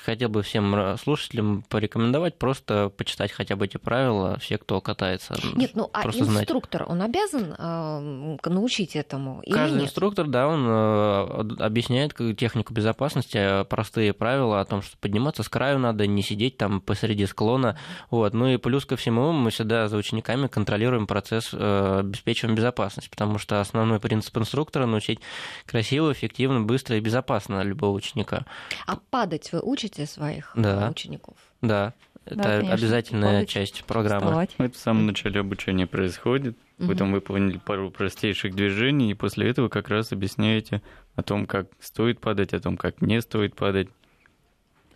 хотел 0.04 0.28
бы 0.28 0.42
всем 0.42 0.96
слушателям 0.98 1.64
порекомендовать 1.68 2.38
просто 2.38 2.90
почитать 2.96 3.32
хотя 3.32 3.56
бы 3.56 3.66
эти 3.66 3.76
правила, 3.76 4.38
все, 4.38 4.58
кто 4.58 4.80
катается. 4.80 5.34
Нет, 5.54 5.72
ну 5.74 5.90
а 5.92 6.06
инструктор, 6.06 6.84
знать. 6.86 6.90
он 6.90 7.02
обязан 7.02 7.54
э, 7.58 8.48
научить 8.48 8.96
этому? 8.96 9.42
Каждый 9.50 9.80
нет? 9.80 9.84
инструктор, 9.84 10.26
да, 10.26 10.48
он 10.48 10.66
э, 10.66 11.64
объясняет 11.64 12.14
технику 12.36 12.72
безопасности, 12.72 13.36
э, 13.36 13.64
простые 13.64 14.12
правила 14.12 14.60
о 14.60 14.64
том, 14.64 14.82
что 14.82 14.96
подниматься 14.98 15.42
с 15.42 15.48
краю 15.48 15.78
надо, 15.78 16.06
не 16.06 16.22
сидеть 16.22 16.56
там 16.56 16.80
посреди 16.80 17.26
склона. 17.26 17.78
Вот. 18.10 18.34
Ну 18.34 18.48
и 18.48 18.56
плюс 18.56 18.86
ко 18.86 18.96
всему 18.96 19.32
мы 19.32 19.50
всегда 19.50 19.88
за 19.88 19.96
учениками 19.96 20.46
контролируем 20.46 21.06
процесс, 21.06 21.50
э, 21.52 21.98
обеспечиваем 22.00 22.56
безопасность, 22.56 23.10
потому 23.10 23.38
что 23.38 23.60
основной 23.60 24.00
принцип 24.00 24.36
инструктора 24.38 24.86
научить 24.86 25.20
красиво, 25.66 26.12
эффективно, 26.12 26.60
быстро 26.62 26.96
и 26.96 27.00
безопасно 27.00 27.62
любого 27.62 27.96
ученика. 27.96 28.46
А 28.86 28.96
падать 29.10 29.52
вы 29.52 29.60
учите? 29.60 29.81
Учите 29.82 30.06
своих 30.06 30.52
да. 30.54 30.88
учеников? 30.90 31.36
Да, 31.60 31.92
это 32.24 32.36
да, 32.36 32.58
обязательная 32.58 33.30
Помните 33.30 33.52
часть 33.52 33.84
программы. 33.84 34.26
Вставать. 34.26 34.54
Это 34.58 34.74
в 34.74 34.80
самом 34.80 35.06
начале 35.06 35.40
обучения 35.40 35.86
происходит. 35.86 36.56
Угу. 36.78 36.88
Потом 36.88 37.12
выполнили 37.12 37.58
пару 37.58 37.90
простейших 37.90 38.54
движений, 38.54 39.10
и 39.10 39.14
после 39.14 39.48
этого 39.48 39.68
как 39.68 39.88
раз 39.88 40.12
объясняете 40.12 40.82
о 41.16 41.22
том, 41.22 41.46
как 41.46 41.66
стоит 41.80 42.20
падать, 42.20 42.54
о 42.54 42.60
том, 42.60 42.76
как 42.76 43.00
не 43.02 43.20
стоит 43.20 43.54
падать. 43.54 43.88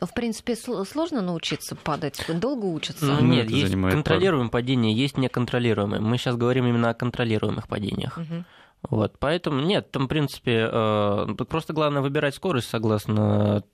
В 0.01 0.13
принципе, 0.15 0.55
сложно 0.57 1.23
научиться 1.23 1.75
падать? 1.75 2.23
Долго 2.29 2.67
учатся? 2.67 3.07
Ну, 3.07 3.21
нет, 3.23 3.51
есть 3.51 3.73
контролируемое 3.73 4.51
падение, 4.51 4.95
есть 4.95 5.17
неконтролируемое. 5.17 6.01
Мы 6.01 6.19
сейчас 6.19 6.37
говорим 6.37 6.67
именно 6.67 6.91
о 6.91 6.95
контролируемых 6.95 7.67
падениях. 7.67 8.19
Угу. 8.19 8.45
Вот, 8.91 9.19
поэтому 9.19 9.61
нет, 9.61 9.91
там, 9.91 10.05
в 10.05 10.09
принципе, 10.09 10.69
э, 10.71 11.27
просто 11.49 11.73
главное 11.73 12.03
выбирать 12.03 12.35
скорость 12.35 12.69
согласно 12.69 13.65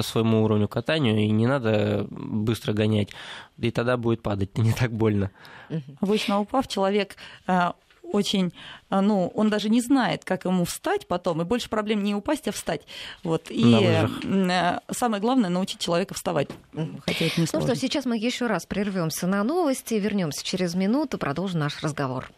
своему 0.00 0.44
уровню 0.44 0.68
катанию, 0.68 1.18
и 1.18 1.30
не 1.30 1.46
надо 1.46 2.06
быстро 2.08 2.72
гонять, 2.72 3.10
и 3.58 3.70
тогда 3.70 3.96
будет 3.96 4.22
падать 4.22 4.56
не 4.58 4.72
так 4.72 4.92
больно. 4.92 5.30
Обычно 6.00 6.40
упав, 6.40 6.68
человек 6.68 7.16
э, 7.46 7.72
очень, 8.02 8.52
э, 8.90 9.00
ну, 9.00 9.30
он 9.34 9.50
даже 9.50 9.68
не 9.68 9.80
знает, 9.82 10.24
как 10.24 10.44
ему 10.44 10.64
встать 10.64 11.06
потом, 11.08 11.42
и 11.42 11.44
больше 11.44 11.68
проблем 11.68 12.02
не 12.02 12.14
упасть, 12.14 12.48
а 12.48 12.52
встать. 12.52 12.82
Вот. 13.22 13.46
И 13.50 14.08
самое 14.90 15.20
главное 15.20 15.50
научить 15.50 15.80
человека 15.80 16.14
вставать. 16.14 16.48
Хотя 16.72 17.26
это 17.26 17.40
не 17.40 17.46
сложно. 17.46 17.68
Ну 17.68 17.74
что, 17.74 17.76
сейчас 17.76 18.06
мы 18.06 18.16
еще 18.16 18.46
раз 18.46 18.64
прервемся 18.66 19.26
на 19.26 19.42
новости, 19.44 19.94
вернемся 19.94 20.44
через 20.44 20.74
минуту, 20.74 21.18
продолжим 21.18 21.60
наш 21.60 21.82
разговор. 21.82 22.30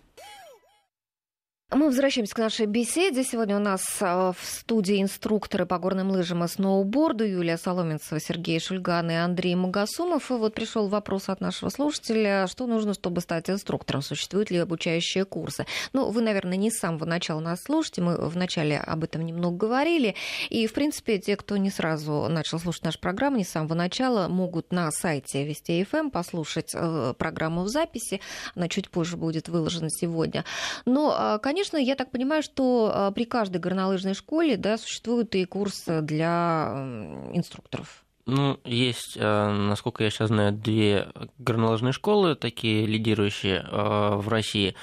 Мы 1.72 1.86
возвращаемся 1.86 2.32
к 2.32 2.38
нашей 2.38 2.66
беседе. 2.66 3.24
Сегодня 3.24 3.56
у 3.56 3.58
нас 3.58 3.82
э, 4.00 4.04
в 4.06 4.36
студии 4.40 5.02
инструкторы 5.02 5.66
по 5.66 5.80
горным 5.80 6.12
лыжам 6.12 6.44
и 6.44 6.48
сноуборду 6.48 7.26
Юлия 7.26 7.56
Соломенцева, 7.56 8.20
Сергей 8.20 8.60
Шульган 8.60 9.10
и 9.10 9.14
Андрей 9.14 9.56
Магасумов. 9.56 10.30
И 10.30 10.34
вот 10.34 10.54
пришел 10.54 10.86
вопрос 10.86 11.28
от 11.28 11.40
нашего 11.40 11.68
слушателя, 11.70 12.46
что 12.46 12.68
нужно, 12.68 12.94
чтобы 12.94 13.20
стать 13.20 13.50
инструктором? 13.50 14.02
Существуют 14.02 14.52
ли 14.52 14.58
обучающие 14.58 15.24
курсы? 15.24 15.66
Ну, 15.92 16.08
вы, 16.08 16.22
наверное, 16.22 16.56
не 16.56 16.70
с 16.70 16.78
самого 16.78 17.04
начала 17.04 17.40
нас 17.40 17.64
слушаете, 17.64 18.00
мы 18.00 18.16
вначале 18.28 18.78
об 18.78 19.02
этом 19.02 19.26
немного 19.26 19.56
говорили. 19.56 20.14
И, 20.50 20.68
в 20.68 20.72
принципе, 20.72 21.18
те, 21.18 21.34
кто 21.34 21.56
не 21.56 21.70
сразу 21.70 22.28
начал 22.28 22.60
слушать 22.60 22.84
нашу 22.84 23.00
программу, 23.00 23.38
не 23.38 23.44
с 23.44 23.50
самого 23.50 23.74
начала, 23.74 24.28
могут 24.28 24.70
на 24.70 24.88
сайте 24.92 25.44
Вести 25.44 25.82
ФМ 25.82 26.10
послушать 26.10 26.70
э, 26.74 27.14
программу 27.18 27.64
в 27.64 27.68
записи. 27.68 28.20
Она 28.54 28.68
чуть 28.68 28.88
позже 28.88 29.16
будет 29.16 29.48
выложена 29.48 29.90
сегодня. 29.90 30.44
Но, 30.84 31.40
конечно, 31.42 31.55
конечно, 31.56 31.78
я 31.78 31.96
так 31.96 32.10
понимаю, 32.10 32.42
что 32.42 32.92
а, 32.92 33.10
при 33.12 33.24
каждой 33.24 33.62
горнолыжной 33.62 34.12
школе 34.12 34.58
да, 34.58 34.76
существуют 34.76 35.34
и 35.34 35.46
курсы 35.46 36.02
для 36.02 36.84
инструкторов. 37.32 38.04
Ну, 38.26 38.60
есть, 38.64 39.16
а, 39.18 39.50
насколько 39.50 40.04
я 40.04 40.10
сейчас 40.10 40.28
знаю, 40.28 40.52
две 40.52 41.08
горнолыжные 41.38 41.92
школы, 41.92 42.36
такие 42.36 42.84
лидирующие 42.84 43.64
а, 43.70 44.18
в 44.18 44.28
России. 44.28 44.74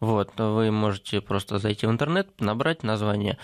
Вот, 0.00 0.30
вы 0.38 0.70
можете 0.70 1.20
просто 1.20 1.58
зайти 1.58 1.86
в 1.86 1.90
интернет, 1.90 2.40
набрать 2.40 2.82
название. 2.82 3.36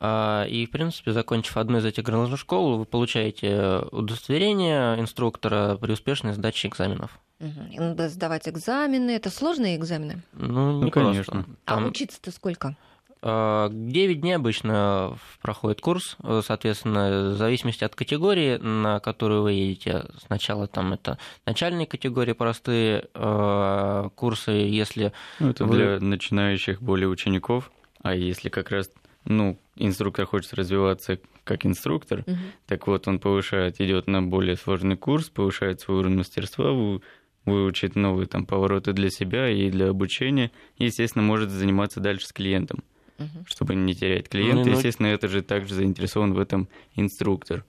И, 0.00 0.66
в 0.68 0.70
принципе, 0.70 1.12
закончив 1.12 1.56
одну 1.56 1.78
из 1.78 1.84
этих 1.84 2.04
горнолыжных 2.04 2.38
школ, 2.38 2.78
вы 2.78 2.84
получаете 2.84 3.82
удостоверение 3.90 5.00
инструктора 5.00 5.76
при 5.76 5.92
успешной 5.92 6.34
сдаче 6.34 6.68
экзаменов. 6.68 7.18
Угу. 7.40 7.80
Надо 7.82 8.08
сдавать 8.08 8.48
экзамены. 8.48 9.10
Это 9.12 9.30
сложные 9.30 9.76
экзамены? 9.76 10.22
Ну, 10.34 10.78
не 10.78 10.84
ну, 10.84 10.90
конечно. 10.90 11.46
А 11.66 11.74
Там... 11.74 11.84
А 11.84 11.88
учиться-то 11.88 12.30
сколько? 12.30 12.76
9 13.20 13.22
а, 13.22 13.68
дней 14.14 14.36
обычно 14.36 15.18
проходит 15.42 15.80
курс, 15.80 16.16
соответственно, 16.22 17.32
в 17.32 17.36
зависимости 17.36 17.82
от 17.82 17.96
категории, 17.96 18.58
на 18.58 19.00
которую 19.00 19.42
вы 19.42 19.52
едете. 19.52 20.04
Сначала 20.24 20.68
там 20.68 20.92
это 20.92 21.18
начальные 21.44 21.86
категории, 21.86 22.32
простые 22.32 23.08
а, 23.14 24.10
курсы, 24.10 24.52
если... 24.52 25.12
Ну, 25.40 25.50
это 25.50 25.64
вы... 25.64 25.74
для 25.74 26.00
начинающих 26.00 26.80
более 26.80 27.08
учеников, 27.08 27.72
а 28.02 28.14
если 28.14 28.50
как 28.50 28.70
раз 28.70 28.88
ну, 29.28 29.58
инструктор 29.76 30.26
хочет 30.26 30.54
развиваться 30.54 31.20
как 31.44 31.66
инструктор, 31.66 32.24
угу. 32.26 32.36
так 32.66 32.86
вот 32.86 33.06
он 33.06 33.18
повышает, 33.18 33.80
идет 33.80 34.06
на 34.06 34.22
более 34.22 34.56
сложный 34.56 34.96
курс, 34.96 35.28
повышает 35.28 35.80
свой 35.80 35.98
уровень 35.98 36.16
мастерства, 36.16 37.00
выучит 37.44 37.94
новые 37.94 38.26
там 38.26 38.46
повороты 38.46 38.92
для 38.92 39.10
себя 39.10 39.48
и 39.48 39.70
для 39.70 39.90
обучения, 39.90 40.50
и, 40.76 40.86
естественно, 40.86 41.24
может 41.24 41.50
заниматься 41.50 42.00
дальше 42.00 42.26
с 42.26 42.32
клиентом, 42.32 42.82
угу. 43.18 43.44
чтобы 43.46 43.74
не 43.74 43.94
терять 43.94 44.28
клиента. 44.28 44.64
Ну, 44.64 44.70
ну... 44.70 44.72
Естественно, 44.72 45.06
это 45.08 45.28
же 45.28 45.42
также 45.42 45.74
заинтересован 45.74 46.32
в 46.32 46.38
этом 46.38 46.68
инструктор. 46.96 47.64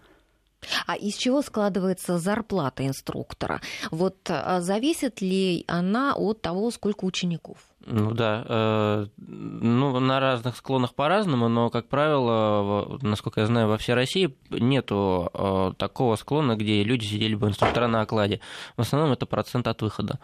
А 0.88 0.96
из 0.96 1.16
чего 1.16 1.42
складывается 1.42 2.18
зарплата 2.18 2.86
инструктора? 2.86 3.62
Вот 3.92 4.18
а, 4.30 4.62
зависит 4.62 5.22
ли 5.22 5.64
она 5.68 6.16
от 6.16 6.42
того, 6.42 6.72
сколько 6.72 7.06
учеников? 7.06 7.58
Ну 7.86 8.12
да, 8.14 8.46
э, 8.48 9.08
ну 9.18 10.00
на 10.00 10.20
разных 10.20 10.58
склонах 10.58 10.94
по-разному, 10.94 11.48
но, 11.48 11.70
как 11.70 11.88
правило, 11.88 13.00
насколько 13.02 13.40
я 13.40 13.48
знаю, 13.48 13.68
во 13.68 13.78
всей 13.78 13.94
России 13.94 14.36
нету 14.50 15.30
э, 15.34 15.72
такого 15.78 16.16
склона, 16.18 16.56
где 16.56 16.84
люди 16.84 17.06
сидели 17.06 17.36
бы 17.36 17.48
инструктора 17.48 17.88
на 17.88 18.02
окладе. 18.02 18.42
В 18.76 18.82
основном 18.82 19.14
это 19.14 19.26
процент 19.26 19.68
от 19.68 19.82
выхода. 19.82 20.20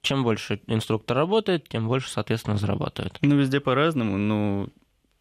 Чем 0.00 0.22
больше 0.24 0.60
инструктор 0.66 1.16
работает, 1.16 1.68
тем 1.68 1.86
больше, 1.86 2.10
соответственно, 2.10 2.56
зарабатывает. 2.56 3.18
Ну, 3.20 3.36
везде 3.36 3.60
по-разному, 3.60 4.16
но 4.16 4.68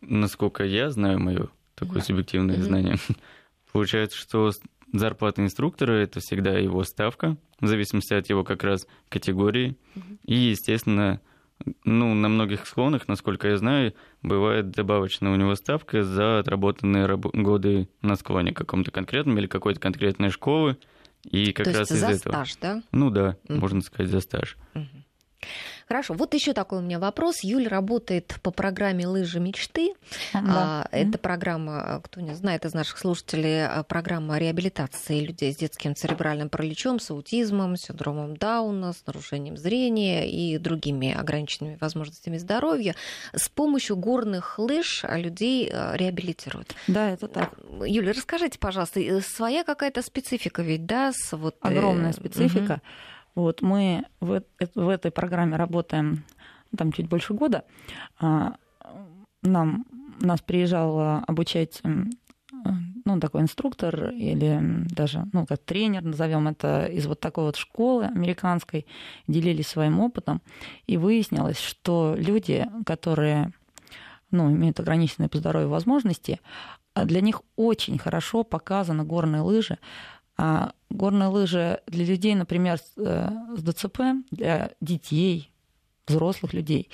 насколько 0.01 0.63
я 0.63 0.89
знаю, 0.89 1.19
мое 1.19 1.49
такое 1.75 1.99
да. 1.99 2.05
субъективное 2.05 2.57
mm-hmm. 2.57 2.61
знание, 2.61 2.95
получается, 3.73 4.17
что 4.17 4.51
зарплата 4.93 5.41
инструктора 5.43 5.93
это 5.93 6.21
всегда 6.21 6.57
его 6.57 6.83
ставка, 6.83 7.35
в 7.59 7.67
зависимости 7.67 8.13
от 8.13 8.29
его 8.29 8.43
как 8.45 8.63
раз 8.63 8.87
категории. 9.09 9.75
И, 10.23 10.35
естественно, 10.35 11.19
ну, 11.83 12.13
на 12.13 12.29
многих 12.29 12.65
склонах, 12.67 13.07
насколько 13.07 13.47
я 13.49 13.57
знаю, 13.57 13.93
бывает 14.21 14.71
добавочная 14.71 15.31
у 15.31 15.35
него 15.35 15.55
ставка 15.55 16.03
за 16.03 16.39
отработанные 16.39 17.05
раб- 17.05 17.33
годы 17.33 17.89
на 18.01 18.15
склоне 18.15 18.53
каком-то 18.53 18.91
конкретном 18.91 19.37
или 19.39 19.47
какой-то 19.47 19.79
конкретной 19.79 20.29
школы. 20.29 20.77
И 21.23 21.53
как 21.53 21.65
То 21.65 21.71
раз 21.71 21.79
есть 21.79 21.91
из 21.91 21.99
за 22.01 22.07
этого. 22.07 22.33
стаж, 22.33 22.55
да? 22.61 22.83
Ну 22.91 23.09
да, 23.09 23.37
Мгм. 23.47 23.59
можно 23.59 23.81
сказать, 23.81 24.11
за 24.11 24.19
стаж. 24.19 24.57
Хорошо, 25.87 26.13
вот 26.13 26.33
еще 26.33 26.53
такой 26.53 26.79
у 26.79 26.81
меня 26.81 26.99
вопрос. 26.99 27.43
Юль 27.43 27.67
работает 27.67 28.35
по 28.41 28.51
программе 28.51 29.07
«Лыжи 29.07 29.39
мечты». 29.39 29.93
Да. 30.33 30.41
А, 30.45 30.87
Это 30.91 31.17
программа, 31.17 32.01
кто 32.03 32.21
не 32.21 32.33
знает 32.33 32.65
из 32.65 32.73
наших 32.73 32.97
слушателей, 32.97 33.65
а, 33.65 33.83
программа 33.83 34.37
реабилитации 34.37 35.19
людей 35.19 35.53
с 35.53 35.57
детским 35.57 35.95
церебральным 35.95 36.49
параличом, 36.49 36.99
с 36.99 37.11
аутизмом, 37.11 37.75
синдромом 37.75 38.37
Дауна, 38.37 38.93
с 38.93 39.05
нарушением 39.05 39.57
зрения 39.57 40.29
и 40.29 40.57
другими 40.57 41.13
ограниченными 41.13 41.77
возможностями 41.79 42.37
здоровья. 42.37 42.95
С 43.33 43.49
помощью 43.49 43.95
горных 43.97 44.59
лыж 44.59 45.03
а, 45.03 45.17
людей 45.17 45.69
а, 45.71 45.95
реабилитируют. 45.95 46.75
Да, 46.87 47.09
это 47.11 47.27
так. 47.27 47.53
Юля, 47.85 48.13
расскажите, 48.13 48.57
пожалуйста, 48.59 48.99
э, 48.99 49.21
своя 49.21 49.63
какая-то 49.63 50.01
специфика 50.01 50.61
ведь, 50.61 50.85
да? 50.85 51.11
С 51.13 51.35
вот, 51.35 51.55
э, 51.63 51.67
Огромная 51.67 52.13
специфика. 52.13 52.73
мгм. 52.73 52.81
Вот 53.35 53.61
мы 53.61 54.05
в, 54.19 54.41
в 54.75 54.89
этой 54.89 55.11
программе 55.11 55.55
работаем 55.55 56.23
ну, 56.71 56.77
там 56.77 56.91
чуть 56.91 57.07
больше 57.07 57.33
года. 57.33 57.63
А, 58.19 58.55
Нам 59.41 59.85
нас 60.19 60.41
приезжал 60.41 60.99
а, 60.99 61.23
обучать 61.27 61.81
ну, 63.05 63.19
такой 63.19 63.41
инструктор 63.41 64.09
или 64.11 64.85
даже, 64.89 65.25
ну, 65.33 65.45
как 65.45 65.59
тренер, 65.59 66.03
назовем 66.03 66.47
это, 66.47 66.85
из 66.85 67.05
вот 67.05 67.19
такой 67.19 67.45
вот 67.45 67.55
школы 67.55 68.05
американской, 68.05 68.85
делились 69.27 69.67
своим 69.67 69.99
опытом, 69.99 70.41
и 70.87 70.97
выяснилось, 70.97 71.59
что 71.59 72.15
люди, 72.17 72.65
которые 72.85 73.51
ну, 74.31 74.51
имеют 74.51 74.79
ограниченные 74.79 75.29
по 75.29 75.37
здоровью 75.37 75.69
возможности, 75.69 76.39
а 76.93 77.05
для 77.05 77.21
них 77.21 77.41
очень 77.55 77.97
хорошо 77.97 78.43
показаны 78.43 79.03
горные 79.03 79.41
лыжи, 79.41 79.77
горные 80.93 81.27
лыжи 81.29 81.81
для 81.87 82.05
людей, 82.05 82.35
например, 82.35 82.77
с, 82.77 82.93
э, 82.97 83.29
ДЦП, 83.57 83.99
для 84.31 84.71
детей, 84.81 85.51
взрослых 86.07 86.53
людей, 86.53 86.89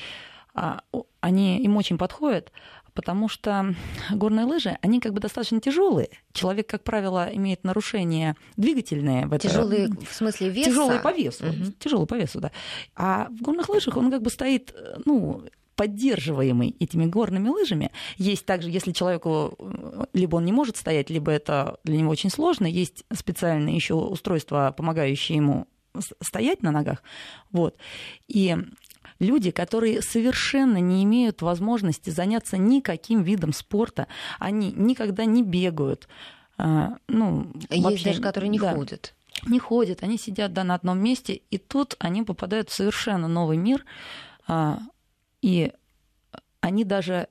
а, 0.54 0.82
они 1.22 1.60
им 1.64 1.78
очень 1.78 1.98
подходят, 1.98 2.52
потому 2.94 3.28
что 3.30 3.76
горные 4.12 4.46
лыжи, 4.46 4.78
они 4.82 5.00
как 5.00 5.14
бы 5.14 5.20
достаточно 5.20 5.60
тяжелые. 5.62 6.10
Человек, 6.34 6.68
как 6.70 6.84
правило, 6.84 7.30
имеет 7.34 7.64
нарушения 7.64 8.36
двигательные. 8.58 9.26
В 9.28 9.34
это- 9.34 9.48
Тяжелые 9.48 9.88
в 9.90 10.14
смысле 10.14 10.50
веса? 10.50 10.70
Тяжелые 10.70 11.00
по 11.00 11.14
весу. 11.14 11.46
Мгм. 11.46 11.74
Тяжелый 11.80 12.08
по 12.08 12.16
весу, 12.16 12.40
да. 12.40 12.52
А 12.96 13.28
в 13.30 13.42
горных 13.42 13.70
лыжах 13.70 13.98
он 13.98 14.12
как 14.12 14.22
бы 14.22 14.30
стоит, 14.30 14.74
э, 14.76 14.98
ну, 15.06 15.44
поддерживаемый 15.80 16.76
этими 16.82 17.06
горными 17.06 17.48
лыжами. 17.48 17.92
Есть 18.18 18.46
также, 18.46 18.70
если 18.70 18.92
человеку 18.92 19.58
либо 20.12 20.36
он 20.36 20.44
не 20.44 20.52
может 20.52 20.76
стоять, 20.76 21.10
либо 21.10 21.32
это 21.32 21.80
для 21.86 21.96
него 21.96 22.12
очень 22.12 22.30
сложно, 22.30 22.66
есть 22.66 23.06
специальные 23.14 23.78
еще 23.78 23.94
устройства, 23.94 24.74
помогающие 24.76 25.38
ему 25.38 25.68
стоять 26.22 26.64
на 26.64 26.72
ногах. 26.72 27.02
Вот. 27.54 27.78
И 28.28 28.58
люди, 29.20 29.52
которые 29.52 30.02
совершенно 30.02 30.80
не 30.82 31.02
имеют 31.06 31.42
возможности 31.42 32.10
заняться 32.10 32.58
никаким 32.58 33.24
видом 33.24 33.54
спорта, 33.54 34.08
они 34.38 34.74
никогда 34.76 35.24
не 35.24 35.44
бегают. 35.44 36.10
а, 36.58 36.98
Ну, 37.08 37.54
Есть 37.70 37.84
вообще, 37.86 38.04
даже, 38.04 38.22
которые 38.22 38.50
не 38.50 38.60
да 38.60 38.76
ходят. 38.76 39.14
не 39.48 39.60
ходят, 39.60 40.04
они 40.04 40.18
сидят 40.18 40.52
да, 40.52 40.66
на 40.66 40.76
одном 40.76 41.00
месте, 41.00 41.40
и 41.50 41.58
тут 41.58 41.96
они 42.00 42.24
попадают 42.24 42.70
в 42.70 42.74
совершенно 42.74 43.30
новый 43.30 43.56
мир, 43.56 43.86
а, 44.46 44.80
и 45.42 45.72
они 46.62 46.84
даже 46.84 47.28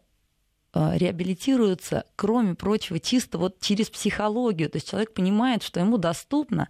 а, 0.72 0.96
реабилитируются, 0.96 2.04
кроме 2.16 2.54
прочего, 2.54 3.00
чисто 3.00 3.38
вот 3.38 3.60
через 3.60 3.90
психологию. 3.90 4.70
То 4.70 4.76
есть 4.76 4.88
человек 4.88 5.14
понимает, 5.14 5.62
что 5.62 5.80
ему 5.80 5.98
доступно 5.98 6.68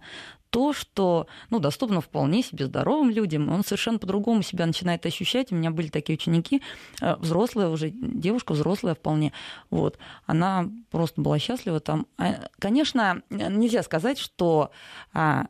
то, 0.49 0.73
что 0.73 1.27
ну, 1.49 1.59
доступно 1.59 2.01
вполне 2.01 2.41
себе 2.41 2.65
здоровым 2.65 3.11
людям, 3.11 3.49
он 3.49 3.63
совершенно 3.63 3.99
по-другому 3.99 4.41
себя 4.41 4.65
начинает 4.65 5.05
ощущать. 5.05 5.51
У 5.51 5.55
меня 5.55 5.69
были 5.69 5.89
такие 5.89 6.15
ученики, 6.15 6.61
э, 7.01 7.15
взрослая 7.17 7.67
уже, 7.67 7.91
девушка 7.91 8.53
взрослая 8.53 8.95
вполне, 8.95 9.31
вот, 9.69 9.99
она 10.25 10.69
просто 10.89 11.21
была 11.21 11.37
счастлива 11.37 11.79
там. 11.79 12.07
А, 12.17 12.49
Конечно, 12.57 13.21
нельзя 13.29 13.83
сказать, 13.83 14.17
что 14.17 14.71
а, 15.13 15.47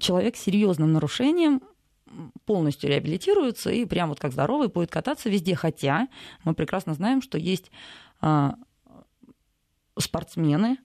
человек 0.00 0.36
с 0.36 0.40
серьезным 0.40 0.92
нарушением 0.92 1.62
полностью 2.44 2.90
реабилитируется 2.90 3.70
и 3.70 3.84
прям 3.84 4.08
вот 4.08 4.20
как 4.20 4.32
здоровый 4.32 4.68
будет 4.68 4.90
кататься 4.90 5.28
везде, 5.28 5.54
хотя 5.54 6.08
мы 6.44 6.54
прекрасно 6.54 6.94
знаем, 6.94 7.22
что 7.22 7.38
есть 7.38 7.70
а, 8.20 8.54
спортсмены, 9.98 10.78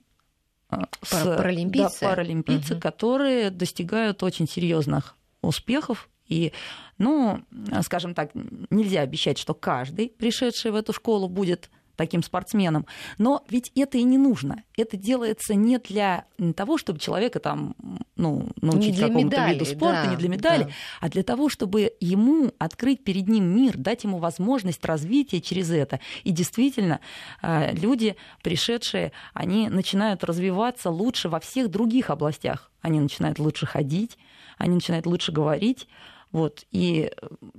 а, 0.68 0.84
Пара- 1.10 1.36
паралимпийцы. 1.36 2.00
да, 2.00 2.08
паралимпийцы, 2.08 2.72
Мгм. 2.74 2.80
которые 2.80 3.50
достигают 3.50 4.22
очень 4.22 4.48
серьезных 4.48 5.16
успехов. 5.42 6.08
И, 6.26 6.52
ну, 6.98 7.44
скажем 7.82 8.14
так, 8.14 8.30
нельзя 8.70 9.02
обещать, 9.02 9.38
что 9.38 9.52
каждый, 9.54 10.08
пришедший 10.08 10.70
в 10.70 10.74
эту 10.74 10.92
школу, 10.92 11.28
будет 11.28 11.70
таким 11.96 12.22
спортсменом. 12.22 12.86
Но 13.18 13.44
ведь 13.48 13.72
это 13.74 13.98
и 13.98 14.02
не 14.02 14.18
нужно. 14.18 14.62
Это 14.76 14.96
делается 14.96 15.54
не 15.54 15.78
для 15.78 16.24
того, 16.56 16.78
чтобы 16.78 16.98
человека 16.98 17.40
там, 17.40 17.74
ну, 18.16 18.48
научить 18.60 18.98
какому-то 18.98 19.46
виду 19.48 19.64
спорта, 19.64 20.04
да, 20.04 20.10
не 20.10 20.16
для 20.16 20.28
медали, 20.28 20.64
да. 20.64 20.70
а 21.00 21.08
для 21.08 21.22
того, 21.22 21.48
чтобы 21.48 21.92
ему 22.00 22.52
открыть 22.58 23.04
перед 23.04 23.28
ним 23.28 23.44
мир, 23.44 23.76
дать 23.76 24.04
ему 24.04 24.18
возможность 24.18 24.84
развития 24.84 25.40
через 25.40 25.70
это. 25.70 26.00
И 26.22 26.30
действительно, 26.30 27.00
а, 27.42 27.72
люди, 27.72 28.16
пришедшие, 28.42 29.12
они 29.32 29.68
начинают 29.68 30.24
развиваться 30.24 30.90
лучше 30.90 31.28
во 31.28 31.40
всех 31.40 31.70
других 31.70 32.10
областях. 32.10 32.70
Они 32.80 33.00
начинают 33.00 33.38
лучше 33.38 33.66
ходить, 33.66 34.18
они 34.58 34.74
начинают 34.74 35.06
лучше 35.06 35.32
говорить. 35.32 35.88
Вот, 36.34 36.64
и 36.72 37.12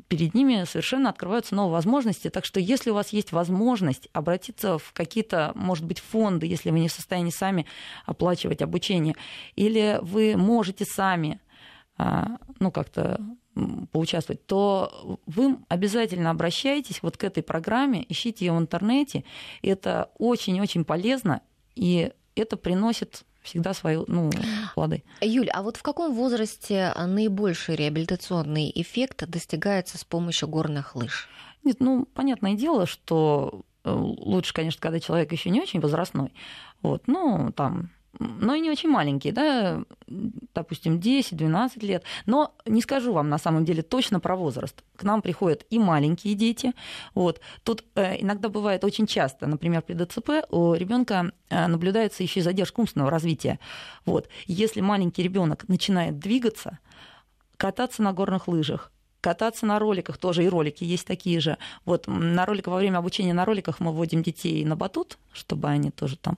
перед 0.10 0.34
ними 0.34 0.66
совершенно 0.66 1.10
открываются 1.10 1.56
новые 1.56 1.72
возможности. 1.72 2.30
Так 2.30 2.44
что 2.44 2.60
если 2.60 2.90
у 2.90 2.94
вас 2.94 3.14
есть 3.14 3.32
возможность 3.32 4.10
обратиться 4.12 4.78
в 4.78 4.92
какие-то, 4.92 5.54
может 5.56 5.86
быть, 5.86 6.00
фонды, 6.00 6.46
если 6.46 6.72
вы 6.72 6.80
не 6.80 6.90
в 6.90 6.92
состоянии 6.92 7.32
сами 7.32 7.66
оплачивать 8.06 8.62
обучение, 8.62 9.16
или 9.56 9.98
вы 10.02 10.36
можете 10.36 10.84
сами 10.84 11.40
а, 11.98 12.38
ну, 12.60 12.70
как-то 12.70 13.22
поучаствовать, 13.94 14.46
то 14.46 15.22
вы 15.26 15.58
обязательно 15.70 16.30
обращайтесь 16.30 17.02
вот 17.02 17.16
к 17.16 17.24
этой 17.24 17.44
программе, 17.44 18.06
ищите 18.10 18.46
ее 18.46 18.52
в 18.52 18.60
интернете. 18.60 19.24
Это 19.62 20.12
очень-очень 20.18 20.84
полезно, 20.84 21.40
и 21.76 22.12
это 22.36 22.58
приносит 22.58 23.24
всегда 23.46 23.74
свои 23.74 23.98
ну, 24.08 24.32
плоды. 24.74 25.04
Юль, 25.22 25.50
а 25.50 25.62
вот 25.62 25.78
в 25.78 25.84
каком 25.84 26.14
возрасте 26.14 26.94
наибольший 26.98 27.76
реабилитационный 27.76 28.72
эффект 28.76 29.26
достигается 29.28 29.98
с 29.98 30.04
помощью 30.04 30.50
горных 30.50 30.96
лыж? 30.96 31.30
Нет, 31.64 31.78
ну, 31.80 32.06
понятное 32.14 32.54
дело, 32.54 32.86
что 32.86 33.62
э, 33.84 33.92
лучше, 33.92 34.54
конечно, 34.54 34.82
когда 34.82 35.00
человек 35.00 35.32
еще 35.32 35.50
не 35.50 35.62
очень 35.62 35.80
возрастной, 35.80 36.34
вот, 36.82 37.04
ну, 37.08 37.52
там, 37.56 37.90
но 38.20 38.56
и 38.56 38.60
не 38.60 38.72
очень 38.72 38.90
маленький, 38.90 39.32
да, 39.32 39.84
допустим, 40.08 40.98
10-12 40.98 41.86
лет. 41.86 42.04
Но 42.26 42.56
не 42.66 42.82
скажу 42.82 43.14
вам 43.14 43.30
на 43.30 43.38
самом 43.38 43.66
деле 43.66 43.82
точно 43.82 44.20
про 44.20 44.36
возраст. 44.36 44.84
К 44.96 45.04
нам 45.04 45.22
приходят 45.22 45.66
и 45.70 45.80
маленькие 45.80 46.36
дети. 46.36 46.74
Вот. 47.14 47.42
Тут 47.64 47.84
э, 47.96 48.22
иногда 48.22 48.50
бывает 48.50 48.84
очень 48.84 49.08
часто, 49.08 49.48
например, 49.48 49.82
при 49.82 49.94
ДЦП 49.94 50.46
у 50.50 50.74
ребенка 50.74 51.32
э, 51.50 51.68
наблюдается 51.68 52.24
еще 52.24 52.40
и 52.40 52.44
задержка 52.44 52.80
умственного 52.80 53.12
развития. 53.12 53.60
Вот. 54.06 54.30
Если 54.46 54.82
маленький 54.82 55.24
ребенок 55.24 55.68
начинает 55.68 56.20
двигаться, 56.20 56.80
кататься 57.58 58.02
на 58.02 58.14
горных 58.14 58.48
лыжах, 58.48 58.92
кататься 59.26 59.66
на 59.66 59.80
роликах, 59.80 60.20
тоже 60.20 60.44
и 60.44 60.48
ролики 60.48 60.84
есть 60.84 61.08
такие 61.08 61.40
же. 61.40 61.58
Вот 61.84 62.06
на 62.06 62.46
роликах, 62.46 62.72
во 62.72 62.78
время 62.78 63.00
обучения 63.00 63.34
на 63.34 63.44
роликах 63.44 63.80
мы 63.80 63.92
вводим 63.92 64.22
детей 64.22 64.64
на 64.64 64.76
батут, 64.76 65.18
чтобы 65.34 65.68
они 65.68 65.90
тоже 65.90 66.16
там 66.16 66.38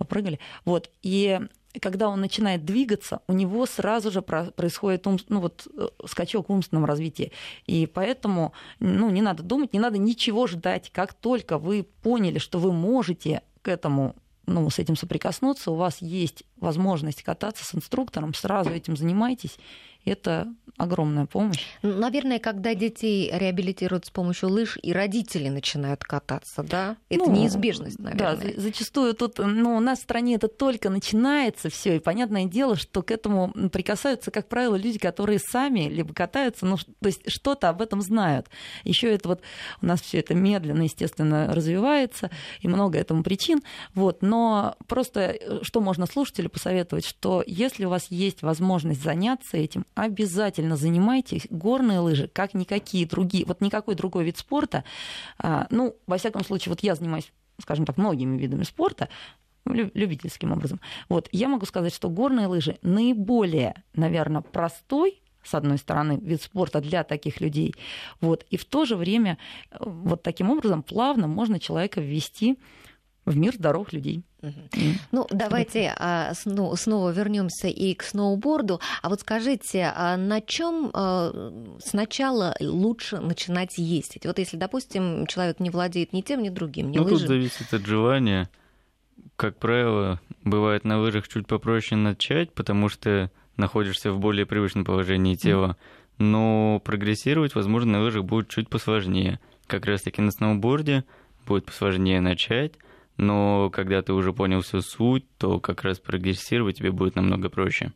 попрыгали. 0.00 0.40
Вот. 0.64 0.90
И 1.02 1.38
когда 1.80 2.08
он 2.08 2.20
начинает 2.20 2.64
двигаться, 2.64 3.20
у 3.28 3.32
него 3.32 3.66
сразу 3.66 4.10
же 4.10 4.22
происходит 4.22 5.06
ум, 5.06 5.18
ну, 5.28 5.40
вот, 5.40 5.68
скачок 6.06 6.48
в 6.48 6.52
умственном 6.52 6.84
развитии. 6.84 7.30
И 7.66 7.86
поэтому 7.86 8.52
ну, 8.80 9.10
не 9.10 9.22
надо 9.22 9.42
думать, 9.42 9.72
не 9.72 9.78
надо 9.78 9.98
ничего 9.98 10.46
ждать. 10.48 10.90
Как 10.90 11.14
только 11.14 11.58
вы 11.58 11.86
поняли, 12.02 12.38
что 12.38 12.58
вы 12.58 12.72
можете 12.72 13.42
к 13.62 13.68
этому 13.68 14.16
ну, 14.46 14.68
с 14.68 14.78
этим 14.78 14.96
соприкоснуться, 14.96 15.70
у 15.70 15.76
вас 15.76 16.02
есть 16.02 16.44
возможность 16.60 17.22
кататься 17.22 17.64
с 17.64 17.74
инструктором, 17.74 18.34
сразу 18.34 18.70
этим 18.70 18.96
занимайтесь 18.96 19.58
это 20.04 20.52
огромная 20.76 21.26
помощь. 21.26 21.62
Наверное, 21.82 22.38
когда 22.38 22.74
детей 22.74 23.30
реабилитируют 23.32 24.06
с 24.06 24.10
помощью 24.10 24.48
лыж, 24.48 24.78
и 24.82 24.92
родители 24.92 25.48
начинают 25.48 26.02
кататься, 26.04 26.62
да? 26.62 26.96
Это 27.10 27.24
ну, 27.26 27.32
неизбежность, 27.32 27.98
наверное. 27.98 28.36
Да, 28.36 28.60
зачастую 28.60 29.12
тут, 29.14 29.38
ну, 29.38 29.76
у 29.76 29.80
нас 29.80 29.98
в 29.98 30.02
стране 30.02 30.36
это 30.36 30.48
только 30.48 30.88
начинается 30.88 31.68
все, 31.68 31.96
и 31.96 31.98
понятное 31.98 32.46
дело, 32.46 32.76
что 32.76 33.02
к 33.02 33.10
этому 33.10 33.52
прикасаются, 33.70 34.30
как 34.30 34.48
правило, 34.48 34.74
люди, 34.76 34.98
которые 34.98 35.38
сами 35.38 35.80
либо 35.80 36.14
катаются, 36.14 36.64
ну, 36.64 36.76
то 36.78 37.06
есть 37.06 37.30
что-то 37.30 37.68
об 37.68 37.82
этом 37.82 38.00
знают. 38.00 38.48
Еще 38.84 39.12
это 39.12 39.28
вот 39.28 39.42
у 39.82 39.86
нас 39.86 40.00
все 40.00 40.20
это 40.20 40.34
медленно, 40.34 40.82
естественно, 40.82 41.52
развивается, 41.54 42.30
и 42.60 42.68
много 42.68 42.98
этому 42.98 43.22
причин. 43.22 43.62
Вот, 43.94 44.22
но 44.22 44.76
просто 44.86 45.20
э, 45.20 45.58
что 45.62 45.80
можно 45.82 46.06
слушателю 46.06 46.48
посоветовать, 46.50 47.06
что 47.06 47.42
если 47.46 47.84
у 47.84 47.90
вас 47.90 48.08
есть 48.10 48.42
возможность 48.42 49.02
заняться 49.02 49.56
этим, 49.56 49.86
обязательно 49.94 50.76
занимайтесь. 50.76 51.46
Горные 51.50 52.00
лыжи, 52.00 52.28
как 52.28 52.54
никакие 52.54 53.06
другие, 53.06 53.46
вот 53.46 53.60
никакой 53.60 53.94
другой 53.94 54.24
вид 54.24 54.38
спорта. 54.38 54.84
А, 55.38 55.66
ну, 55.70 55.96
во 56.06 56.18
всяком 56.18 56.44
случае, 56.44 56.70
вот 56.70 56.80
я 56.80 56.94
занимаюсь, 56.94 57.32
скажем 57.60 57.86
так, 57.86 57.96
многими 57.96 58.36
видами 58.36 58.64
спорта, 58.64 59.08
любительским 59.64 60.52
образом. 60.52 60.80
Вот, 61.08 61.28
я 61.32 61.48
могу 61.48 61.66
сказать, 61.66 61.94
что 61.94 62.08
горные 62.08 62.46
лыжи 62.46 62.78
наиболее, 62.82 63.82
наверное, 63.94 64.42
простой 64.42 65.20
с 65.42 65.54
одной 65.54 65.78
стороны, 65.78 66.18
вид 66.20 66.42
спорта 66.42 66.80
для 66.80 67.02
таких 67.04 67.40
людей. 67.40 67.74
Вот. 68.20 68.44
И 68.50 68.56
в 68.56 68.64
то 68.64 68.84
же 68.84 68.96
время 68.96 69.38
вот 69.78 70.22
таким 70.22 70.50
образом 70.50 70.82
плавно 70.82 71.26
можно 71.28 71.58
человека 71.58 72.00
ввести 72.00 72.58
в 73.26 73.36
мир 73.36 73.54
здоровых 73.54 73.92
людей. 73.92 74.22
Ну, 75.12 75.26
давайте 75.30 75.94
а, 75.98 76.32
снова, 76.34 76.74
снова 76.76 77.10
вернемся 77.10 77.68
и 77.68 77.94
к 77.94 78.02
сноуборду. 78.02 78.80
А 79.02 79.08
вот 79.08 79.20
скажите, 79.20 79.92
а 79.94 80.16
на 80.16 80.40
чем 80.40 80.90
а, 80.94 81.52
сначала 81.82 82.54
лучше 82.60 83.18
начинать 83.18 83.76
ездить? 83.76 84.24
Вот 84.24 84.38
если, 84.38 84.56
допустим, 84.56 85.26
человек 85.26 85.60
не 85.60 85.70
владеет 85.70 86.12
ни 86.12 86.22
тем, 86.22 86.42
ни 86.42 86.48
другим, 86.48 86.90
ни 86.90 86.98
ну, 86.98 87.04
лыжами. 87.04 87.18
тут 87.18 87.28
зависит 87.28 87.74
от 87.74 87.84
желания. 87.84 88.48
Как 89.36 89.58
правило, 89.58 90.20
бывает 90.42 90.84
на 90.84 90.98
лыжах 91.00 91.28
чуть 91.28 91.46
попроще 91.46 92.00
начать, 92.00 92.52
потому 92.52 92.88
что 92.88 93.30
находишься 93.56 94.12
в 94.12 94.18
более 94.18 94.46
привычном 94.46 94.84
положении 94.84 95.34
тела. 95.34 95.76
Но 96.18 96.80
прогрессировать, 96.84 97.54
возможно, 97.54 97.92
на 97.92 98.02
лыжах 98.02 98.24
будет 98.24 98.48
чуть 98.48 98.68
посложнее. 98.68 99.40
Как 99.66 99.86
раз-таки 99.86 100.20
на 100.20 100.30
сноуборде 100.30 101.04
будет 101.46 101.66
посложнее 101.66 102.20
начать, 102.20 102.74
но 103.20 103.70
когда 103.70 104.02
ты 104.02 104.12
уже 104.12 104.32
понял 104.32 104.62
всю 104.62 104.80
суть, 104.80 105.24
то 105.36 105.60
как 105.60 105.82
раз 105.82 105.98
прогрессировать 105.98 106.78
тебе 106.78 106.90
будет 106.90 107.16
намного 107.16 107.50
проще. 107.50 107.92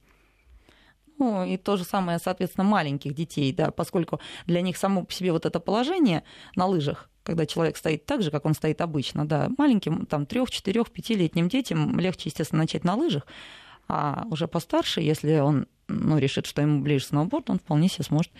Ну, 1.18 1.44
и 1.44 1.56
то 1.56 1.76
же 1.76 1.84
самое, 1.84 2.18
соответственно, 2.18 2.64
маленьких 2.64 3.14
детей, 3.14 3.52
да, 3.52 3.70
поскольку 3.70 4.20
для 4.46 4.60
них 4.60 4.76
само 4.76 5.04
по 5.04 5.12
себе 5.12 5.32
вот 5.32 5.46
это 5.46 5.60
положение 5.60 6.24
на 6.56 6.66
лыжах, 6.66 7.08
когда 7.22 7.46
человек 7.46 7.76
стоит 7.76 8.04
так 8.04 8.22
же, 8.22 8.30
как 8.30 8.44
он 8.44 8.54
стоит 8.54 8.80
обычно, 8.80 9.26
да, 9.26 9.48
маленьким, 9.56 10.06
там, 10.06 10.26
трех, 10.26 10.50
четырех, 10.50 10.90
пятилетним 10.90 11.48
детям 11.48 11.98
легче, 11.98 12.28
естественно, 12.28 12.62
начать 12.62 12.84
на 12.84 12.96
лыжах, 12.96 13.26
а 13.88 14.26
уже 14.30 14.48
постарше, 14.48 15.00
если 15.00 15.38
он 15.38 15.66
ну, 15.88 16.18
решит, 16.18 16.46
что 16.46 16.62
ему 16.62 16.82
ближе 16.82 17.06
сноуборд, 17.06 17.48
он 17.48 17.58
вполне 17.58 17.88
себе 17.88 18.04
сможет 18.04 18.32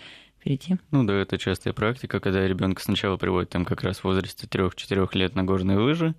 перейти. 0.43 0.77
Ну 0.91 1.03
да, 1.05 1.13
это 1.13 1.37
частая 1.37 1.73
практика, 1.73 2.19
когда 2.19 2.45
ребенка 2.47 2.83
сначала 2.83 3.17
приводят 3.17 3.49
там 3.49 3.65
как 3.65 3.83
раз 3.83 3.99
в 3.99 4.03
возрасте 4.03 4.47
3-4 4.47 5.09
лет 5.13 5.35
на 5.35 5.43
горные 5.43 5.77
лыжи, 5.77 6.13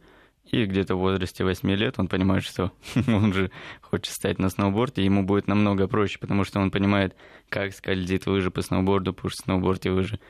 и 0.51 0.65
где-то 0.65 0.95
в 0.95 1.01
возрасте 1.01 1.45
8 1.45 1.69
лет 1.73 1.95
он 1.99 2.09
понимает, 2.09 2.45
что 2.45 2.73
он 3.07 3.33
же 3.33 3.51
хочет 3.81 4.13
стать 4.15 4.39
на 4.39 4.49
сноуборде, 4.49 5.05
ему 5.05 5.25
будет 5.25 5.49
намного 5.49 5.89
проще, 5.89 6.19
потому 6.19 6.45
что 6.45 6.61
он 6.61 6.71
понимает, 6.71 7.17
как 7.49 7.73
скользит 7.73 8.27
лыжа 8.27 8.51
по 8.51 8.63
сноуборду, 8.63 9.13
потому 9.13 9.31
что 9.31 9.43
сноуборд 9.43 9.85
и 9.87 9.91
лыжи, 9.91 10.21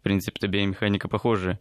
в 0.00 0.02
принципе-то 0.02 0.48
биомеханика 0.48 1.08
похожая. 1.08 1.60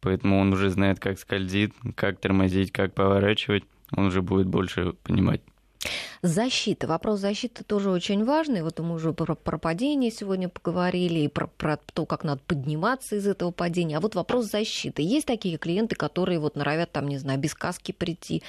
Поэтому 0.00 0.38
он 0.38 0.52
уже 0.52 0.70
знает, 0.70 0.98
как 0.98 1.18
скользит, 1.18 1.74
как 1.94 2.18
тормозить, 2.20 2.72
как 2.72 2.94
поворачивать. 2.94 3.64
Он 3.94 4.06
уже 4.06 4.22
будет 4.22 4.46
больше 4.46 4.94
понимать. 5.02 5.42
Защита. 6.22 6.86
Вопрос 6.86 7.20
защиты 7.20 7.64
тоже 7.64 7.90
очень 7.90 8.24
важный. 8.24 8.62
Вот 8.62 8.78
мы 8.80 8.94
уже 8.94 9.12
про, 9.14 9.34
про 9.34 9.58
падение 9.58 10.10
сегодня 10.10 10.50
поговорили, 10.50 11.20
и 11.20 11.28
про, 11.28 11.46
про 11.46 11.78
то, 11.78 12.04
как 12.04 12.24
надо 12.24 12.42
подниматься 12.46 13.16
из 13.16 13.26
этого 13.26 13.50
падения. 13.50 13.96
А 13.96 14.00
вот 14.00 14.14
вопрос 14.14 14.50
защиты. 14.50 15.02
Есть 15.02 15.26
такие 15.26 15.56
клиенты, 15.56 15.96
которые 15.96 16.38
вот 16.38 16.56
норовят, 16.56 16.92
там, 16.92 17.08
не 17.08 17.16
знаю, 17.16 17.38
без 17.38 17.54
каски 17.54 17.92
прийти, 17.92 18.42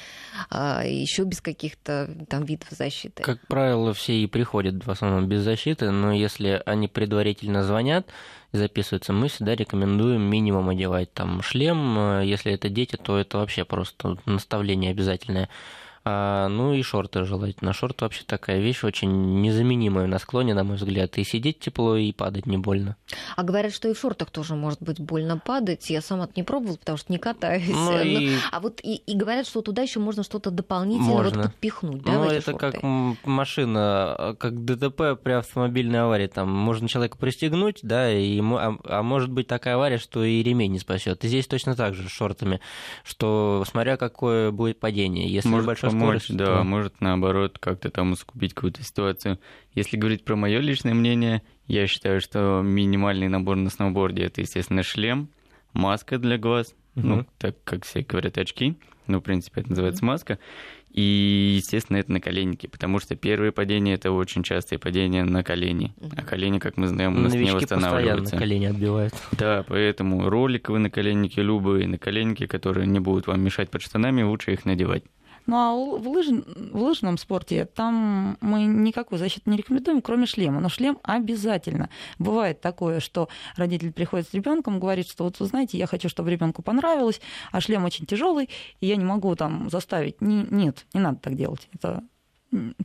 а, 0.49 0.84
еще 0.84 1.23
без 1.23 1.39
каких-то 1.39 2.09
там 2.29 2.43
видов 2.43 2.67
защиты? 2.71 3.23
Как 3.23 3.39
правило, 3.47 3.93
все 3.93 4.13
и 4.13 4.27
приходят 4.27 4.86
в 4.86 4.91
основном 4.91 5.27
без 5.27 5.41
защиты, 5.41 5.91
но 5.91 6.11
если 6.11 6.61
они 6.65 6.89
предварительно 6.89 7.63
звонят, 7.63 8.07
записываются, 8.51 9.13
мы 9.13 9.29
всегда 9.29 9.55
рекомендуем 9.55 10.21
минимум 10.21 10.67
одевать 10.69 11.13
там 11.13 11.41
шлем. 11.41 12.19
Если 12.21 12.51
это 12.51 12.67
дети, 12.67 12.97
то 12.97 13.17
это 13.17 13.38
вообще 13.38 13.63
просто 13.63 14.17
наставление 14.25 14.91
обязательное. 14.91 15.47
А, 16.04 16.47
ну 16.47 16.74
и 16.74 16.82
шорты 16.82 17.26
желательно. 17.26 17.74
Шорт 17.74 18.02
вообще 18.02 18.24
такая 18.26 18.60
вещь 18.60 18.84
очень 18.84 19.41
незаменимая 19.41 20.08
на 20.08 20.18
склоне, 20.18 20.56
на 20.56 20.64
мой 20.64 20.78
взгляд. 20.78 21.18
И 21.18 21.24
сидеть 21.24 21.60
тепло, 21.60 21.95
и 21.95 22.12
падать 22.12 22.47
не 22.47 22.58
больно. 22.58 22.95
А 23.36 23.43
говорят, 23.43 23.72
что 23.74 23.88
и 23.88 23.93
в 23.93 23.99
шортах 23.99 24.32
тоже 24.32 24.56
может 24.56 24.82
быть 24.82 24.99
больно 24.99 25.38
падать. 25.38 25.89
Я 25.91 26.02
сама 26.02 26.28
не 26.36 26.43
пробовала, 26.43 26.78
потому 26.78 26.97
что 26.97 27.12
не 27.12 27.20
катаюсь. 27.20 27.70
Ну, 27.70 27.91
Но, 27.91 28.02
и... 28.02 28.36
А 28.52 28.60
вот 28.60 28.80
и, 28.82 28.95
и 28.95 29.16
говорят, 29.16 29.45
что 29.45 29.62
туда 29.62 29.84
еще 29.84 29.99
можно 29.99 30.24
что-то 30.24 30.49
дополнительно 30.49 31.08
можно. 31.08 31.41
вот 31.43 31.52
подпихнуть. 31.52 32.02
Да, 32.02 32.14
ну, 32.14 32.24
это 32.26 32.52
шорты? 32.52 32.80
как 32.80 32.84
машина, 33.24 34.36
как 34.39 34.66
ДТП 34.66 35.22
при 35.22 35.34
автомобильной 35.34 36.02
аварии. 36.02 36.28
Там 36.28 36.49
можно 36.49 36.88
человека 36.88 37.18
пристегнуть, 37.18 37.80
да, 37.84 38.12
и, 38.12 38.41
а, 38.41 38.76
а 38.86 39.04
может 39.04 39.30
быть 39.30 39.45
такая 39.45 39.76
авария, 39.76 39.99
что 39.99 40.24
и 40.24 40.41
ремень 40.41 40.72
не 40.72 40.80
спасет. 40.80 41.24
И 41.24 41.28
здесь 41.28 41.45
точно 41.45 41.76
так 41.76 41.93
же 41.93 42.08
с 42.08 42.12
шортами, 42.12 42.60
что 43.04 43.64
смотря 43.70 43.97
какое 43.97 44.49
будет 44.52 44.80
падение. 44.80 45.32
Если 45.32 45.47
может 45.47 45.68
большой 45.68 45.91
помочь, 45.92 46.24
скорость, 46.24 46.38
да, 46.38 46.58
то... 46.58 46.64
может 46.64 47.02
наоборот 47.02 47.58
как-то 47.60 47.89
там 47.89 48.12
ускупить 48.12 48.54
какую-то 48.54 48.84
ситуацию. 48.84 49.39
Если 49.74 49.98
говорить 49.98 50.24
про 50.24 50.36
мое 50.36 50.60
личное 50.60 50.94
мнение, 50.94 51.42
я 51.68 51.88
считаю, 51.88 52.22
что 52.22 52.62
минимальный 52.62 53.28
набор 53.28 53.56
на 53.56 53.70
сноуборде 53.70 54.24
это, 54.24 54.42
естественно, 54.42 54.84
шлем, 54.84 55.30
маска 55.74 56.18
для 56.18 56.38
глаз, 56.38 56.76
угу. 56.96 57.08
ну, 57.08 57.26
так 57.38 57.56
как 57.64 57.86
все 57.86 58.02
говорят, 58.02 58.38
очки, 58.38 58.78
ну, 59.08 59.20
в 59.20 59.22
принципе, 59.22 59.62
это 59.62 59.70
называется 59.70 60.06
маска, 60.06 60.39
и, 60.92 61.54
естественно, 61.56 61.98
это 61.98 62.12
наколенники, 62.12 62.68
потому 62.68 63.00
что 63.00 63.16
первые 63.16 63.54
падения 63.54 63.94
это 63.94 64.12
очень 64.12 64.44
частые 64.44 64.78
падения 64.78 65.24
на 65.24 65.42
колени. 65.42 65.94
А 66.18 66.22
колени, 66.22 66.60
как 66.60 66.76
мы 66.76 66.88
знаем, 66.88 67.16
у 67.16 67.20
нас 67.22 67.34
Новички 67.34 67.54
не 67.54 67.56
восстанавливаются. 67.56 68.38
колени 68.38 68.66
отбивают. 68.66 69.14
Да, 69.32 69.64
поэтому 69.68 70.30
роликовые 70.30 70.82
наколенники, 70.82 71.39
любые 71.39 71.88
наколенники, 71.88 72.46
которые 72.46 72.88
не 72.88 73.00
будут 73.00 73.28
вам 73.28 73.42
мешать 73.42 73.70
под 73.70 73.82
штанами, 73.82 74.24
лучше 74.24 74.52
их 74.52 74.66
надевать. 74.66 75.04
Ну 75.46 75.56
а 75.56 75.74
в, 75.76 76.08
лыж... 76.08 76.28
в 76.28 76.82
лыжном 76.82 77.18
спорте 77.18 77.66
там 77.66 78.38
мы 78.42 78.64
никакой 78.64 79.18
защиты 79.18 79.50
не 79.50 79.58
рекомендуем, 79.58 80.02
кроме 80.02 80.26
шлема. 80.26 80.60
Но 80.60 80.70
шлем 80.70 81.00
обязательно. 81.04 81.89
Бывает 82.20 82.62
такое, 82.62 83.00
что 83.00 83.30
родитель 83.56 83.92
приходит 83.92 84.28
с 84.28 84.34
ребенком, 84.34 84.80
говорит, 84.80 85.08
что 85.08 85.24
вот 85.24 85.39
вы 85.39 85.46
знаете, 85.46 85.78
я 85.78 85.88
хочу, 85.88 86.10
чтобы 86.10 86.32
ребенку 86.32 86.62
понравилось, 86.62 87.22
а 87.52 87.62
шлем 87.62 87.86
очень 87.86 88.06
тяжелый, 88.06 88.50
и 88.80 88.88
я 88.88 88.96
не 88.96 89.06
могу 89.06 89.36
там 89.36 89.70
заставить. 89.70 90.22
Не, 90.22 90.46
нет, 90.50 90.86
не 90.94 91.02
надо 91.02 91.20
так 91.20 91.36
делать. 91.36 91.68
Это 91.74 92.04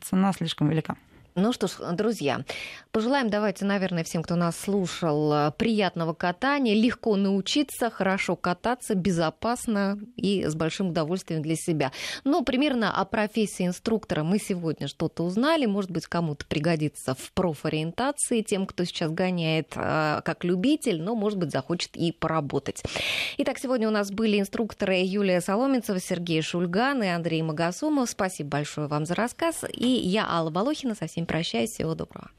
цена 0.01 0.33
слишком 0.33 0.69
велика. 0.69 0.97
Ну 1.39 1.53
что 1.53 1.67
ж, 1.67 1.73
друзья, 1.93 2.43
пожелаем 2.91 3.29
давайте, 3.29 3.63
наверное, 3.63 4.03
всем, 4.03 4.23
кто 4.23 4.35
нас 4.35 4.59
слушал, 4.59 5.31
э, 5.31 5.51
приятного 5.55 6.15
катания, 6.15 6.73
легко 6.73 7.15
научиться, 7.15 7.91
хорошо 7.91 8.35
кататься, 8.35 8.95
безопасно 8.95 9.99
и 10.15 10.45
с 10.45 10.55
большим 10.55 10.89
удовольствием 10.89 11.43
для 11.43 11.55
себя. 11.55 11.91
Но 12.23 12.41
примерно 12.41 12.91
о 12.91 13.05
профессии 13.05 13.67
инструктора 13.67 14.23
мы 14.23 14.39
сегодня 14.39 14.87
что-то 14.87 15.21
узнали. 15.21 15.67
Может 15.67 15.91
быть, 15.91 16.07
кому-то 16.07 16.43
пригодится 16.47 17.13
в 17.13 17.31
профориентации, 17.33 18.41
тем, 18.41 18.65
кто 18.65 18.83
сейчас 18.83 19.11
гоняет 19.11 19.73
э, 19.75 20.21
как 20.25 20.43
любитель, 20.43 21.03
но, 21.03 21.13
может 21.13 21.37
быть, 21.37 21.51
захочет 21.51 21.95
и 21.95 22.11
поработать. 22.13 22.81
Итак, 23.37 23.59
сегодня 23.59 23.87
у 23.87 23.91
нас 23.91 24.09
были 24.09 24.39
инструкторы 24.39 24.95
Юлия 25.03 25.41
Соломенцева, 25.41 25.99
Сергей 25.99 26.41
Шульган 26.41 27.03
и 27.03 27.07
Андрей 27.07 27.43
Магасумов. 27.43 28.09
Спасибо 28.09 28.49
большое 28.49 28.87
вам 28.87 29.05
за 29.05 29.13
рассказ. 29.13 29.63
И 29.71 29.87
я, 29.87 30.27
Алла 30.27 30.49
Волохина, 30.49 30.95
со 30.95 31.05
всеми 31.05 31.26
прощаюсь. 31.27 31.71
Всего 31.71 31.93
доброго. 31.93 32.31